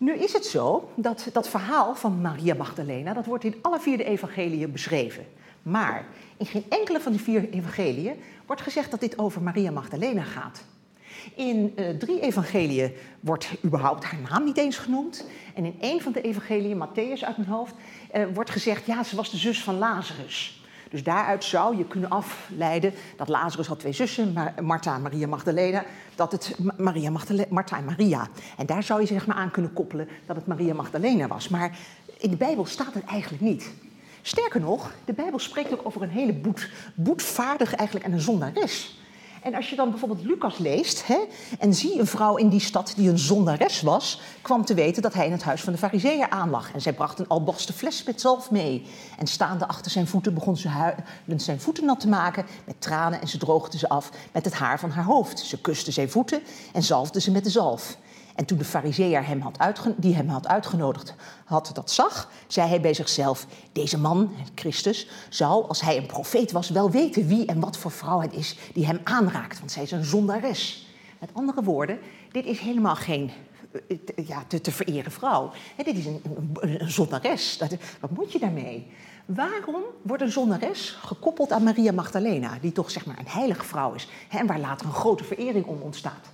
Nu 0.00 0.14
is 0.14 0.32
het 0.32 0.46
zo 0.46 0.90
dat 0.94 1.28
dat 1.32 1.48
verhaal 1.48 1.94
van 1.94 2.20
Maria 2.20 2.54
Magdalena, 2.54 3.14
dat 3.14 3.26
wordt 3.26 3.44
in 3.44 3.54
alle 3.62 3.80
vier 3.80 3.96
de 3.96 4.04
evangeliën 4.04 4.72
beschreven. 4.72 5.26
Maar 5.62 6.06
in 6.36 6.46
geen 6.46 6.64
enkele 6.68 7.00
van 7.00 7.12
die 7.12 7.20
vier 7.20 7.50
evangeliën 7.50 8.14
wordt 8.46 8.62
gezegd 8.62 8.90
dat 8.90 9.00
dit 9.00 9.18
over 9.18 9.42
Maria 9.42 9.70
Magdalena 9.70 10.22
gaat. 10.22 10.64
In 11.34 11.72
uh, 11.76 11.88
drie 11.88 12.20
evangeliën 12.20 12.92
wordt 13.20 13.48
überhaupt 13.64 14.04
haar 14.04 14.20
naam 14.30 14.44
niet 14.44 14.56
eens 14.56 14.78
genoemd. 14.78 15.26
En 15.54 15.64
in 15.64 15.76
één 15.80 16.00
van 16.00 16.12
de 16.12 16.20
evangeliën, 16.20 16.86
Matthäus 16.86 17.24
uit 17.24 17.36
mijn 17.36 17.48
hoofd, 17.48 17.74
uh, 18.14 18.24
wordt 18.34 18.50
gezegd, 18.50 18.86
ja, 18.86 19.02
ze 19.02 19.16
was 19.16 19.30
de 19.30 19.36
zus 19.36 19.62
van 19.62 19.78
Lazarus. 19.78 20.59
Dus 20.90 21.02
daaruit 21.02 21.44
zou 21.44 21.76
je 21.76 21.84
kunnen 21.84 22.10
afleiden 22.10 22.94
dat 23.16 23.28
Lazarus 23.28 23.66
had 23.66 23.78
twee 23.78 23.92
zussen, 23.92 24.36
Martha 24.60 24.94
en 24.94 25.02
Maria 25.02 25.26
Magdalena, 25.26 25.84
dat 26.14 26.32
het 26.32 26.56
Maria 26.76 27.10
Magdalena, 27.10 27.46
Martha 27.50 27.76
en 27.76 27.84
Maria. 27.84 28.28
En 28.56 28.66
daar 28.66 28.82
zou 28.82 29.00
je 29.00 29.06
zeg 29.06 29.26
maar 29.26 29.36
aan 29.36 29.50
kunnen 29.50 29.72
koppelen 29.72 30.08
dat 30.26 30.36
het 30.36 30.46
Maria 30.46 30.74
Magdalena 30.74 31.26
was. 31.26 31.48
Maar 31.48 31.78
in 32.18 32.30
de 32.30 32.36
Bijbel 32.36 32.66
staat 32.66 32.94
het 32.94 33.04
eigenlijk 33.04 33.42
niet. 33.42 33.70
Sterker 34.22 34.60
nog, 34.60 34.92
de 35.04 35.12
Bijbel 35.12 35.38
spreekt 35.38 35.72
ook 35.72 35.86
over 35.86 36.02
een 36.02 36.10
hele 36.10 36.32
boet, 36.32 36.70
boetvaardig 36.94 37.74
eigenlijk 37.74 38.06
en 38.06 38.12
een 38.12 38.20
zondares. 38.20 38.99
En 39.42 39.54
als 39.54 39.70
je 39.70 39.76
dan 39.76 39.90
bijvoorbeeld 39.90 40.24
Lucas 40.24 40.58
leest 40.58 41.06
hè, 41.06 41.18
en 41.58 41.74
zie 41.74 41.98
een 41.98 42.06
vrouw 42.06 42.36
in 42.36 42.48
die 42.48 42.60
stad 42.60 42.92
die 42.96 43.08
een 43.08 43.18
zondares 43.18 43.82
was, 43.82 44.20
kwam 44.42 44.64
te 44.64 44.74
weten 44.74 45.02
dat 45.02 45.14
hij 45.14 45.26
in 45.26 45.32
het 45.32 45.42
huis 45.42 45.60
van 45.60 45.72
de 45.72 45.78
fariseeër 45.78 46.30
aanlag. 46.30 46.72
En 46.72 46.80
zij 46.80 46.92
bracht 46.92 47.18
een 47.18 47.28
albasten 47.28 47.74
fles 47.74 48.02
met 48.02 48.20
zalf 48.20 48.50
mee. 48.50 48.86
En 49.18 49.26
staande 49.26 49.68
achter 49.68 49.90
zijn 49.90 50.06
voeten 50.06 50.34
begon 50.34 50.56
ze 50.56 50.68
huilend 50.68 51.42
zijn 51.42 51.60
voeten 51.60 51.84
nat 51.84 52.00
te 52.00 52.08
maken 52.08 52.46
met 52.64 52.80
tranen 52.80 53.20
en 53.20 53.28
ze 53.28 53.38
droogde 53.38 53.78
ze 53.78 53.88
af 53.88 54.10
met 54.32 54.44
het 54.44 54.54
haar 54.54 54.78
van 54.80 54.90
haar 54.90 55.04
hoofd. 55.04 55.38
Ze 55.38 55.60
kuste 55.60 55.90
zijn 55.90 56.10
voeten 56.10 56.42
en 56.72 56.82
zalfde 56.82 57.20
ze 57.20 57.30
met 57.30 57.44
de 57.44 57.50
zalf. 57.50 57.96
En 58.34 58.44
toen 58.44 58.58
de 58.58 58.64
fariseer 58.64 59.26
hem 59.26 59.40
had 59.40 59.84
die 59.96 60.14
hem 60.14 60.28
had 60.28 60.46
uitgenodigd 60.46 61.14
had 61.44 61.70
dat 61.74 61.90
zag, 61.90 62.30
zei 62.46 62.68
hij 62.68 62.80
bij 62.80 62.94
zichzelf: 62.94 63.46
Deze 63.72 63.98
man, 63.98 64.30
Christus, 64.54 65.08
zou, 65.28 65.68
als 65.68 65.80
hij 65.80 65.96
een 65.96 66.06
profeet 66.06 66.52
was, 66.52 66.70
wel 66.70 66.90
weten 66.90 67.26
wie 67.26 67.46
en 67.46 67.60
wat 67.60 67.76
voor 67.76 67.90
vrouw 67.90 68.20
het 68.20 68.32
is 68.32 68.56
die 68.74 68.86
hem 68.86 69.00
aanraakt, 69.04 69.58
want 69.58 69.72
zij 69.72 69.82
is 69.82 69.90
een 69.90 70.04
zondares. 70.04 70.88
Met 71.18 71.30
andere 71.32 71.62
woorden, 71.62 71.98
dit 72.32 72.44
is 72.44 72.58
helemaal 72.58 72.96
geen 72.96 73.30
eh, 73.88 74.26
ja, 74.26 74.44
te, 74.46 74.60
te 74.60 74.72
vereren 74.72 75.12
vrouw. 75.12 75.52
dit 75.76 75.96
is 75.96 76.06
een, 76.06 76.22
een, 76.60 76.90
zondares. 76.90 77.58
Dat, 77.58 77.76
wat 78.00 78.10
moet 78.10 78.32
je 78.32 78.38
daarmee? 78.38 78.86
Waarom 79.26 79.82
wordt 80.02 80.22
een 80.22 80.32
zondares 80.32 80.98
gekoppeld 81.04 81.52
aan 81.52 81.62
Maria 81.62 81.92
Magdalena, 81.92 82.58
die 82.60 82.72
toch 82.72 82.90
zeg 82.90 83.06
maar 83.06 83.18
een 83.18 83.28
heilige 83.28 83.64
vrouw 83.64 83.92
is 83.92 84.08
en 84.28 84.46
waar 84.46 84.60
later 84.60 84.86
een 84.86 84.92
grote 84.92 85.24
verering 85.24 85.66
om 85.66 85.80
ontstaat? 85.80 86.28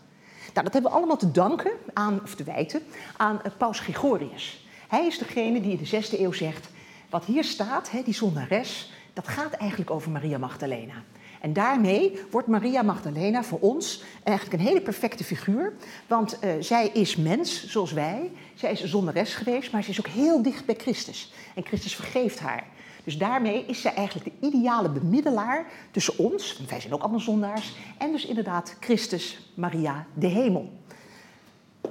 Nou, 0.56 0.68
dat 0.68 0.74
hebben 0.74 0.92
we 0.92 0.98
allemaal 0.98 1.16
te 1.16 1.30
danken 1.30 1.72
aan, 1.92 2.20
of 2.22 2.34
te 2.34 2.44
wijten 2.44 2.82
aan 3.16 3.40
uh, 3.46 3.52
Paus 3.58 3.78
Gregorius. 3.78 4.66
Hij 4.88 5.06
is 5.06 5.18
degene 5.18 5.60
die 5.60 5.70
in 5.70 5.78
de 5.78 5.86
zesde 5.86 6.20
eeuw 6.20 6.32
zegt: 6.32 6.68
wat 7.10 7.24
hier 7.24 7.44
staat, 7.44 7.90
hè, 7.90 8.02
die 8.02 8.14
zondares, 8.14 8.92
dat 9.12 9.28
gaat 9.28 9.52
eigenlijk 9.52 9.90
over 9.90 10.10
Maria 10.10 10.38
Magdalena. 10.38 10.94
En 11.40 11.52
daarmee 11.52 12.20
wordt 12.30 12.48
Maria 12.48 12.82
Magdalena 12.82 13.44
voor 13.44 13.58
ons 13.58 14.02
eigenlijk 14.22 14.60
een 14.60 14.68
hele 14.68 14.80
perfecte 14.80 15.24
figuur. 15.24 15.72
Want 16.06 16.38
uh, 16.44 16.50
zij 16.60 16.88
is 16.88 17.16
mens, 17.16 17.66
zoals 17.66 17.92
wij. 17.92 18.30
Zij 18.54 18.72
is 18.72 18.84
zondares 18.84 19.34
geweest, 19.34 19.72
maar 19.72 19.82
ze 19.82 19.90
is 19.90 19.98
ook 19.98 20.12
heel 20.12 20.42
dicht 20.42 20.64
bij 20.64 20.74
Christus. 20.78 21.32
En 21.54 21.64
Christus 21.64 21.94
vergeeft 21.94 22.38
haar. 22.38 22.66
Dus 23.06 23.18
daarmee 23.18 23.64
is 23.66 23.80
zij 23.80 23.94
eigenlijk 23.94 24.40
de 24.40 24.46
ideale 24.46 24.88
bemiddelaar 24.88 25.66
tussen 25.90 26.18
ons, 26.18 26.56
want 26.56 26.70
wij 26.70 26.80
zijn 26.80 26.92
ook 26.92 27.00
allemaal 27.00 27.20
zondaars, 27.20 27.76
en 27.98 28.12
dus 28.12 28.26
inderdaad 28.26 28.76
Christus, 28.80 29.50
Maria, 29.54 30.06
de 30.14 30.26
hemel. 30.26 30.72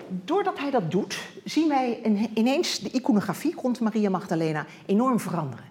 Doordat 0.07 0.59
hij 0.59 0.71
dat 0.71 0.91
doet, 0.91 1.19
zien 1.43 1.67
wij 1.67 2.01
ineens 2.33 2.79
de 2.79 2.91
iconografie 2.91 3.55
rond 3.61 3.79
Maria 3.79 4.09
Magdalena 4.09 4.65
enorm 4.85 5.19
veranderen. 5.19 5.65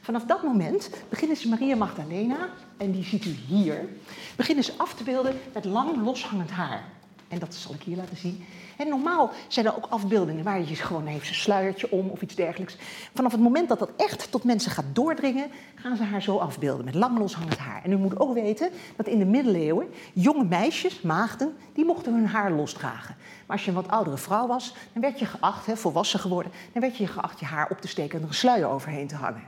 Vanaf 0.00 0.24
dat 0.24 0.42
moment 0.42 0.90
beginnen 1.08 1.36
ze 1.36 1.48
Maria 1.48 1.76
Magdalena, 1.76 2.48
en 2.76 2.90
die 2.90 3.04
ziet 3.04 3.24
u 3.24 3.36
hier, 3.46 3.88
beginnen 4.36 4.64
ze 4.64 4.72
af 4.76 4.94
te 4.94 5.04
beelden 5.04 5.40
met 5.54 5.64
lang 5.64 6.04
loshangend 6.04 6.50
haar. 6.50 6.84
En 7.30 7.38
dat 7.38 7.54
zal 7.54 7.74
ik 7.74 7.82
hier 7.82 7.96
laten 7.96 8.16
zien. 8.16 8.44
En 8.76 8.88
normaal 8.88 9.30
zijn 9.48 9.66
er 9.66 9.76
ook 9.76 9.86
afbeeldingen 9.88 10.44
waar 10.44 10.60
je 10.60 10.74
gewoon 10.74 11.06
heeft 11.06 11.28
een 11.28 11.34
sluiertje 11.34 11.90
om 11.90 12.08
of 12.08 12.22
iets 12.22 12.34
dergelijks. 12.34 12.76
Vanaf 13.14 13.32
het 13.32 13.40
moment 13.40 13.68
dat 13.68 13.78
dat 13.78 13.90
echt 13.96 14.30
tot 14.30 14.44
mensen 14.44 14.70
gaat 14.70 14.84
doordringen, 14.92 15.50
gaan 15.74 15.96
ze 15.96 16.02
haar 16.02 16.22
zo 16.22 16.36
afbeelden 16.36 16.84
met 16.84 16.94
lang 16.94 17.18
loshangend 17.18 17.58
haar. 17.58 17.84
En 17.84 17.92
u 17.92 17.96
moet 17.96 18.20
ook 18.20 18.34
weten 18.34 18.70
dat 18.96 19.06
in 19.06 19.18
de 19.18 19.24
middeleeuwen 19.24 19.88
jonge 20.12 20.44
meisjes, 20.44 21.00
maagden, 21.00 21.56
die 21.72 21.84
mochten 21.84 22.14
hun 22.14 22.26
haar 22.26 22.52
losdragen. 22.52 23.16
Maar 23.46 23.56
als 23.56 23.64
je 23.64 23.70
een 23.70 23.76
wat 23.76 23.88
oudere 23.88 24.16
vrouw 24.18 24.46
was, 24.46 24.74
dan 24.92 25.02
werd 25.02 25.18
je 25.18 25.26
geacht, 25.26 25.66
hè, 25.66 25.76
volwassen 25.76 26.20
geworden, 26.20 26.52
dan 26.72 26.82
werd 26.82 26.96
je 26.96 27.06
geacht 27.06 27.40
je 27.40 27.46
haar 27.46 27.70
op 27.70 27.80
te 27.80 27.88
steken 27.88 28.16
en 28.16 28.22
er 28.22 28.28
een 28.28 28.34
sluier 28.34 28.68
overheen 28.68 29.06
te 29.06 29.16
hangen. 29.16 29.44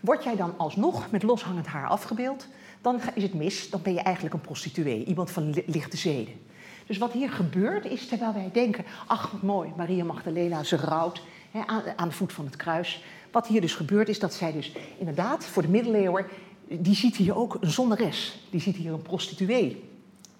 Word 0.00 0.24
jij 0.24 0.36
dan 0.36 0.54
alsnog 0.56 1.10
met 1.10 1.22
loshangend 1.22 1.66
haar 1.66 1.88
afgebeeld, 1.88 2.46
dan 2.80 3.00
is 3.14 3.22
het 3.22 3.34
mis. 3.34 3.70
Dan 3.70 3.82
ben 3.82 3.92
je 3.92 4.00
eigenlijk 4.00 4.34
een 4.34 4.40
prostituee, 4.40 5.04
iemand 5.04 5.30
van 5.30 5.62
lichte 5.66 5.96
zeden. 5.96 6.46
Dus 6.88 6.98
wat 6.98 7.12
hier 7.12 7.30
gebeurt 7.30 7.84
is, 7.84 8.06
terwijl 8.06 8.32
wij 8.32 8.50
denken, 8.52 8.84
ach 9.06 9.30
wat 9.30 9.42
mooi, 9.42 9.72
Maria 9.76 10.04
Magdalena, 10.04 10.62
ze 10.62 10.76
rouwt 10.76 11.22
hè, 11.50 11.60
aan, 11.66 11.82
aan 11.96 12.08
de 12.08 12.14
voet 12.14 12.32
van 12.32 12.44
het 12.44 12.56
kruis. 12.56 13.02
Wat 13.30 13.46
hier 13.46 13.60
dus 13.60 13.74
gebeurt 13.74 14.08
is 14.08 14.18
dat 14.18 14.34
zij 14.34 14.52
dus 14.52 14.72
inderdaad 14.98 15.44
voor 15.44 15.62
de 15.62 15.68
middeleeuwen, 15.68 16.26
die 16.68 16.94
ziet 16.94 17.16
hier 17.16 17.36
ook 17.36 17.56
een 17.60 17.70
zonneres. 17.70 18.38
Die 18.50 18.60
ziet 18.60 18.76
hier 18.76 18.92
een 18.92 19.02
prostituee. 19.02 19.84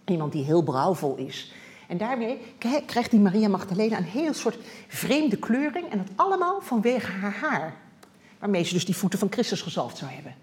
Iemand 0.05 0.33
die 0.33 0.45
heel 0.45 0.63
brouwvol 0.63 1.17
is. 1.17 1.53
En 1.87 1.99
daarmee 1.99 2.39
krijgt 2.87 3.11
die 3.11 3.21
Maria 3.21 3.49
Magdalena 3.49 3.97
een 3.97 4.05
heel 4.05 4.35
soort 4.35 4.59
vreemde 4.87 5.37
kleuring. 5.37 5.91
En 5.91 5.99
dat 5.99 6.11
allemaal 6.17 6.61
vanwege 6.61 7.11
haar 7.11 7.37
haar. 7.41 7.77
Waarmee 8.39 8.65
ze 8.65 8.75
dus 8.75 8.85
die 8.85 8.97
voeten 8.97 9.19
van 9.19 9.33
Christus 9.33 9.63
gezalfd 9.63 9.97
zou 9.97 10.11
hebben. 10.11 10.35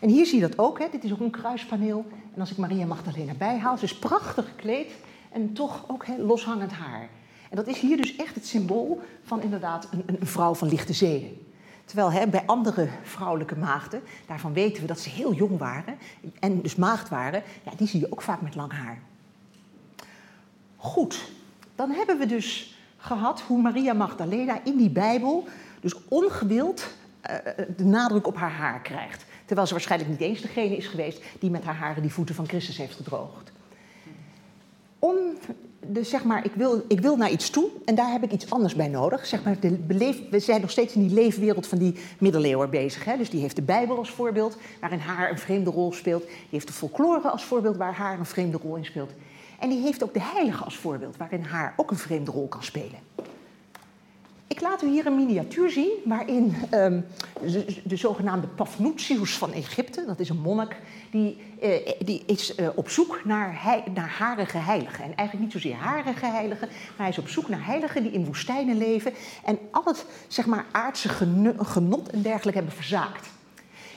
En 0.00 0.08
hier 0.08 0.26
zie 0.26 0.40
je 0.40 0.48
dat 0.48 0.58
ook. 0.58 0.78
Hè. 0.78 0.86
Dit 0.90 1.04
is 1.04 1.12
ook 1.12 1.20
een 1.20 1.30
kruispaneel. 1.30 2.06
En 2.34 2.40
als 2.40 2.50
ik 2.50 2.56
Maria 2.56 2.86
Magdalena 2.86 3.32
bijhaal, 3.34 3.76
ze 3.76 3.84
is 3.84 3.98
prachtig 3.98 4.48
gekleed 4.48 4.92
en 5.32 5.52
toch 5.52 5.84
ook 5.88 6.04
loshangend 6.18 6.72
haar. 6.72 7.08
En 7.50 7.56
dat 7.56 7.66
is 7.66 7.80
hier 7.80 7.96
dus 7.96 8.16
echt 8.16 8.34
het 8.34 8.46
symbool 8.46 9.00
van 9.22 9.42
inderdaad 9.42 9.88
een, 9.90 10.04
een 10.06 10.26
vrouw 10.26 10.54
van 10.54 10.68
lichte 10.68 10.92
zeden. 10.92 11.46
Terwijl 11.84 12.28
bij 12.28 12.42
andere 12.46 12.88
vrouwelijke 13.02 13.56
maagden, 13.56 14.02
daarvan 14.26 14.52
weten 14.52 14.80
we 14.82 14.88
dat 14.88 15.00
ze 15.00 15.08
heel 15.08 15.32
jong 15.34 15.58
waren 15.58 15.98
en 16.40 16.62
dus 16.62 16.74
maagd 16.74 17.08
waren, 17.08 17.42
ja, 17.64 17.72
die 17.76 17.88
zie 17.88 18.00
je 18.00 18.12
ook 18.12 18.22
vaak 18.22 18.40
met 18.40 18.54
lang 18.54 18.72
haar. 18.72 18.98
Goed, 20.76 21.30
dan 21.74 21.90
hebben 21.90 22.18
we 22.18 22.26
dus 22.26 22.78
gehad 22.96 23.40
hoe 23.40 23.62
Maria 23.62 23.92
Magdalena 23.92 24.60
in 24.64 24.76
die 24.76 24.90
Bijbel 24.90 25.48
dus 25.80 25.94
ongewild 26.08 26.86
uh, 27.30 27.34
de 27.76 27.84
nadruk 27.84 28.26
op 28.26 28.36
haar 28.36 28.52
haar 28.52 28.80
krijgt. 28.80 29.24
Terwijl 29.44 29.66
ze 29.66 29.72
waarschijnlijk 29.72 30.10
niet 30.10 30.20
eens 30.20 30.40
degene 30.40 30.76
is 30.76 30.86
geweest 30.86 31.22
die 31.38 31.50
met 31.50 31.64
haar 31.64 31.76
haren 31.76 32.02
die 32.02 32.12
voeten 32.12 32.34
van 32.34 32.48
Christus 32.48 32.76
heeft 32.76 32.96
gedroogd 32.96 33.52
om, 34.98 35.16
dus 35.86 36.10
zeg 36.10 36.24
maar, 36.24 36.44
ik 36.44 36.52
wil, 36.54 36.84
ik 36.88 37.00
wil 37.00 37.16
naar 37.16 37.30
iets 37.30 37.50
toe 37.50 37.68
en 37.84 37.94
daar 37.94 38.10
heb 38.10 38.22
ik 38.22 38.32
iets 38.32 38.50
anders 38.50 38.74
bij 38.74 38.88
nodig. 38.88 39.26
Zeg 39.26 39.44
maar, 39.44 39.60
de 39.60 39.78
we 40.30 40.38
zijn 40.38 40.60
nog 40.60 40.70
steeds 40.70 40.94
in 40.94 41.06
die 41.06 41.14
leefwereld 41.14 41.66
van 41.66 41.78
die 41.78 41.94
middeleeuwen 42.18 42.70
bezig. 42.70 43.04
Hè? 43.04 43.16
Dus 43.16 43.30
die 43.30 43.40
heeft 43.40 43.56
de 43.56 43.62
Bijbel 43.62 43.96
als 43.96 44.10
voorbeeld, 44.10 44.56
waarin 44.80 44.98
haar 44.98 45.30
een 45.30 45.38
vreemde 45.38 45.70
rol 45.70 45.92
speelt. 45.92 46.22
Die 46.26 46.36
heeft 46.50 46.66
de 46.66 46.72
folklore 46.72 47.28
als 47.28 47.44
voorbeeld, 47.44 47.76
waar 47.76 47.94
haar 47.94 48.18
een 48.18 48.26
vreemde 48.26 48.58
rol 48.62 48.76
in 48.76 48.84
speelt. 48.84 49.10
En 49.58 49.68
die 49.68 49.80
heeft 49.80 50.02
ook 50.02 50.14
de 50.14 50.22
heilige 50.22 50.64
als 50.64 50.76
voorbeeld, 50.76 51.16
waarin 51.16 51.42
haar 51.42 51.74
ook 51.76 51.90
een 51.90 51.96
vreemde 51.96 52.30
rol 52.30 52.48
kan 52.48 52.62
spelen. 52.62 53.07
Ik 54.48 54.60
laat 54.60 54.82
u 54.82 54.88
hier 54.88 55.06
een 55.06 55.16
miniatuur 55.16 55.70
zien 55.70 55.90
waarin 56.04 56.54
um, 56.74 57.06
de, 57.40 57.64
de, 57.84 57.96
zogenaamde 57.96 58.46
Paphnutius 58.46 59.36
van 59.36 59.52
Egypte, 59.52 60.04
dat 60.06 60.20
is 60.20 60.28
een 60.28 60.40
monnik, 60.40 60.76
die, 61.10 61.38
uh, 61.62 61.70
die 61.98 62.22
is 62.26 62.58
uh, 62.58 62.68
op 62.74 62.88
zoek 62.88 63.20
naar, 63.24 63.62
hei, 63.62 63.82
naar 63.94 64.10
harige 64.18 64.58
heiligen. 64.58 65.04
En 65.04 65.14
eigenlijk 65.14 65.40
niet 65.40 65.62
zozeer 65.62 65.76
harige 65.76 66.26
heiligen, 66.26 66.68
maar 66.68 66.96
hij 66.96 67.08
is 67.08 67.18
op 67.18 67.28
zoek 67.28 67.48
naar 67.48 67.64
heiligen 67.64 68.02
die 68.02 68.12
in 68.12 68.24
woestijnen 68.24 68.76
leven 68.76 69.12
en 69.44 69.58
al 69.70 69.84
het 69.84 70.04
zeg 70.28 70.46
maar, 70.46 70.66
aardse 70.72 71.08
genot 71.58 72.10
en 72.10 72.22
dergelijke 72.22 72.58
hebben 72.58 72.76
verzaakt. 72.76 73.28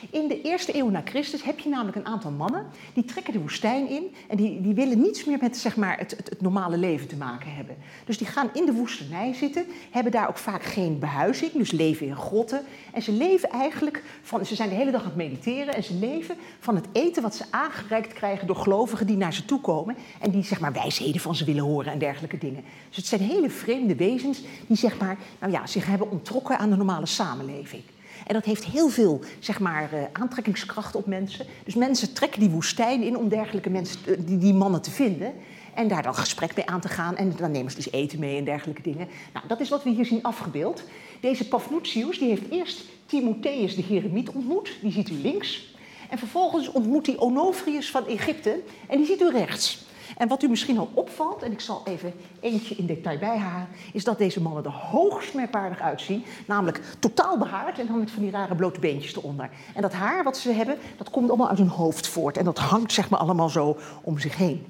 In 0.10 0.28
de 0.28 0.42
eerste 0.42 0.76
eeuw 0.76 0.90
na 0.90 1.02
Christus 1.06 1.44
heb 1.44 1.60
je 1.60 1.70
namelijk 1.70 1.98
een 1.98 2.06
aantal 2.06 2.32
mannen 2.32 2.66
die 2.94 3.06
trekken 3.06 3.34
de 3.34 3.40
woestijn 3.40 3.90
in 3.90 4.16
en 4.28 4.38
die, 4.38 4.62
die 4.62 4.74
willen 4.74 5.02
niets 5.02 5.26
meer 5.26 5.38
met 5.42 5.58
zeg 5.58 5.76
maar, 5.76 5.98
het, 5.98 6.12
het, 6.18 6.30
het, 6.30 6.42
normale 6.42 6.78
leven 6.78 7.08
te 7.08 7.16
maken 7.16 7.54
hebben. 7.54 7.76
Dus 8.06 8.18
die 8.18 8.28
gaan 8.28 8.50
in 8.54 8.66
de 8.66 8.74
woestenij 8.74 9.34
zitten, 9.34 9.66
hebben 9.92 10.12
daar 10.12 10.28
ook 10.28 10.38
vaak 10.38 10.64
geen 10.64 11.00
behuizing, 11.00 11.52
dus 11.52 11.72
leven 11.72 12.08
in 12.08 12.16
grotten. 12.16 12.62
En 12.94 13.02
ze 13.02 13.12
leven 13.12 13.50
eigenlijk 13.50 14.04
van, 14.22 14.46
ze 14.46 14.56
zijn 14.56 14.70
de 14.70 14.76
hele 14.76 14.92
dag 14.92 15.02
aan 15.02 15.08
het 15.08 15.16
mediteren 15.16 15.76
en 15.76 15.84
ze 15.84 15.94
leven 15.94 16.36
van 16.60 16.76
het 16.76 16.86
eten 16.92 17.22
wat 17.22 17.36
ze 17.36 17.44
aangereikt 17.50 18.14
krijgen 18.14 18.48
door 18.48 18.56
gelovigen 18.56 19.08
die 19.08 19.18
naar 19.18 19.34
ze 19.34 19.46
toe 19.46 19.62
komen 19.62 19.96
en 20.20 20.32
die 20.32 20.44
zeg 20.44 20.60
maar 20.60 20.74
wijsheden 20.74 21.22
van 21.22 21.36
ze 21.36 21.46
willen 21.46 21.64
horen 21.64 21.92
en 21.92 22.00
dergelijke 22.00 22.38
dingen. 22.38 22.64
Dus 22.88 22.98
het 22.98 23.06
zijn 23.06 23.22
hele 23.22 23.50
vreemde 23.50 23.96
wezens 23.96 24.42
die 24.68 24.78
zeg 24.78 24.98
maar, 25.00 25.18
nou 25.40 25.52
ja, 25.52 25.68
zich 25.68 25.86
hebben 25.86 26.12
onttrokken 26.12 26.58
aan 26.58 26.70
de 26.70 26.76
normale 26.76 27.06
samenleving. 27.06 27.84
En 28.28 28.34
dat 28.34 28.46
heeft 28.46 28.66
heel 28.66 28.90
veel 28.90 29.20
zeg 29.40 29.60
maar, 29.60 29.90
uh, 29.94 30.00
aantrekkingskracht 30.12 30.96
op 30.96 31.06
mensen. 31.06 31.46
Dus 31.64 31.76
mensen 31.76 32.14
trekken 32.14 32.40
die 32.40 32.50
woestijn 32.50 33.04
in 33.04 33.18
om 33.18 33.30
dergelijke 33.30 33.70
mensen, 33.70 34.00
eh, 34.06 34.14
die, 34.20 34.38
die 34.38 34.54
mannen 34.54 34.82
te 34.82 34.92
vinden. 34.92 35.34
En 35.74 35.88
daar 35.88 36.04
dan 36.04 36.16
gesprek 36.16 36.56
mee 36.56 36.66
aan 36.66 36.82
te 36.82 36.90
gaan. 36.90 37.18
En 37.18 37.34
dan 37.38 37.52
nemen 37.52 37.72
ze 37.72 37.78
dus 37.78 37.92
eten 37.92 38.20
mee 38.20 38.38
en 38.38 38.44
dergelijke 38.44 38.82
dingen. 38.82 39.08
Nou, 39.34 39.48
dat 39.48 39.60
is 39.60 39.70
wat 39.70 39.84
we 39.84 39.90
hier 39.90 40.06
zien 40.06 40.24
afgebeeld. 40.24 40.84
Deze 41.20 41.48
Paphnutius 41.48 42.20
die 42.20 42.30
heeft 42.30 42.50
eerst 42.50 42.84
Timotheus 43.06 43.76
de 43.76 43.82
Heremiet 43.82 44.30
ontmoet. 44.30 44.78
Die 44.82 44.92
ziet 44.92 45.10
u 45.10 45.14
links. 45.14 45.76
En 46.10 46.18
vervolgens 46.18 46.72
ontmoet 46.72 47.06
hij 47.06 47.18
Onofrius 47.18 47.92
van 47.92 48.08
Egypte. 48.08 48.60
En 48.88 48.98
die 48.98 49.06
ziet 49.06 49.22
u 49.22 49.30
rechts. 49.30 49.86
En 50.22 50.28
wat 50.28 50.44
u 50.44 50.48
misschien 50.48 50.78
al 50.78 50.90
opvalt, 50.94 51.44
en 51.44 51.52
ik 51.52 51.60
zal 51.60 51.82
even 51.86 52.14
eentje 52.40 52.76
in 52.76 52.86
detail 52.86 53.20
bijhalen, 53.20 53.68
is 53.94 54.04
dat 54.04 54.18
deze 54.18 54.42
mannen 54.42 54.64
er 54.64 54.72
hoogst 54.72 55.34
merkwaardig 55.34 55.80
uitzien. 55.80 56.24
Namelijk 56.48 56.82
totaal 57.00 57.38
behaard 57.38 57.80
en 57.80 57.88
dan 57.88 58.00
met 58.00 58.12
van 58.12 58.22
die 58.22 58.32
rare 58.32 58.56
blote 58.56 58.80
beentjes 58.80 59.16
eronder. 59.16 59.50
En 59.76 59.82
dat 59.82 59.94
haar 59.94 60.24
wat 60.24 60.38
ze 60.38 60.52
hebben, 60.52 60.78
dat 60.98 61.10
komt 61.10 61.30
allemaal 61.30 61.50
uit 61.50 61.58
hun 61.58 61.68
hoofd 61.68 62.08
voort. 62.08 62.38
En 62.38 62.46
dat 62.46 62.60
hangt 62.60 62.92
zeg 62.92 63.10
maar 63.10 63.20
allemaal 63.20 63.50
zo 63.50 63.78
om 64.02 64.20
zich 64.20 64.38
heen. 64.38 64.66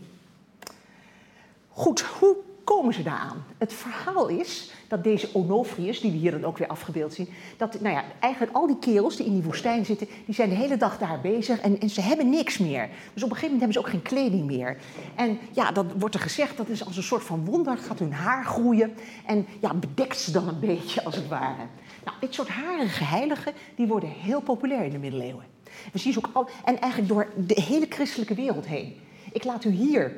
Goed, 1.70 2.02
hoe 2.02 2.36
komen 2.64 2.94
ze 2.94 3.04
daaraan? 3.04 3.44
Het 3.58 3.74
verhaal 3.74 4.28
is 4.28 4.72
dat 4.92 5.04
deze 5.04 5.30
Onofrius, 5.34 6.02
die 6.02 6.12
we 6.12 6.18
hier 6.18 6.32
dan 6.32 6.46
ook 6.46 6.58
weer 6.58 6.68
afgebeeld 6.68 7.14
zien, 7.14 7.30
dat 7.58 7.82
nou 7.82 7.96
ja, 7.96 8.04
eigenlijk 8.20 8.56
al 8.56 8.68
die 8.68 8.80
kerels 8.80 9.16
die 9.16 9.26
in 9.26 9.34
die 9.34 9.44
woestijn 9.44 9.86
zitten, 9.86 10.08
die 10.26 10.36
zijn 10.36 10.50
de 10.50 10.56
hele 10.56 10.78
dag 10.78 10.98
daar 10.98 11.20
bezig 11.22 11.60
en, 11.60 11.80
en 11.80 11.90
ze 11.90 12.02
hebben 12.02 12.30
niks 12.30 12.58
meer. 12.58 12.90
Dus 13.14 13.24
op 13.24 13.30
een 13.30 13.36
gegeven 13.36 13.58
moment 13.58 13.60
hebben 13.60 13.74
ze 13.74 13.80
ook 13.80 13.90
geen 13.90 14.02
kleding 14.02 14.46
meer. 14.46 14.78
En 15.16 15.38
ja, 15.52 15.72
dan 15.72 15.92
wordt 15.98 16.16
er 16.16 16.22
gezegd 16.22 16.58
dat 16.58 16.70
is 16.70 16.86
als 16.86 16.98
een 16.98 17.04
soort 17.04 17.24
van 17.24 17.46
wonder, 17.46 17.78
gaat 17.78 18.00
hun 18.00 18.14
haar 18.14 18.46
groeien 18.46 18.94
en 19.26 19.46
ja, 19.60 19.74
bedekt 19.74 20.20
ze 20.20 20.32
dan 20.32 20.48
een 20.48 20.60
beetje 20.60 21.04
als 21.04 21.16
het 21.16 21.28
ware. 21.28 21.66
Nou, 22.06 22.18
dit 22.20 22.34
soort 22.34 22.50
harige 22.50 23.04
heiligen, 23.04 23.54
die 23.76 23.88
worden 23.88 24.10
heel 24.10 24.42
populair 24.42 24.84
in 24.84 24.92
de 24.92 24.98
middeleeuwen. 24.98 25.46
We 25.92 26.00
zien 26.00 26.14
ze 26.14 26.20
ook 26.20 26.30
al, 26.34 26.50
en 26.66 26.80
eigenlijk 26.80 27.12
door 27.12 27.28
de 27.38 27.62
hele 27.62 27.86
christelijke 27.90 28.34
wereld 28.34 28.66
heen. 28.66 28.96
Ik 29.32 29.44
laat 29.44 29.64
u 29.64 29.70
hier 29.70 30.12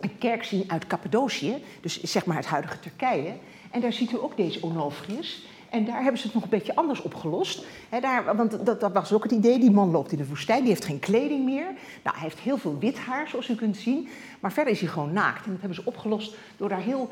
een 0.00 0.18
kerk 0.18 0.44
zien 0.44 0.64
uit 0.66 0.86
Cappadocië, 0.86 1.62
dus 1.80 2.02
zeg 2.02 2.24
maar 2.24 2.36
het 2.36 2.46
huidige 2.46 2.80
Turkije. 2.80 3.34
En 3.72 3.80
daar 3.80 3.92
ziet 3.92 4.12
u 4.12 4.16
ook 4.22 4.36
deze 4.36 4.62
Onofrius. 4.62 5.46
En 5.70 5.84
daar 5.84 6.02
hebben 6.02 6.18
ze 6.20 6.26
het 6.26 6.34
nog 6.34 6.42
een 6.42 6.48
beetje 6.48 6.74
anders 6.74 7.02
opgelost. 7.02 7.64
daar, 8.00 8.36
want 8.36 8.66
dat, 8.66 8.80
dat, 8.80 8.92
was 8.92 9.12
ook 9.12 9.22
het 9.22 9.32
idee, 9.32 9.58
die 9.58 9.70
man 9.70 9.90
loopt 9.90 10.12
in 10.12 10.18
de 10.18 10.26
woestijn, 10.26 10.60
die 10.60 10.68
heeft 10.68 10.84
geen 10.84 10.98
kleding 10.98 11.44
meer. 11.44 11.66
Nou, 12.02 12.16
hij 12.16 12.24
heeft 12.24 12.38
heel 12.38 12.58
veel 12.58 12.76
wit 12.78 12.98
haar, 12.98 13.28
zoals 13.28 13.48
u 13.48 13.54
kunt 13.54 13.76
zien. 13.76 14.08
Maar 14.40 14.52
verder 14.52 14.72
is 14.72 14.80
hij 14.80 14.88
gewoon 14.88 15.12
naakt. 15.12 15.44
En 15.44 15.50
dat 15.50 15.60
hebben 15.60 15.78
ze 15.78 15.84
opgelost 15.84 16.36
door 16.56 16.68
daar 16.68 16.80
heel 16.80 17.10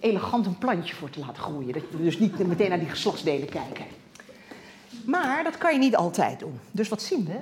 elegant 0.00 0.46
een 0.46 0.58
plantje 0.58 0.94
voor 0.94 1.10
te 1.10 1.20
laten 1.20 1.42
groeien. 1.42 1.72
Dat 1.72 1.82
je 1.90 2.02
dus 2.02 2.18
niet 2.18 2.46
meteen 2.46 2.68
naar 2.68 2.78
die 2.78 2.88
geslachtsdelen 2.88 3.48
kijken. 3.48 3.84
Maar 5.04 5.44
dat 5.44 5.58
kan 5.58 5.72
je 5.72 5.78
niet 5.78 5.96
altijd 5.96 6.38
doen. 6.38 6.58
Dus 6.70 6.88
wat 6.88 7.02
zien 7.02 7.24
we? 7.24 7.40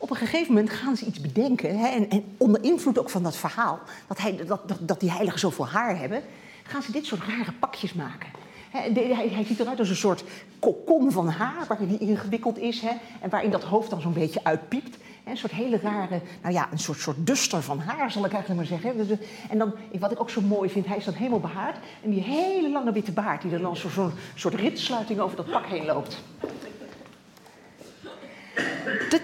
op 0.00 0.10
een 0.10 0.16
gegeven 0.16 0.54
moment 0.54 0.70
gaan 0.70 0.96
ze 0.96 1.06
iets 1.06 1.20
bedenken. 1.20 1.68
En, 1.68 2.10
en, 2.10 2.24
onder 2.36 2.64
invloed 2.64 2.98
ook 2.98 3.10
van 3.10 3.22
dat 3.22 3.36
verhaal, 3.36 3.78
dat, 4.06 4.18
hij, 4.18 4.36
dat, 4.46 4.68
dat, 4.68 4.78
dat 4.80 5.00
die 5.00 5.10
heiligen 5.10 5.38
zoveel 5.38 5.66
haar 5.66 5.98
hebben, 5.98 6.22
gaan 6.70 6.82
ze 6.82 6.92
dit 6.92 7.06
soort 7.06 7.22
rare 7.26 7.52
pakjes 7.58 7.92
maken. 7.92 8.28
Hij, 8.70 8.92
hij, 9.32 9.44
ziet 9.44 9.60
eruit 9.60 9.78
als 9.78 9.88
een 9.88 9.96
soort 9.96 10.24
kokon 10.58 11.12
van 11.12 11.28
haar 11.28 11.64
waarin 11.68 11.88
die 11.88 11.98
ingewikkeld 11.98 12.58
is. 12.58 12.80
He, 12.80 12.90
en 13.20 13.30
waarin 13.30 13.50
dat 13.50 13.62
hoofd 13.62 13.90
dan 13.90 14.00
zo'n 14.00 14.12
beetje 14.12 14.44
uitpiept. 14.44 14.96
Een 15.24 15.36
soort 15.36 15.52
hele 15.52 15.78
rare, 15.82 16.20
nou 16.42 16.54
ja, 16.54 16.68
een 16.72 16.78
soort, 16.78 16.98
soort 16.98 17.26
duster 17.26 17.62
van 17.62 17.78
haar 17.78 18.10
zal 18.10 18.24
ik 18.24 18.32
eigenlijk 18.32 18.60
maar 18.70 18.78
zeggen. 18.78 19.06
Dus, 19.06 19.18
en 19.48 19.58
dan, 19.58 19.74
wat 19.98 20.10
ik 20.10 20.20
ook 20.20 20.30
zo 20.30 20.40
mooi 20.40 20.70
vind, 20.70 20.86
hij 20.86 20.96
is 20.96 21.04
dan 21.04 21.14
helemaal 21.14 21.40
behaard. 21.40 21.76
En 22.02 22.10
die 22.10 22.22
hele 22.22 22.70
lange 22.70 22.92
witte 22.92 23.12
baard 23.12 23.42
die 23.42 23.50
dan 23.50 23.64
als 23.64 23.86
zo'n 23.94 24.12
soort 24.34 24.54
ritsluiting 24.54 25.20
over 25.20 25.36
dat 25.36 25.50
pak 25.50 25.66
heen 25.66 25.84
loopt 25.84 26.22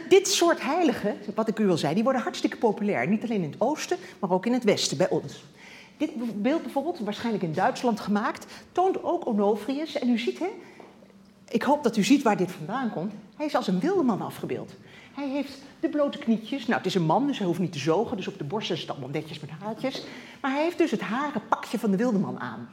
dit 0.08 0.28
soort 0.28 0.62
heiligen, 0.62 1.16
wat 1.34 1.48
ik 1.48 1.58
u 1.58 1.70
al 1.70 1.76
zei, 1.76 1.94
die 1.94 2.02
worden 2.02 2.22
hartstikke 2.22 2.56
populair. 2.56 3.08
Niet 3.08 3.22
alleen 3.22 3.42
in 3.42 3.50
het 3.50 3.60
oosten, 3.60 3.96
maar 4.18 4.30
ook 4.30 4.46
in 4.46 4.52
het 4.52 4.64
westen, 4.64 4.96
bij 4.96 5.08
ons. 5.08 5.44
Dit 5.96 6.42
beeld 6.42 6.62
bijvoorbeeld, 6.62 6.98
waarschijnlijk 6.98 7.44
in 7.44 7.52
Duitsland 7.52 8.00
gemaakt, 8.00 8.46
toont 8.72 9.02
ook 9.02 9.26
Onofrius. 9.26 9.98
En 9.98 10.08
u 10.08 10.18
ziet, 10.18 10.38
hè, 10.38 10.48
ik 11.48 11.62
hoop 11.62 11.82
dat 11.82 11.96
u 11.96 12.02
ziet 12.02 12.22
waar 12.22 12.36
dit 12.36 12.52
vandaan 12.52 12.90
komt. 12.90 13.12
Hij 13.36 13.46
is 13.46 13.54
als 13.54 13.66
een 13.66 13.80
wildeman 13.80 14.20
afgebeeld. 14.20 14.74
Hij 15.14 15.28
heeft 15.28 15.62
de 15.80 15.88
blote 15.88 16.18
knietjes. 16.18 16.66
Nou, 16.66 16.78
het 16.78 16.86
is 16.86 16.94
een 16.94 17.02
man, 17.02 17.26
dus 17.26 17.38
hij 17.38 17.46
hoeft 17.46 17.58
niet 17.58 17.72
te 17.72 17.78
zogen. 17.78 18.16
Dus 18.16 18.28
op 18.28 18.38
de 18.38 18.44
borst 18.44 18.70
is 18.70 18.80
het 18.80 18.90
allemaal 18.90 19.08
netjes 19.08 19.40
met 19.40 19.50
haartjes. 19.50 20.04
Maar 20.40 20.50
hij 20.50 20.62
heeft 20.62 20.78
dus 20.78 20.90
het 20.90 21.00
haren 21.00 21.42
pakje 21.48 21.78
van 21.78 21.90
de 21.90 21.96
wildeman 21.96 22.40
aan. 22.40 22.68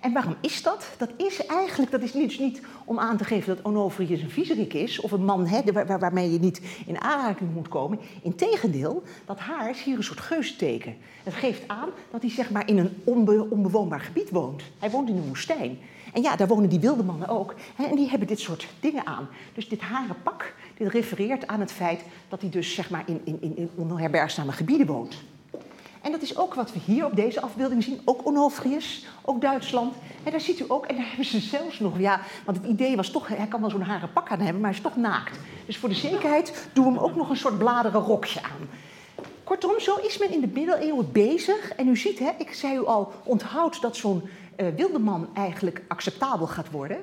En 0.00 0.12
waarom 0.12 0.36
is 0.40 0.62
dat? 0.62 0.88
Dat 0.98 1.10
is 1.16 1.46
eigenlijk, 1.46 1.90
dat 1.90 2.02
is 2.02 2.12
dus 2.12 2.38
niet 2.38 2.60
om 2.84 2.98
aan 2.98 3.16
te 3.16 3.24
geven 3.24 3.56
dat 3.56 3.64
Onofrius 3.64 4.22
een 4.22 4.30
viezerik 4.30 4.74
is... 4.74 5.00
of 5.00 5.12
een 5.12 5.24
man 5.24 5.46
hè, 5.46 5.72
waar, 5.72 5.98
waarmee 5.98 6.32
je 6.32 6.38
niet 6.38 6.60
in 6.86 7.00
aanraking 7.00 7.54
moet 7.54 7.68
komen. 7.68 7.98
Integendeel, 8.22 9.02
dat 9.24 9.38
haar 9.38 9.70
is 9.70 9.82
hier 9.82 9.96
een 9.96 10.04
soort 10.04 10.20
geusteken. 10.20 10.96
Het 11.22 11.34
geeft 11.34 11.68
aan 11.68 11.88
dat 12.10 12.20
hij 12.20 12.30
zeg 12.30 12.50
maar 12.50 12.68
in 12.68 12.78
een 12.78 13.02
onbe, 13.04 13.46
onbewoonbaar 13.50 14.00
gebied 14.00 14.30
woont. 14.30 14.62
Hij 14.78 14.90
woont 14.90 15.08
in 15.08 15.16
een 15.16 15.28
woestijn. 15.28 15.78
En 16.12 16.22
ja, 16.22 16.36
daar 16.36 16.48
wonen 16.48 16.68
die 16.68 16.80
wilde 16.80 17.02
mannen 17.02 17.28
ook. 17.28 17.54
Hè, 17.74 17.84
en 17.84 17.96
die 17.96 18.08
hebben 18.08 18.28
dit 18.28 18.40
soort 18.40 18.68
dingen 18.80 19.06
aan. 19.06 19.28
Dus 19.54 19.68
dit 19.68 19.80
haren 19.80 20.22
pak, 20.22 20.54
dit 20.76 20.88
refereert 20.88 21.46
aan 21.46 21.60
het 21.60 21.72
feit 21.72 22.00
dat 22.28 22.40
hij 22.40 22.50
dus 22.50 22.74
zeg 22.74 22.90
maar 22.90 23.02
in, 23.06 23.20
in, 23.24 23.56
in 23.56 23.70
onherbergzame 23.74 24.52
gebieden 24.52 24.86
woont. 24.86 25.16
En 26.06 26.12
dat 26.12 26.22
is 26.22 26.36
ook 26.36 26.54
wat 26.54 26.72
we 26.72 26.78
hier 26.84 27.04
op 27.04 27.16
deze 27.16 27.40
afbeelding 27.40 27.82
zien. 27.82 28.00
Ook 28.04 28.26
Onofrius, 28.26 29.06
ook 29.22 29.40
Duitsland. 29.40 29.94
En 30.22 30.30
daar 30.30 30.40
ziet 30.40 30.60
u 30.60 30.64
ook, 30.68 30.86
en 30.86 30.96
daar 30.96 31.06
hebben 31.08 31.24
ze 31.24 31.40
zelfs 31.40 31.80
nog, 31.80 31.98
ja, 31.98 32.20
want 32.44 32.56
het 32.56 32.66
idee 32.66 32.96
was 32.96 33.10
toch, 33.10 33.28
hij 33.28 33.46
kan 33.46 33.60
wel 33.60 33.70
zo'n 33.70 33.80
haren 33.80 34.12
pak 34.12 34.30
aan 34.30 34.40
hebben, 34.40 34.60
maar 34.60 34.70
hij 34.70 34.78
is 34.78 34.84
toch 34.84 34.96
naakt. 34.96 35.38
Dus 35.66 35.76
voor 35.76 35.88
de 35.88 35.94
zekerheid 35.94 36.68
doen 36.72 36.84
we 36.84 36.90
hem 36.90 36.98
ook 36.98 37.14
nog 37.14 37.30
een 37.30 37.36
soort 37.36 37.58
bladeren 37.58 38.00
rokje 38.00 38.42
aan. 38.42 38.68
Kortom, 39.44 39.80
zo 39.80 39.96
is 39.96 40.18
men 40.18 40.32
in 40.32 40.40
de 40.40 40.48
middeleeuwen 40.52 41.12
bezig. 41.12 41.70
En 41.70 41.88
u 41.88 41.96
ziet, 41.96 42.18
hè, 42.18 42.30
ik 42.38 42.52
zei 42.52 42.76
u 42.76 42.86
al, 42.86 43.12
onthoud 43.24 43.80
dat 43.80 43.96
zo'n 43.96 44.22
uh, 44.56 44.66
wilde 44.76 44.98
man 44.98 45.28
eigenlijk 45.34 45.82
acceptabel 45.88 46.46
gaat 46.46 46.70
worden. 46.70 46.98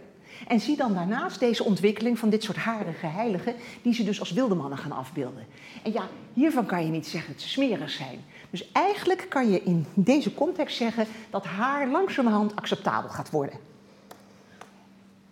En 0.47 0.59
zie 0.59 0.77
dan 0.77 0.93
daarnaast 0.93 1.39
deze 1.39 1.63
ontwikkeling 1.63 2.19
van 2.19 2.29
dit 2.29 2.43
soort 2.43 2.57
harige 2.57 3.05
heiligen, 3.05 3.55
die 3.81 3.93
ze 3.93 4.03
dus 4.03 4.19
als 4.19 4.31
wilde 4.31 4.55
mannen 4.55 4.77
gaan 4.77 4.91
afbeelden. 4.91 5.45
En 5.83 5.91
ja, 5.91 6.07
hiervan 6.33 6.65
kan 6.65 6.85
je 6.85 6.91
niet 6.91 7.07
zeggen 7.07 7.33
dat 7.33 7.41
ze 7.41 7.49
smerig 7.49 7.89
zijn. 7.89 8.23
Dus 8.53 8.71
eigenlijk 8.71 9.25
kan 9.29 9.51
je 9.51 9.63
in 9.63 9.85
deze 9.93 10.33
context 10.33 10.77
zeggen 10.77 11.05
dat 11.29 11.45
haar 11.45 11.87
langzamerhand 11.87 12.55
acceptabel 12.55 13.09
gaat 13.09 13.29
worden. 13.29 13.59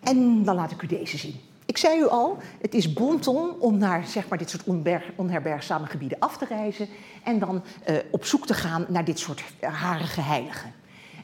En 0.04 0.44
dan 0.44 0.56
laat 0.56 0.72
ik 0.72 0.82
u 0.82 0.88
deze 0.88 1.18
zien. 1.18 1.40
Ik 1.66 1.78
zei 1.78 2.00
u 2.00 2.08
al, 2.08 2.38
het 2.62 2.74
is 2.74 2.94
bonton 2.94 3.60
om 3.60 3.78
naar 3.78 4.06
zeg 4.06 4.28
maar, 4.28 4.38
dit 4.38 4.50
soort 4.50 4.64
onherbergzame 5.16 5.86
gebieden 5.86 6.20
af 6.20 6.38
te 6.38 6.46
reizen 6.46 6.88
en 7.24 7.40
dan 7.40 7.64
uh, 7.90 7.98
op 8.12 8.26
zoek 8.26 8.46
te 8.46 8.54
gaan 8.54 8.86
naar 8.88 9.06
dit 9.06 9.20
soort 9.20 9.44
harige 9.62 10.22
heiligen. 10.22 10.74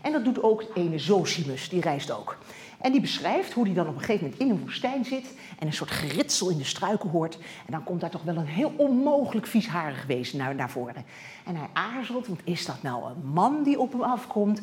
En 0.02 0.12
dat 0.12 0.24
doet 0.24 0.44
ook 0.44 0.64
ene 0.74 1.00
Zosimus, 1.00 1.70
die 1.70 1.82
reist 1.82 2.12
ook. 2.12 2.38
En 2.82 2.92
die 2.92 3.02
beschrijft 3.02 3.54
hoe 3.54 3.66
hij 3.66 3.74
dan 3.74 3.88
op 3.88 3.94
een 3.94 4.00
gegeven 4.00 4.24
moment 4.24 4.42
in 4.42 4.50
een 4.50 4.60
woestijn 4.60 5.06
zit 5.06 5.34
en 5.60 5.68
een 5.68 5.74
soort 5.74 5.92
geritsel 5.92 6.50
in 6.50 6.58
de 6.58 6.64
struiken 6.64 7.10
hoort. 7.10 7.38
En 7.38 7.72
dan 7.72 7.84
komt 7.84 8.02
daar 8.02 8.10
toch 8.10 8.24
wel 8.24 8.36
een 8.36 8.46
heel 8.46 8.74
onmogelijk 8.76 9.48
viesharig 9.48 10.06
wezen 10.06 10.56
naar, 10.56 10.70
voren. 10.70 11.06
En 11.46 11.56
hij 11.56 11.68
aarzelt, 11.74 12.28
want 12.28 12.40
is 12.44 12.66
dat 12.66 12.82
nou 12.82 13.04
een 13.10 13.28
man 13.34 13.64
die 13.64 13.80
op 13.80 13.92
hem 13.92 14.02
afkomt? 14.02 14.62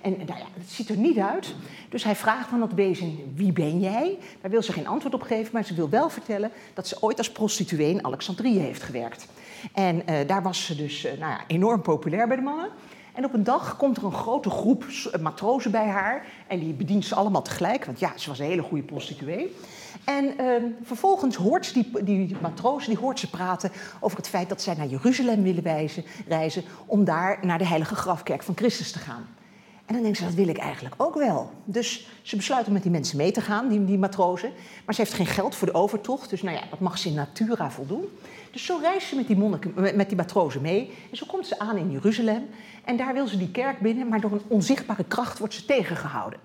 En 0.00 0.16
nou 0.16 0.38
ja, 0.38 0.46
het 0.58 0.70
ziet 0.70 0.88
er 0.88 0.96
niet 0.96 1.18
uit. 1.18 1.54
Dus 1.88 2.04
hij 2.04 2.16
vraagt 2.16 2.48
van 2.48 2.60
dat 2.60 2.72
wezen, 2.72 3.32
wie 3.34 3.52
ben 3.52 3.80
jij? 3.80 4.18
Daar 4.40 4.50
wil 4.50 4.62
ze 4.62 4.72
geen 4.72 4.86
antwoord 4.86 5.14
op 5.14 5.22
geven, 5.22 5.50
maar 5.52 5.64
ze 5.64 5.74
wil 5.74 5.88
wel 5.88 6.10
vertellen 6.10 6.50
dat 6.74 6.88
ze 6.88 7.02
ooit 7.02 7.18
als 7.18 7.32
prostituee 7.32 7.90
in 7.90 8.04
Alexandrië 8.04 8.58
heeft 8.58 8.82
gewerkt. 8.82 9.26
En 9.72 10.02
uh, 10.10 10.16
daar 10.26 10.42
was 10.42 10.64
ze 10.64 10.76
dus 10.76 11.04
uh, 11.04 11.10
nou 11.10 11.32
ja, 11.32 11.40
enorm 11.46 11.82
populair 11.82 12.26
bij 12.26 12.36
de 12.36 12.42
mannen. 12.42 12.70
En 13.14 13.24
op 13.24 13.34
een 13.34 13.44
dag 13.44 13.76
komt 13.76 13.96
er 13.96 14.04
een 14.04 14.12
grote 14.12 14.50
groep 14.50 14.84
matrozen 15.20 15.70
bij 15.70 15.86
haar. 15.86 16.26
En 16.46 16.58
die 16.58 16.72
bedient 16.72 17.04
ze 17.04 17.14
allemaal 17.14 17.42
tegelijk, 17.42 17.84
want 17.84 17.98
ja, 17.98 18.12
ze 18.16 18.28
was 18.28 18.38
een 18.38 18.46
hele 18.46 18.62
goede 18.62 18.84
prostituee. 18.84 19.56
En 20.04 20.24
uh, 20.40 20.46
vervolgens 20.82 21.36
hoort 21.36 21.74
die, 21.74 22.04
die 22.04 22.36
matrozen 22.42 22.90
die 22.90 22.98
hoort 22.98 23.20
ze 23.20 23.30
praten 23.30 23.70
over 24.00 24.16
het 24.16 24.28
feit 24.28 24.48
dat 24.48 24.62
zij 24.62 24.74
naar 24.74 24.86
Jeruzalem 24.86 25.42
willen 25.42 25.62
wijzen, 25.62 26.04
reizen. 26.28 26.62
om 26.86 27.04
daar 27.04 27.38
naar 27.42 27.58
de 27.58 27.66
heilige 27.66 27.94
grafkerk 27.94 28.42
van 28.42 28.56
Christus 28.56 28.92
te 28.92 28.98
gaan. 28.98 29.26
En 29.86 29.94
dan 29.94 30.02
denkt 30.02 30.18
ze, 30.18 30.24
dat 30.24 30.34
wil 30.34 30.48
ik 30.48 30.58
eigenlijk 30.58 30.94
ook 30.98 31.14
wel. 31.14 31.50
Dus 31.64 32.08
ze 32.22 32.36
besluit 32.36 32.66
om 32.66 32.72
met 32.72 32.82
die 32.82 32.90
mensen 32.90 33.16
mee 33.16 33.32
te 33.32 33.40
gaan, 33.40 33.68
die, 33.68 33.84
die 33.84 33.98
matrozen. 33.98 34.52
Maar 34.84 34.94
ze 34.94 35.00
heeft 35.00 35.12
geen 35.12 35.26
geld 35.26 35.54
voor 35.54 35.66
de 35.66 35.74
overtocht, 35.74 36.30
dus 36.30 36.42
nou 36.42 36.56
ja, 36.56 36.62
dat 36.70 36.80
mag 36.80 36.98
ze 36.98 37.08
in 37.08 37.14
natura 37.14 37.70
voldoen. 37.70 38.04
Dus 38.50 38.64
zo 38.64 38.78
reist 38.82 39.08
ze 39.08 39.16
met 39.16 39.26
die, 39.26 39.36
met 39.94 40.08
die 40.08 40.16
matrozen 40.16 40.62
mee. 40.62 40.92
En 41.10 41.16
zo 41.16 41.26
komt 41.26 41.46
ze 41.46 41.58
aan 41.58 41.76
in 41.76 41.90
Jeruzalem. 41.90 42.48
En 42.84 42.96
daar 42.96 43.14
wil 43.14 43.26
ze 43.26 43.36
die 43.36 43.50
kerk 43.50 43.80
binnen, 43.80 44.08
maar 44.08 44.20
door 44.20 44.32
een 44.32 44.42
onzichtbare 44.48 45.04
kracht 45.04 45.38
wordt 45.38 45.54
ze 45.54 45.64
tegengehouden. 45.64 46.38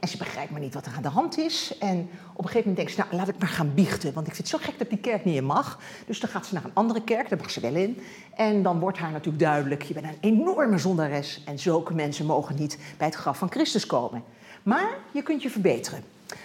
En 0.00 0.08
ze 0.08 0.16
begrijpt 0.16 0.50
maar 0.50 0.60
niet 0.60 0.74
wat 0.74 0.86
er 0.86 0.92
aan 0.96 1.02
de 1.02 1.08
hand 1.08 1.38
is. 1.38 1.78
En 1.78 2.10
op 2.32 2.44
een 2.44 2.50
gegeven 2.50 2.68
moment 2.68 2.76
denkt 2.76 2.92
ze, 2.92 2.98
nou 2.98 3.14
laat 3.16 3.28
ik 3.28 3.38
maar 3.38 3.48
gaan 3.48 3.74
biechten. 3.74 4.12
Want 4.12 4.26
ik 4.26 4.34
vind 4.34 4.50
het 4.50 4.60
zo 4.60 4.66
gek 4.66 4.78
dat 4.78 4.88
die 4.88 4.98
kerk 4.98 5.24
niet 5.24 5.36
in 5.36 5.44
mag. 5.44 5.78
Dus 6.06 6.20
dan 6.20 6.30
gaat 6.30 6.46
ze 6.46 6.54
naar 6.54 6.64
een 6.64 6.74
andere 6.74 7.02
kerk, 7.02 7.28
daar 7.28 7.38
mag 7.38 7.50
ze 7.50 7.60
wel 7.60 7.74
in. 7.74 8.00
En 8.34 8.62
dan 8.62 8.78
wordt 8.78 8.98
haar 8.98 9.10
natuurlijk 9.10 9.42
duidelijk, 9.42 9.82
je 9.82 9.94
bent 9.94 10.06
een 10.06 10.18
enorme 10.20 10.78
zondares. 10.78 11.42
En 11.44 11.58
zulke 11.58 11.94
mensen 11.94 12.26
mogen 12.26 12.56
niet 12.56 12.78
bij 12.96 13.06
het 13.06 13.16
graf 13.16 13.38
van 13.38 13.50
Christus 13.50 13.86
komen. 13.86 14.22
Maar 14.62 14.90
je 15.12 15.22
kunt 15.22 15.42
je 15.42 15.50
verbeteren. 15.50 16.04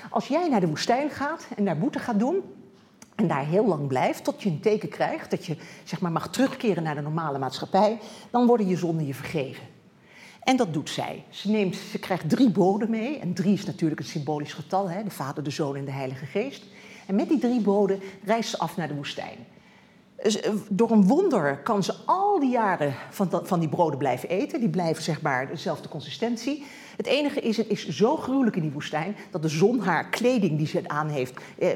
Als 0.10 0.28
jij 0.28 0.50
naar 0.50 0.60
de 0.60 0.68
woestijn 0.68 1.10
gaat 1.10 1.48
en 1.56 1.66
daar 1.66 1.78
boete 1.78 2.00
gaat 2.00 2.20
doen, 2.20 2.42
en 3.16 3.28
daar 3.28 3.46
heel 3.46 3.68
lang 3.68 3.88
blijft 3.88 4.24
tot 4.24 4.44
je 4.44 4.50
een 4.50 4.60
teken 4.60 4.90
krijgt 4.90 5.32
dat 5.32 5.46
je 5.46 5.58
zeg 5.84 6.02
maar, 6.02 6.12
mag 6.12 6.30
terugkeren 6.30 6.84
naar 6.84 6.96
de 6.96 7.02
normale 7.02 7.38
maatschappij, 7.38 8.00
dan 8.32 8.46
worden 8.46 8.68
je 8.68 8.78
zonden 8.78 9.06
je 9.06 9.14
vergeven. 9.14 9.64
En 10.44 10.58
dat 10.58 10.74
doet 10.74 10.90
zij. 10.90 11.24
Ze, 11.30 11.50
neemt, 11.50 11.76
ze 11.76 12.00
krijgt 12.00 12.30
drie 12.30 12.50
boden 12.50 12.90
mee. 12.90 13.20
En 13.20 13.34
drie 13.34 13.54
is 13.54 13.66
natuurlijk 13.66 14.00
een 14.00 14.06
symbolisch 14.06 14.54
getal: 14.54 14.90
hè? 14.90 15.04
de 15.04 15.10
Vader, 15.10 15.44
de 15.44 15.50
Zoon 15.50 15.76
en 15.76 15.86
de 15.86 15.92
Heilige 15.92 16.26
Geest. 16.26 16.64
En 17.08 17.16
met 17.16 17.30
die 17.30 17.40
drie 17.40 17.62
boden 17.62 18.00
reist 18.24 18.50
ze 18.50 18.58
af 18.58 18.78
naar 18.78 18.88
de 18.88 18.96
woestijn. 18.96 19.38
Dus, 20.24 20.40
eh, 20.40 20.52
door 20.70 20.92
een 20.92 21.08
wonder 21.08 21.58
kan 21.58 21.84
ze 21.84 21.94
al 22.06 22.40
die 22.40 22.50
jaren 22.50 22.94
van, 23.10 23.42
van 23.44 23.60
die 23.60 23.70
broden 23.70 23.98
blijven 23.98 24.30
eten. 24.30 24.60
Die 24.60 24.70
blijven 24.70 25.04
zeg 25.04 25.22
maar 25.22 25.48
dezelfde 25.48 25.90
consistentie. 25.90 26.64
Het 26.98 27.06
enige 27.06 27.40
is, 27.40 27.58
het 27.58 27.68
is 27.68 27.88
zo 27.88 28.18
gruwelijk 28.18 28.56
in 28.56 28.62
die 28.62 28.72
woestijn 28.72 29.16
dat 29.32 29.42
de 29.42 29.48
zon 29.48 29.80
haar 29.80 30.10
kleding 30.10 30.58
die 30.58 30.68
ze 30.68 30.82
aan 30.88 31.10
heeft, 31.10 31.34
eh, 31.60 31.74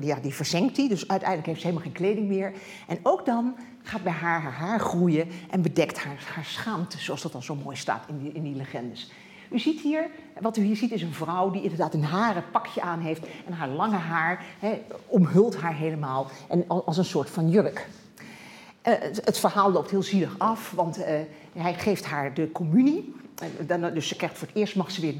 ja, 0.00 0.18
die 0.20 0.34
verzenkt 0.34 0.76
die. 0.76 0.88
Dus 0.88 1.08
uiteindelijk 1.08 1.48
heeft 1.48 1.60
ze 1.60 1.66
helemaal 1.66 1.86
geen 1.86 1.96
kleding 1.96 2.28
meer. 2.28 2.52
En 2.86 2.98
ook 3.02 3.26
dan 3.26 3.56
gaat 3.82 4.02
bij 4.02 4.12
haar 4.12 4.40
haar 4.40 4.52
haar 4.52 4.80
groeien 4.80 5.28
en 5.50 5.62
bedekt 5.62 5.98
haar, 5.98 6.24
haar 6.34 6.44
schaamte, 6.44 6.98
zoals 6.98 7.22
dat 7.22 7.32
dan 7.32 7.42
zo 7.42 7.54
mooi 7.54 7.76
staat 7.76 8.04
in 8.08 8.18
die, 8.18 8.32
in 8.32 8.42
die 8.42 8.54
legendes. 8.54 9.10
U 9.50 9.58
ziet 9.58 9.80
hier, 9.80 10.06
wat 10.40 10.56
u 10.56 10.62
hier 10.62 10.76
ziet 10.76 10.92
is 10.92 11.02
een 11.02 11.14
vrouw 11.14 11.50
die 11.50 11.62
inderdaad 11.62 11.94
een 11.94 12.04
haren 12.04 12.44
pakje 12.52 12.80
aan 12.80 13.00
heeft 13.00 13.26
en 13.46 13.52
haar 13.52 13.68
lange 13.68 13.96
haar 13.96 14.44
omhult 15.06 15.56
haar 15.56 15.74
helemaal 15.74 16.30
en 16.48 16.68
als 16.68 16.96
een 16.96 17.04
soort 17.04 17.30
van 17.30 17.50
jurk. 17.50 17.88
Uh, 18.88 18.94
het, 19.00 19.38
verhaal 19.38 19.72
loopt 19.72 19.90
heel 19.90 20.02
zielig 20.02 20.34
af, 20.38 20.70
want 20.70 20.98
uh, 20.98 21.04
hij 21.52 21.74
geeft 21.74 22.04
haar 22.04 22.34
de 22.34 22.52
communie. 22.52 23.14
Dus 23.92 24.08
ze 24.08 24.16
krijgt 24.16 24.38
voor 24.38 24.46
het 24.48 24.56
eerst 24.56 24.76
mag 24.76 24.90
ze 24.90 25.00
weer 25.00 25.14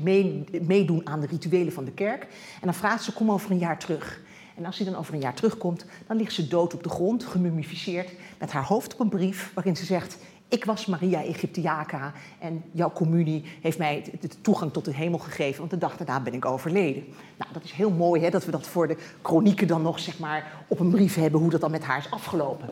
meedoen 0.63 1.07
aan 1.07 1.21
de 1.21 1.27
rituelen 1.27 1.73
van 1.73 1.85
de 1.85 1.93
kerk. 1.93 2.23
En 2.61 2.61
dan 2.61 2.75
vraagt 2.75 3.05
ze: 3.05 3.13
kom 3.13 3.31
over 3.31 3.51
een 3.51 3.59
jaar 3.59 3.79
terug. 3.79 4.21
En 4.57 4.65
als 4.65 4.79
hij 4.79 4.87
dan 4.87 4.97
over 4.97 5.15
een 5.15 5.21
jaar 5.21 5.35
terugkomt, 5.35 5.85
dan 6.07 6.17
ligt 6.17 6.33
ze 6.33 6.49
dood 6.49 6.75
op 6.75 6.83
de 6.83 6.89
grond, 6.89 7.25
gemummificeerd, 7.25 8.11
met 8.39 8.53
haar 8.53 8.65
hoofd 8.65 8.93
op 8.93 9.01
een 9.01 9.09
brief 9.09 9.51
waarin 9.55 9.77
ze 9.77 9.85
zegt: 9.85 10.19
Ik 10.49 10.65
was 10.65 10.87
Maria 10.87 11.23
Egyptiaca 11.23 12.13
en 12.39 12.65
jouw 12.73 12.93
communie 12.93 13.45
heeft 13.61 13.79
mij 13.79 14.05
de 14.21 14.29
toegang 14.41 14.73
tot 14.73 14.85
de 14.85 14.95
hemel 14.95 15.19
gegeven, 15.19 15.59
want 15.59 15.71
de 15.71 15.79
dag 15.79 15.97
daarna 15.97 16.21
ben 16.21 16.35
ik 16.35 16.45
overleden. 16.45 17.05
Nou, 17.37 17.53
dat 17.53 17.65
is 17.65 17.73
heel 17.73 17.91
mooi 17.91 18.23
hè, 18.23 18.31
dat 18.31 18.45
we 18.45 18.51
dat 18.51 18.67
voor 18.67 18.89
de 18.89 18.97
chronieken 19.23 19.67
dan 19.67 19.83
nog 19.83 19.99
zeg 19.99 20.19
maar, 20.19 20.53
op 20.69 20.81
een 20.81 20.91
brief 20.91 21.15
hebben, 21.15 21.41
hoe 21.41 21.51
dat 21.51 21.61
dan 21.61 21.71
met 21.71 21.85
haar 21.85 21.99
is 21.99 22.11
afgelopen. 22.11 22.69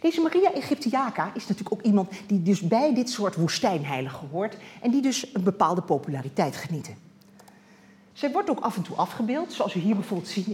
Deze 0.00 0.20
Maria 0.20 0.52
Egyptiaca 0.52 1.30
is 1.34 1.46
natuurlijk 1.46 1.72
ook 1.74 1.82
iemand 1.82 2.10
die 2.26 2.42
dus 2.42 2.60
bij 2.60 2.94
dit 2.94 3.10
soort 3.10 3.36
woestijnheiligen 3.36 4.28
hoort 4.30 4.56
en 4.80 4.90
die 4.90 5.02
dus 5.02 5.34
een 5.34 5.42
bepaalde 5.42 5.82
populariteit 5.82 6.56
genieten. 6.56 7.11
Zij 8.22 8.32
wordt 8.32 8.50
ook 8.50 8.60
af 8.60 8.76
en 8.76 8.82
toe 8.82 8.96
afgebeeld, 8.96 9.52
zoals 9.52 9.74
u 9.74 9.80
hier 9.80 9.94
bijvoorbeeld 9.94 10.28
ziet 10.28 10.46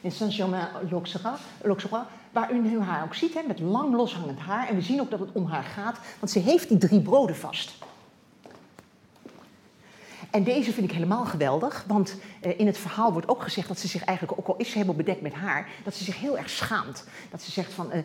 in 0.00 0.12
Saint-Germain-l'Auxerrois, 0.12 2.04
waar 2.32 2.52
u 2.52 2.60
nu 2.60 2.80
haar 2.80 3.04
ook 3.04 3.14
ziet, 3.14 3.34
hè, 3.34 3.40
met 3.46 3.60
lang 3.60 3.94
loshangend 3.94 4.38
haar. 4.38 4.68
En 4.68 4.74
we 4.74 4.80
zien 4.80 5.00
ook 5.00 5.10
dat 5.10 5.20
het 5.20 5.28
om 5.32 5.46
haar 5.46 5.62
gaat, 5.62 5.98
want 6.18 6.32
ze 6.32 6.38
heeft 6.38 6.68
die 6.68 6.78
drie 6.78 7.00
broden 7.00 7.36
vast. 7.36 7.74
En 10.34 10.44
deze 10.44 10.72
vind 10.72 10.86
ik 10.86 10.92
helemaal 10.92 11.24
geweldig, 11.24 11.84
want 11.86 12.16
uh, 12.46 12.58
in 12.58 12.66
het 12.66 12.78
verhaal 12.78 13.12
wordt 13.12 13.28
ook 13.28 13.42
gezegd 13.42 13.68
dat 13.68 13.78
ze 13.78 13.88
zich 13.88 14.04
eigenlijk, 14.04 14.38
ook 14.38 14.46
al 14.46 14.56
is 14.56 14.66
ze 14.66 14.72
helemaal 14.72 14.96
bedekt 14.96 15.20
met 15.20 15.32
haar, 15.32 15.68
dat 15.84 15.94
ze 15.94 16.04
zich 16.04 16.20
heel 16.20 16.38
erg 16.38 16.50
schaamt. 16.50 17.04
Dat 17.30 17.42
ze 17.42 17.50
zegt 17.50 17.72
van, 17.72 17.90
uh, 17.92 17.98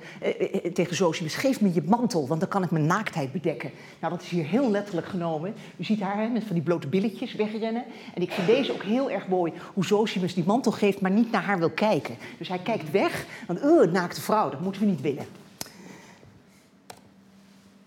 uh, 0.64 0.74
tegen 0.74 0.96
Zosimus, 0.96 1.36
geef 1.36 1.62
me 1.62 1.74
je 1.74 1.82
mantel, 1.86 2.28
want 2.28 2.40
dan 2.40 2.50
kan 2.50 2.64
ik 2.64 2.72
mijn 2.72 2.86
naaktheid 2.86 3.32
bedekken. 3.32 3.72
Nou, 4.00 4.14
dat 4.14 4.24
is 4.24 4.30
hier 4.30 4.46
heel 4.46 4.72
letterlijk 4.72 5.08
genomen. 5.08 5.54
U 5.78 5.84
ziet 5.84 6.02
haar 6.02 6.18
hè, 6.18 6.28
met 6.28 6.44
van 6.44 6.54
die 6.56 6.64
blote 6.64 6.88
billetjes 6.88 7.34
wegrennen. 7.34 7.84
En 8.14 8.22
ik 8.22 8.32
vind 8.32 8.48
deze 8.48 8.74
ook 8.74 8.84
heel 8.84 9.10
erg 9.10 9.28
mooi, 9.28 9.54
hoe 9.74 9.86
Zosimus 9.86 10.34
die 10.34 10.46
mantel 10.46 10.72
geeft, 10.72 11.02
maar 11.02 11.12
niet 11.12 11.32
naar 11.32 11.44
haar 11.44 11.60
wil 11.60 11.72
kijken. 11.72 12.16
Dus 12.38 12.48
hij 12.48 12.60
kijkt 12.60 12.92
weg, 12.92 13.26
want, 13.48 13.64
uh, 13.64 13.92
naakte 13.92 14.22
vrouw, 14.22 14.50
dat 14.50 14.62
moeten 14.62 14.82
we 14.82 14.88
niet 14.88 15.02
willen. 15.02 15.39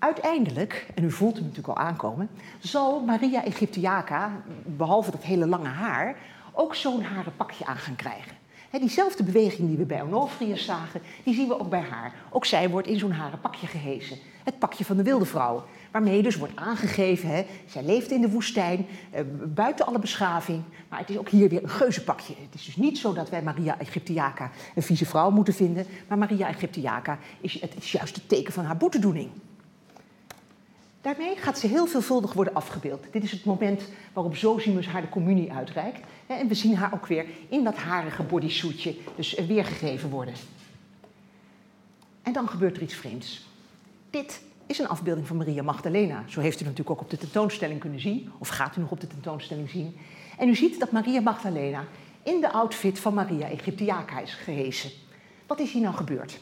Uiteindelijk, 0.02 0.86
en 0.94 1.04
u 1.04 1.10
voelt 1.10 1.34
hem 1.34 1.42
natuurlijk 1.42 1.78
al 1.78 1.84
aankomen, 1.84 2.28
zal 2.60 3.00
Maria 3.00 3.44
Egyptiaca, 3.44 4.42
behalve 4.64 5.10
dat 5.10 5.22
hele 5.22 5.46
lange 5.46 5.68
haar, 5.68 6.16
ook 6.52 6.74
zo'n 6.74 7.02
haren 7.02 7.36
pakje 7.36 7.64
aan 7.64 7.76
gaan 7.76 7.96
krijgen. 7.96 8.36
diezelfde 8.70 9.22
beweging 9.22 9.68
die 9.68 9.76
we 9.76 9.84
bij 9.84 10.02
Onofrius 10.02 10.64
zagen, 10.64 11.00
die 11.24 11.34
zien 11.34 11.48
we 11.48 11.60
ook 11.60 11.70
bij 11.70 11.80
haar. 11.80 12.14
Ook 12.30 12.44
zij 12.44 12.70
wordt 12.70 12.88
in 12.88 12.98
zo'n 12.98 13.12
haren 13.12 13.40
pakje 13.40 13.66
gehezen. 13.66 14.18
Het 14.44 14.58
pakje 14.58 14.84
van 14.84 14.96
de 14.96 15.02
wilde 15.02 15.24
vrouw. 15.24 15.64
Waarmee 15.90 16.22
dus 16.22 16.36
wordt 16.36 16.56
aangegeven, 16.56 17.28
hè, 17.28 17.46
zij 17.66 17.82
leeft 17.82 18.10
in 18.10 18.20
de 18.20 18.30
woestijn, 18.30 18.86
eh, 19.10 19.22
buiten 19.44 19.86
alle 19.86 19.98
beschaving. 19.98 20.62
Maar 20.88 20.98
het 20.98 21.10
is 21.10 21.18
ook 21.18 21.28
hier 21.28 21.48
weer 21.48 21.62
een 21.62 21.68
geuzenpakje. 21.68 22.34
Het 22.42 22.54
is 22.54 22.64
dus 22.64 22.76
niet 22.76 22.98
zo 22.98 23.12
dat 23.12 23.30
wij 23.30 23.42
Maria 23.42 23.78
Egyptiaca 23.78 24.50
een 24.74 24.82
vieze 24.82 25.06
vrouw 25.06 25.30
moeten 25.30 25.54
vinden. 25.54 25.86
Maar 26.08 26.18
Maria 26.18 26.48
Egyptiaca 26.48 27.18
is, 27.40 27.60
het 27.60 27.74
is 27.76 27.92
juist 27.92 28.14
het 28.14 28.28
teken 28.28 28.52
van 28.52 28.64
haar 28.64 28.76
boetedoening. 28.76 29.30
Daarmee 31.02 31.36
gaat 31.36 31.58
ze 31.58 31.66
heel 31.66 31.86
veelvuldig 31.86 32.32
worden 32.32 32.54
afgebeeld. 32.54 33.06
Dit 33.10 33.22
is 33.22 33.32
het 33.32 33.44
moment 33.44 33.82
waarop 34.12 34.36
Zosimus 34.36 34.86
haar 34.86 35.00
de 35.00 35.08
communie 35.08 35.52
uitreikt. 35.52 36.00
En 36.26 36.48
we 36.48 36.54
zien 36.54 36.76
haar 36.76 36.94
ook 36.94 37.06
weer 37.06 37.26
in 37.48 37.64
dat 37.64 37.76
harige 37.76 38.22
bodysuitje 38.22 38.96
dus 39.16 39.34
weergegeven 39.34 40.10
worden. 40.10 40.34
En 42.22 42.32
dan 42.32 42.48
gebeurt 42.48 42.76
er 42.76 42.82
iets 42.82 42.94
vreemds. 42.94 43.46
Dit 44.10 44.42
is 44.66 44.78
een 44.78 44.88
afbeelding 44.88 45.26
van 45.26 45.36
Maria 45.36 45.62
Magdalena. 45.62 46.24
Zo 46.28 46.40
heeft 46.40 46.60
u 46.60 46.64
natuurlijk 46.64 46.90
ook 46.90 47.00
op 47.00 47.10
de 47.10 47.16
tentoonstelling 47.16 47.80
kunnen 47.80 48.00
zien, 48.00 48.32
of 48.38 48.48
gaat 48.48 48.76
u 48.76 48.80
nog 48.80 48.90
op 48.90 49.00
de 49.00 49.06
tentoonstelling 49.06 49.70
zien. 49.70 49.96
En 50.38 50.48
u 50.48 50.54
ziet 50.54 50.80
dat 50.80 50.90
Maria 50.90 51.20
Magdalena 51.20 51.84
in 52.22 52.40
de 52.40 52.52
outfit 52.52 52.98
van 52.98 53.14
Maria 53.14 53.48
Egyptiaca 53.48 54.20
is 54.20 54.34
gehezen. 54.34 54.90
Wat 55.46 55.60
is 55.60 55.72
hier 55.72 55.82
nou 55.82 55.94
gebeurd? 55.94 56.40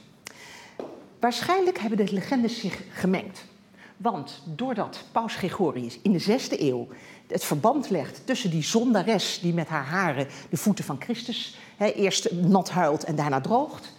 Waarschijnlijk 1.21 1.79
hebben 1.79 2.07
de 2.07 2.13
legendes 2.13 2.61
zich 2.61 2.83
gemengd. 2.91 3.49
Want 4.03 4.43
doordat 4.45 5.05
Paus 5.13 5.35
Gregorius 5.35 5.99
in 6.03 6.13
de 6.13 6.19
zesde 6.19 6.63
eeuw 6.63 6.89
het 7.27 7.45
verband 7.45 7.91
legt 7.91 8.23
tussen 8.25 8.51
die 8.51 8.63
zondares 8.63 9.39
die 9.43 9.55
met 9.55 9.69
haar 9.69 9.85
haren 9.85 10.27
de 10.51 10.57
voeten 10.57 10.85
van 10.85 11.01
Christus 11.01 11.59
eerst 11.79 12.33
nat 12.33 12.71
huilt 12.71 13.05
en 13.05 13.17
daarna 13.17 13.41
droogt. 13.41 13.93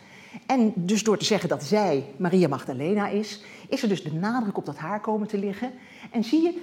En 0.45 0.73
dus 0.75 1.03
door 1.03 1.17
te 1.17 1.25
zeggen 1.25 1.49
dat 1.49 1.63
zij 1.63 2.05
Maria 2.17 2.47
Magdalena 2.47 3.07
is, 3.07 3.41
is 3.69 3.83
er 3.83 3.89
dus 3.89 4.03
de 4.03 4.13
nadruk 4.13 4.57
op 4.57 4.65
dat 4.65 4.77
haar 4.77 5.01
komen 5.01 5.27
te 5.27 5.37
liggen. 5.37 5.71
En 6.11 6.23
zie 6.23 6.41
je 6.41 6.53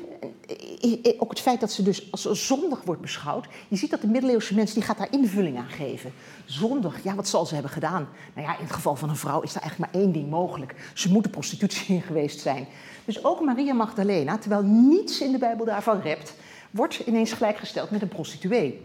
eh, 0.81 1.13
eh, 1.13 1.23
ook 1.23 1.31
het 1.31 1.41
feit 1.41 1.61
dat 1.61 1.73
ze 1.73 1.83
dus 1.83 2.13
als 2.13 2.47
zondig 2.47 2.83
wordt 2.83 3.01
beschouwd. 3.01 3.47
Je 3.69 3.77
ziet 3.77 3.91
dat 3.91 4.01
de 4.01 4.07
middeleeuwse 4.07 4.55
mens 4.55 4.73
die 4.73 4.83
gaat 4.83 4.99
daar 4.99 5.13
invulling 5.13 5.59
aan 5.59 5.69
geven. 5.69 6.13
Zondig, 6.45 7.03
ja, 7.03 7.15
wat 7.15 7.29
zal 7.29 7.47
ze 7.47 7.55
hebben 7.55 7.73
gedaan? 7.73 8.09
Nou 8.35 8.47
ja, 8.47 8.57
in 8.57 8.65
het 8.65 8.73
geval 8.73 8.97
van 8.97 9.09
een 9.09 9.17
vrouw 9.17 9.41
is 9.41 9.55
er 9.55 9.61
eigenlijk 9.61 9.93
maar 9.93 10.03
één 10.03 10.13
ding 10.13 10.31
mogelijk. 10.31 10.75
Ze 10.95 11.13
moet 11.13 11.25
de 11.25 11.31
prostitutie 11.31 11.95
in 11.95 12.03
geweest 12.03 12.41
zijn. 12.41 12.67
Dus 13.09 13.25
ook 13.25 13.41
Maria 13.41 13.75
Magdalena, 13.75 14.39
terwijl 14.39 14.63
niets 14.63 15.21
in 15.21 15.33
de 15.33 15.39
Bijbel 15.39 15.65
daarvan 15.65 16.01
rept, 16.01 16.35
wordt 16.71 16.99
ineens 17.07 17.33
gelijkgesteld 17.33 17.91
met 17.91 18.03
een 18.03 18.09
prostituee. 18.09 18.81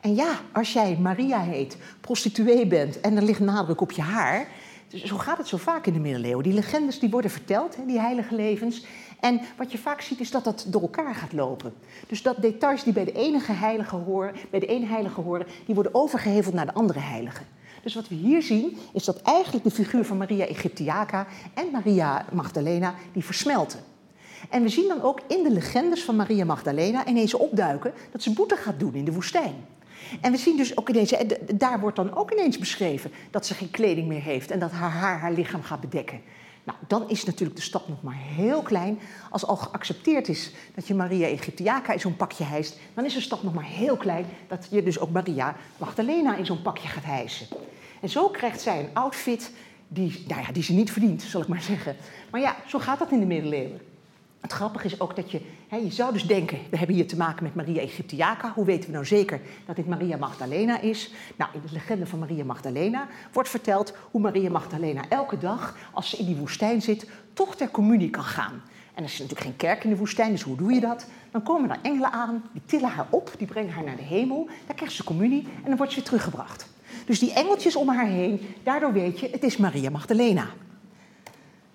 En 0.00 0.14
ja, 0.14 0.40
als 0.52 0.72
jij 0.72 0.98
Maria 1.00 1.40
heet, 1.40 1.76
prostituee 2.00 2.66
bent 2.66 3.00
en 3.00 3.16
er 3.16 3.22
ligt 3.22 3.40
nadruk 3.40 3.80
op 3.80 3.92
je 3.92 4.02
haar. 4.02 4.48
Dus 4.88 5.04
zo 5.04 5.16
gaat 5.16 5.38
het 5.38 5.48
zo 5.48 5.56
vaak 5.56 5.86
in 5.86 5.92
de 5.92 5.98
middeleeuwen. 5.98 6.44
Die 6.44 6.52
legendes 6.52 6.98
die 6.98 7.10
worden 7.10 7.30
verteld, 7.30 7.76
die 7.86 8.00
heilige 8.00 8.34
levens. 8.34 8.84
En 9.20 9.40
wat 9.56 9.72
je 9.72 9.78
vaak 9.78 10.00
ziet 10.00 10.20
is 10.20 10.30
dat 10.30 10.44
dat 10.44 10.66
door 10.68 10.82
elkaar 10.82 11.14
gaat 11.14 11.32
lopen. 11.32 11.74
Dus 12.06 12.22
dat 12.22 12.42
details 12.42 12.84
die 12.84 12.92
bij 12.92 13.04
de 13.04 13.12
enige 13.12 13.52
heilige 13.52 13.96
horen, 13.96 14.34
bij 14.50 14.60
de 14.60 14.66
ene 14.66 14.86
heilige 14.86 15.20
horen, 15.20 15.46
die 15.66 15.74
worden 15.74 15.94
overgeheveld 15.94 16.54
naar 16.54 16.66
de 16.66 16.74
andere 16.74 17.00
heilige. 17.00 17.42
Dus 17.82 17.94
wat 17.94 18.08
we 18.08 18.14
hier 18.14 18.42
zien 18.42 18.76
is 18.92 19.04
dat 19.04 19.22
eigenlijk 19.22 19.64
de 19.64 19.70
figuur 19.70 20.04
van 20.04 20.16
Maria 20.16 20.44
Egyptiaca 20.46 21.26
en 21.54 21.70
Maria 21.72 22.24
Magdalena 22.32 22.94
die 23.12 23.24
versmelten. 23.24 23.80
En 24.50 24.62
we 24.62 24.68
zien 24.68 24.88
dan 24.88 25.02
ook 25.02 25.20
in 25.28 25.42
de 25.42 25.50
legendes 25.50 26.02
van 26.02 26.16
Maria 26.16 26.44
Magdalena 26.44 27.06
ineens 27.06 27.34
opduiken 27.34 27.92
dat 28.12 28.22
ze 28.22 28.32
boete 28.32 28.56
gaat 28.56 28.80
doen 28.80 28.94
in 28.94 29.04
de 29.04 29.12
woestijn. 29.12 29.54
En 30.20 30.32
we 30.32 30.38
zien 30.38 30.56
dus 30.56 30.76
ook 30.76 30.88
ineens, 30.88 31.14
daar 31.54 31.80
wordt 31.80 31.96
dan 31.96 32.14
ook 32.14 32.32
ineens 32.32 32.58
beschreven 32.58 33.10
dat 33.30 33.46
ze 33.46 33.54
geen 33.54 33.70
kleding 33.70 34.08
meer 34.08 34.22
heeft 34.22 34.50
en 34.50 34.58
dat 34.58 34.70
haar 34.70 34.90
haar 34.90 35.18
haar 35.18 35.32
lichaam 35.32 35.62
gaat 35.62 35.80
bedekken. 35.80 36.20
Nou, 36.64 36.78
dan 36.86 37.08
is 37.08 37.24
natuurlijk 37.24 37.58
de 37.58 37.64
stap 37.64 37.88
nog 37.88 38.02
maar 38.02 38.18
heel 38.18 38.62
klein. 38.62 38.98
Als 39.30 39.46
al 39.46 39.56
geaccepteerd 39.56 40.28
is 40.28 40.50
dat 40.74 40.86
je 40.86 40.94
Maria 40.94 41.26
Egyptiaca 41.26 41.92
in 41.92 42.00
zo'n 42.00 42.16
pakje 42.16 42.44
hijst, 42.44 42.78
dan 42.94 43.04
is 43.04 43.14
de 43.14 43.20
stap 43.20 43.42
nog 43.42 43.54
maar 43.54 43.64
heel 43.64 43.96
klein 43.96 44.26
dat 44.48 44.66
je 44.70 44.82
dus 44.82 44.98
ook 44.98 45.10
Maria 45.10 45.56
Magdalena 45.76 46.36
in 46.36 46.46
zo'n 46.46 46.62
pakje 46.62 46.88
gaat 46.88 47.04
hijsen. 47.04 47.46
En 48.00 48.08
zo 48.08 48.28
krijgt 48.28 48.60
zij 48.60 48.78
een 48.80 48.94
outfit 48.94 49.52
die, 49.88 50.24
nou 50.28 50.40
ja, 50.40 50.52
die 50.52 50.62
ze 50.62 50.72
niet 50.72 50.92
verdient, 50.92 51.22
zal 51.22 51.40
ik 51.40 51.48
maar 51.48 51.62
zeggen. 51.62 51.96
Maar 52.30 52.40
ja, 52.40 52.56
zo 52.66 52.78
gaat 52.78 52.98
dat 52.98 53.10
in 53.10 53.20
de 53.20 53.26
middeleeuwen. 53.26 53.80
Het 54.42 54.52
grappige 54.52 54.86
is 54.86 55.00
ook 55.00 55.16
dat 55.16 55.30
je, 55.30 55.40
hè, 55.68 55.76
je 55.76 55.90
zou 55.90 56.12
dus 56.12 56.26
denken, 56.26 56.58
we 56.70 56.76
hebben 56.76 56.96
hier 56.96 57.06
te 57.06 57.16
maken 57.16 57.42
met 57.42 57.54
Maria 57.54 57.80
Egyptiaca. 57.80 58.52
Hoe 58.54 58.64
weten 58.64 58.86
we 58.86 58.92
nou 58.92 59.06
zeker 59.06 59.40
dat 59.66 59.76
dit 59.76 59.88
Maria 59.88 60.16
Magdalena 60.16 60.80
is? 60.80 61.12
Nou, 61.36 61.50
in 61.54 61.60
de 61.66 61.72
legende 61.72 62.06
van 62.06 62.18
Maria 62.18 62.44
Magdalena 62.44 63.06
wordt 63.32 63.48
verteld 63.48 63.96
hoe 64.10 64.20
Maria 64.20 64.50
Magdalena 64.50 65.02
elke 65.08 65.38
dag, 65.38 65.76
als 65.92 66.10
ze 66.10 66.16
in 66.16 66.26
die 66.26 66.36
woestijn 66.36 66.82
zit, 66.82 67.10
toch 67.32 67.56
ter 67.56 67.70
communie 67.70 68.10
kan 68.10 68.24
gaan. 68.24 68.62
En 68.94 69.02
er 69.02 69.10
is 69.10 69.18
natuurlijk 69.18 69.40
geen 69.40 69.56
kerk 69.56 69.84
in 69.84 69.90
de 69.90 69.96
woestijn, 69.96 70.30
dus 70.30 70.42
hoe 70.42 70.56
doe 70.56 70.72
je 70.72 70.80
dat? 70.80 71.06
Dan 71.30 71.42
komen 71.42 71.70
er 71.70 71.78
engelen 71.82 72.12
aan, 72.12 72.42
die 72.52 72.62
tillen 72.66 72.90
haar 72.90 73.06
op, 73.10 73.32
die 73.38 73.46
brengen 73.46 73.72
haar 73.72 73.84
naar 73.84 73.96
de 73.96 74.02
hemel. 74.02 74.48
Daar 74.66 74.76
krijgt 74.76 74.94
ze 74.94 75.04
communie 75.04 75.46
en 75.56 75.68
dan 75.68 75.76
wordt 75.76 75.92
ze 75.92 75.98
weer 75.98 76.08
teruggebracht. 76.08 76.68
Dus 77.06 77.18
die 77.18 77.32
engeltjes 77.32 77.76
om 77.76 77.88
haar 77.88 78.06
heen, 78.06 78.40
daardoor 78.62 78.92
weet 78.92 79.20
je, 79.20 79.28
het 79.30 79.42
is 79.42 79.56
Maria 79.56 79.90
Magdalena. 79.90 80.46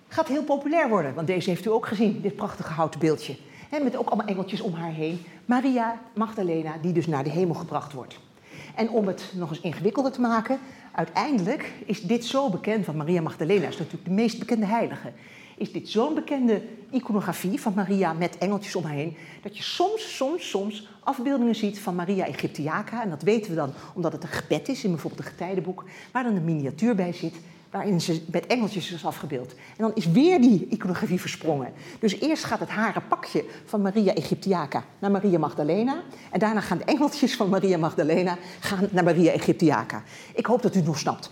Gaat 0.08 0.28
heel 0.28 0.44
populair 0.44 0.88
worden, 0.88 1.14
want 1.14 1.26
deze 1.26 1.50
heeft 1.50 1.66
u 1.66 1.70
ook 1.70 1.86
gezien, 1.86 2.20
dit 2.20 2.36
prachtige 2.36 2.72
houten 2.72 3.00
beeldje. 3.00 3.36
met 3.82 3.96
ook 3.96 4.06
allemaal 4.06 4.26
engeltjes 4.26 4.60
om 4.60 4.72
haar 4.72 4.92
heen. 4.92 5.20
Maria 5.44 6.00
Magdalena, 6.14 6.76
die 6.82 6.92
dus 6.92 7.06
naar 7.06 7.24
de 7.24 7.30
hemel 7.30 7.54
gebracht 7.54 7.92
wordt. 7.92 8.18
En 8.74 8.90
om 8.90 9.06
het 9.06 9.32
nog 9.34 9.50
eens 9.50 9.60
ingewikkelder 9.60 10.12
te 10.12 10.20
maken, 10.20 10.58
uiteindelijk 10.92 11.72
is 11.84 12.02
dit 12.02 12.24
zo 12.24 12.50
bekend, 12.50 12.86
want 12.86 12.98
Maria 12.98 13.20
Magdalena 13.20 13.66
is 13.66 13.76
natuurlijk 13.78 14.04
de 14.04 14.10
meest 14.10 14.38
bekende 14.38 14.66
heilige. 14.66 15.12
Is 15.56 15.72
dit 15.72 15.88
zo'n 15.88 16.14
bekende 16.14 16.62
iconografie 16.90 17.60
van 17.60 17.72
Maria 17.74 18.12
met 18.12 18.38
engeltjes 18.38 18.76
om 18.76 18.84
haar 18.84 18.94
heen, 18.94 19.16
dat 19.42 19.56
je 19.56 19.62
soms, 19.62 20.16
soms, 20.16 20.50
soms 20.50 20.88
afbeeldingen 21.00 21.54
ziet 21.54 21.80
van 21.80 21.94
Maria 21.94 22.26
Egyptiaca. 22.26 23.02
En 23.02 23.10
dat 23.10 23.22
weten 23.22 23.50
we 23.50 23.56
dan 23.56 23.72
omdat 23.94 24.12
het 24.12 24.22
een 24.22 24.28
gebed 24.28 24.68
is 24.68 24.84
in 24.84 24.90
bijvoorbeeld 24.90 25.24
een 25.24 25.30
getijdenboek, 25.30 25.84
waar 26.12 26.22
dan 26.22 26.36
een 26.36 26.44
miniatuur 26.44 26.94
bij 26.94 27.12
zit 27.12 27.34
waarin 27.70 28.00
ze 28.00 28.22
met 28.30 28.46
engeltjes 28.46 28.92
is 28.92 29.04
afgebeeld. 29.04 29.52
En 29.52 29.76
dan 29.76 29.90
is 29.94 30.10
weer 30.10 30.40
die 30.40 30.66
iconografie 30.70 31.20
versprongen. 31.20 31.72
Dus 31.98 32.20
eerst 32.20 32.44
gaat 32.44 32.60
het 32.60 32.68
haren 32.68 33.02
pakje 33.08 33.44
van 33.64 33.82
Maria 33.82 34.14
Egyptiaca 34.14 34.84
naar 34.98 35.10
Maria 35.10 35.38
Magdalena. 35.38 36.02
En 36.30 36.38
daarna 36.38 36.60
gaan 36.60 36.78
de 36.78 36.84
engeltjes 36.84 37.36
van 37.36 37.48
Maria 37.48 37.78
Magdalena 37.78 38.36
gaan 38.60 38.88
naar 38.90 39.04
Maria 39.04 39.32
Egyptiaca. 39.32 40.02
Ik 40.34 40.46
hoop 40.46 40.62
dat 40.62 40.74
u 40.74 40.76
het 40.76 40.86
nog 40.86 40.98
snapt. 40.98 41.28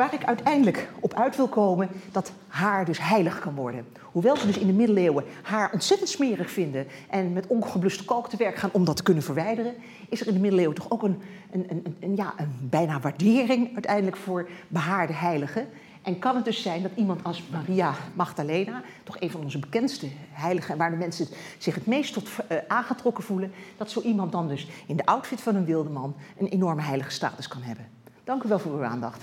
Waar 0.00 0.14
ik 0.14 0.24
uiteindelijk 0.24 0.88
op 1.00 1.14
uit 1.14 1.36
wil 1.36 1.48
komen, 1.48 1.88
dat 2.12 2.32
haar 2.48 2.84
dus 2.84 2.98
heilig 3.00 3.38
kan 3.38 3.54
worden. 3.54 3.86
Hoewel 4.00 4.36
ze 4.36 4.46
dus 4.46 4.58
in 4.58 4.66
de 4.66 4.72
middeleeuwen 4.72 5.24
haar 5.42 5.72
ontzettend 5.72 6.08
smerig 6.08 6.50
vinden 6.50 6.86
en 7.10 7.32
met 7.32 7.46
ongebluste 7.46 8.04
kalk 8.04 8.28
te 8.28 8.36
werk 8.36 8.56
gaan 8.56 8.70
om 8.72 8.84
dat 8.84 8.96
te 8.96 9.02
kunnen 9.02 9.22
verwijderen, 9.22 9.74
is 10.08 10.20
er 10.20 10.26
in 10.26 10.34
de 10.34 10.40
middeleeuwen 10.40 10.74
toch 10.74 10.90
ook 10.90 11.02
een, 11.02 11.22
een, 11.50 11.96
een, 12.00 12.16
ja, 12.16 12.34
een 12.36 12.68
bijna 12.70 13.00
waardering 13.00 13.70
uiteindelijk 13.72 14.16
voor 14.16 14.48
behaarde 14.68 15.12
heiligen. 15.12 15.68
En 16.02 16.18
kan 16.18 16.36
het 16.36 16.44
dus 16.44 16.62
zijn 16.62 16.82
dat 16.82 16.92
iemand 16.94 17.24
als 17.24 17.42
Maria 17.50 17.94
Magdalena, 18.14 18.82
toch 19.04 19.20
een 19.20 19.30
van 19.30 19.42
onze 19.42 19.58
bekendste 19.58 20.06
heiligen, 20.32 20.76
waar 20.76 20.90
de 20.90 20.96
mensen 20.96 21.26
zich 21.58 21.74
het 21.74 21.86
meest 21.86 22.12
tot 22.12 22.28
uh, 22.28 22.58
aangetrokken 22.68 23.24
voelen, 23.24 23.52
dat 23.76 23.90
zo 23.90 24.00
iemand 24.00 24.32
dan 24.32 24.48
dus 24.48 24.68
in 24.86 24.96
de 24.96 25.06
outfit 25.06 25.40
van 25.40 25.54
een 25.54 25.64
wilde 25.64 25.90
man 25.90 26.14
een 26.38 26.48
enorme 26.48 26.82
heilige 26.82 27.10
status 27.10 27.48
kan 27.48 27.62
hebben. 27.62 27.99
Dank 28.30 28.42
u 28.42 28.48
wel 28.48 28.58
voor 28.58 28.72
uw 28.72 28.84
aandacht. 28.84 29.22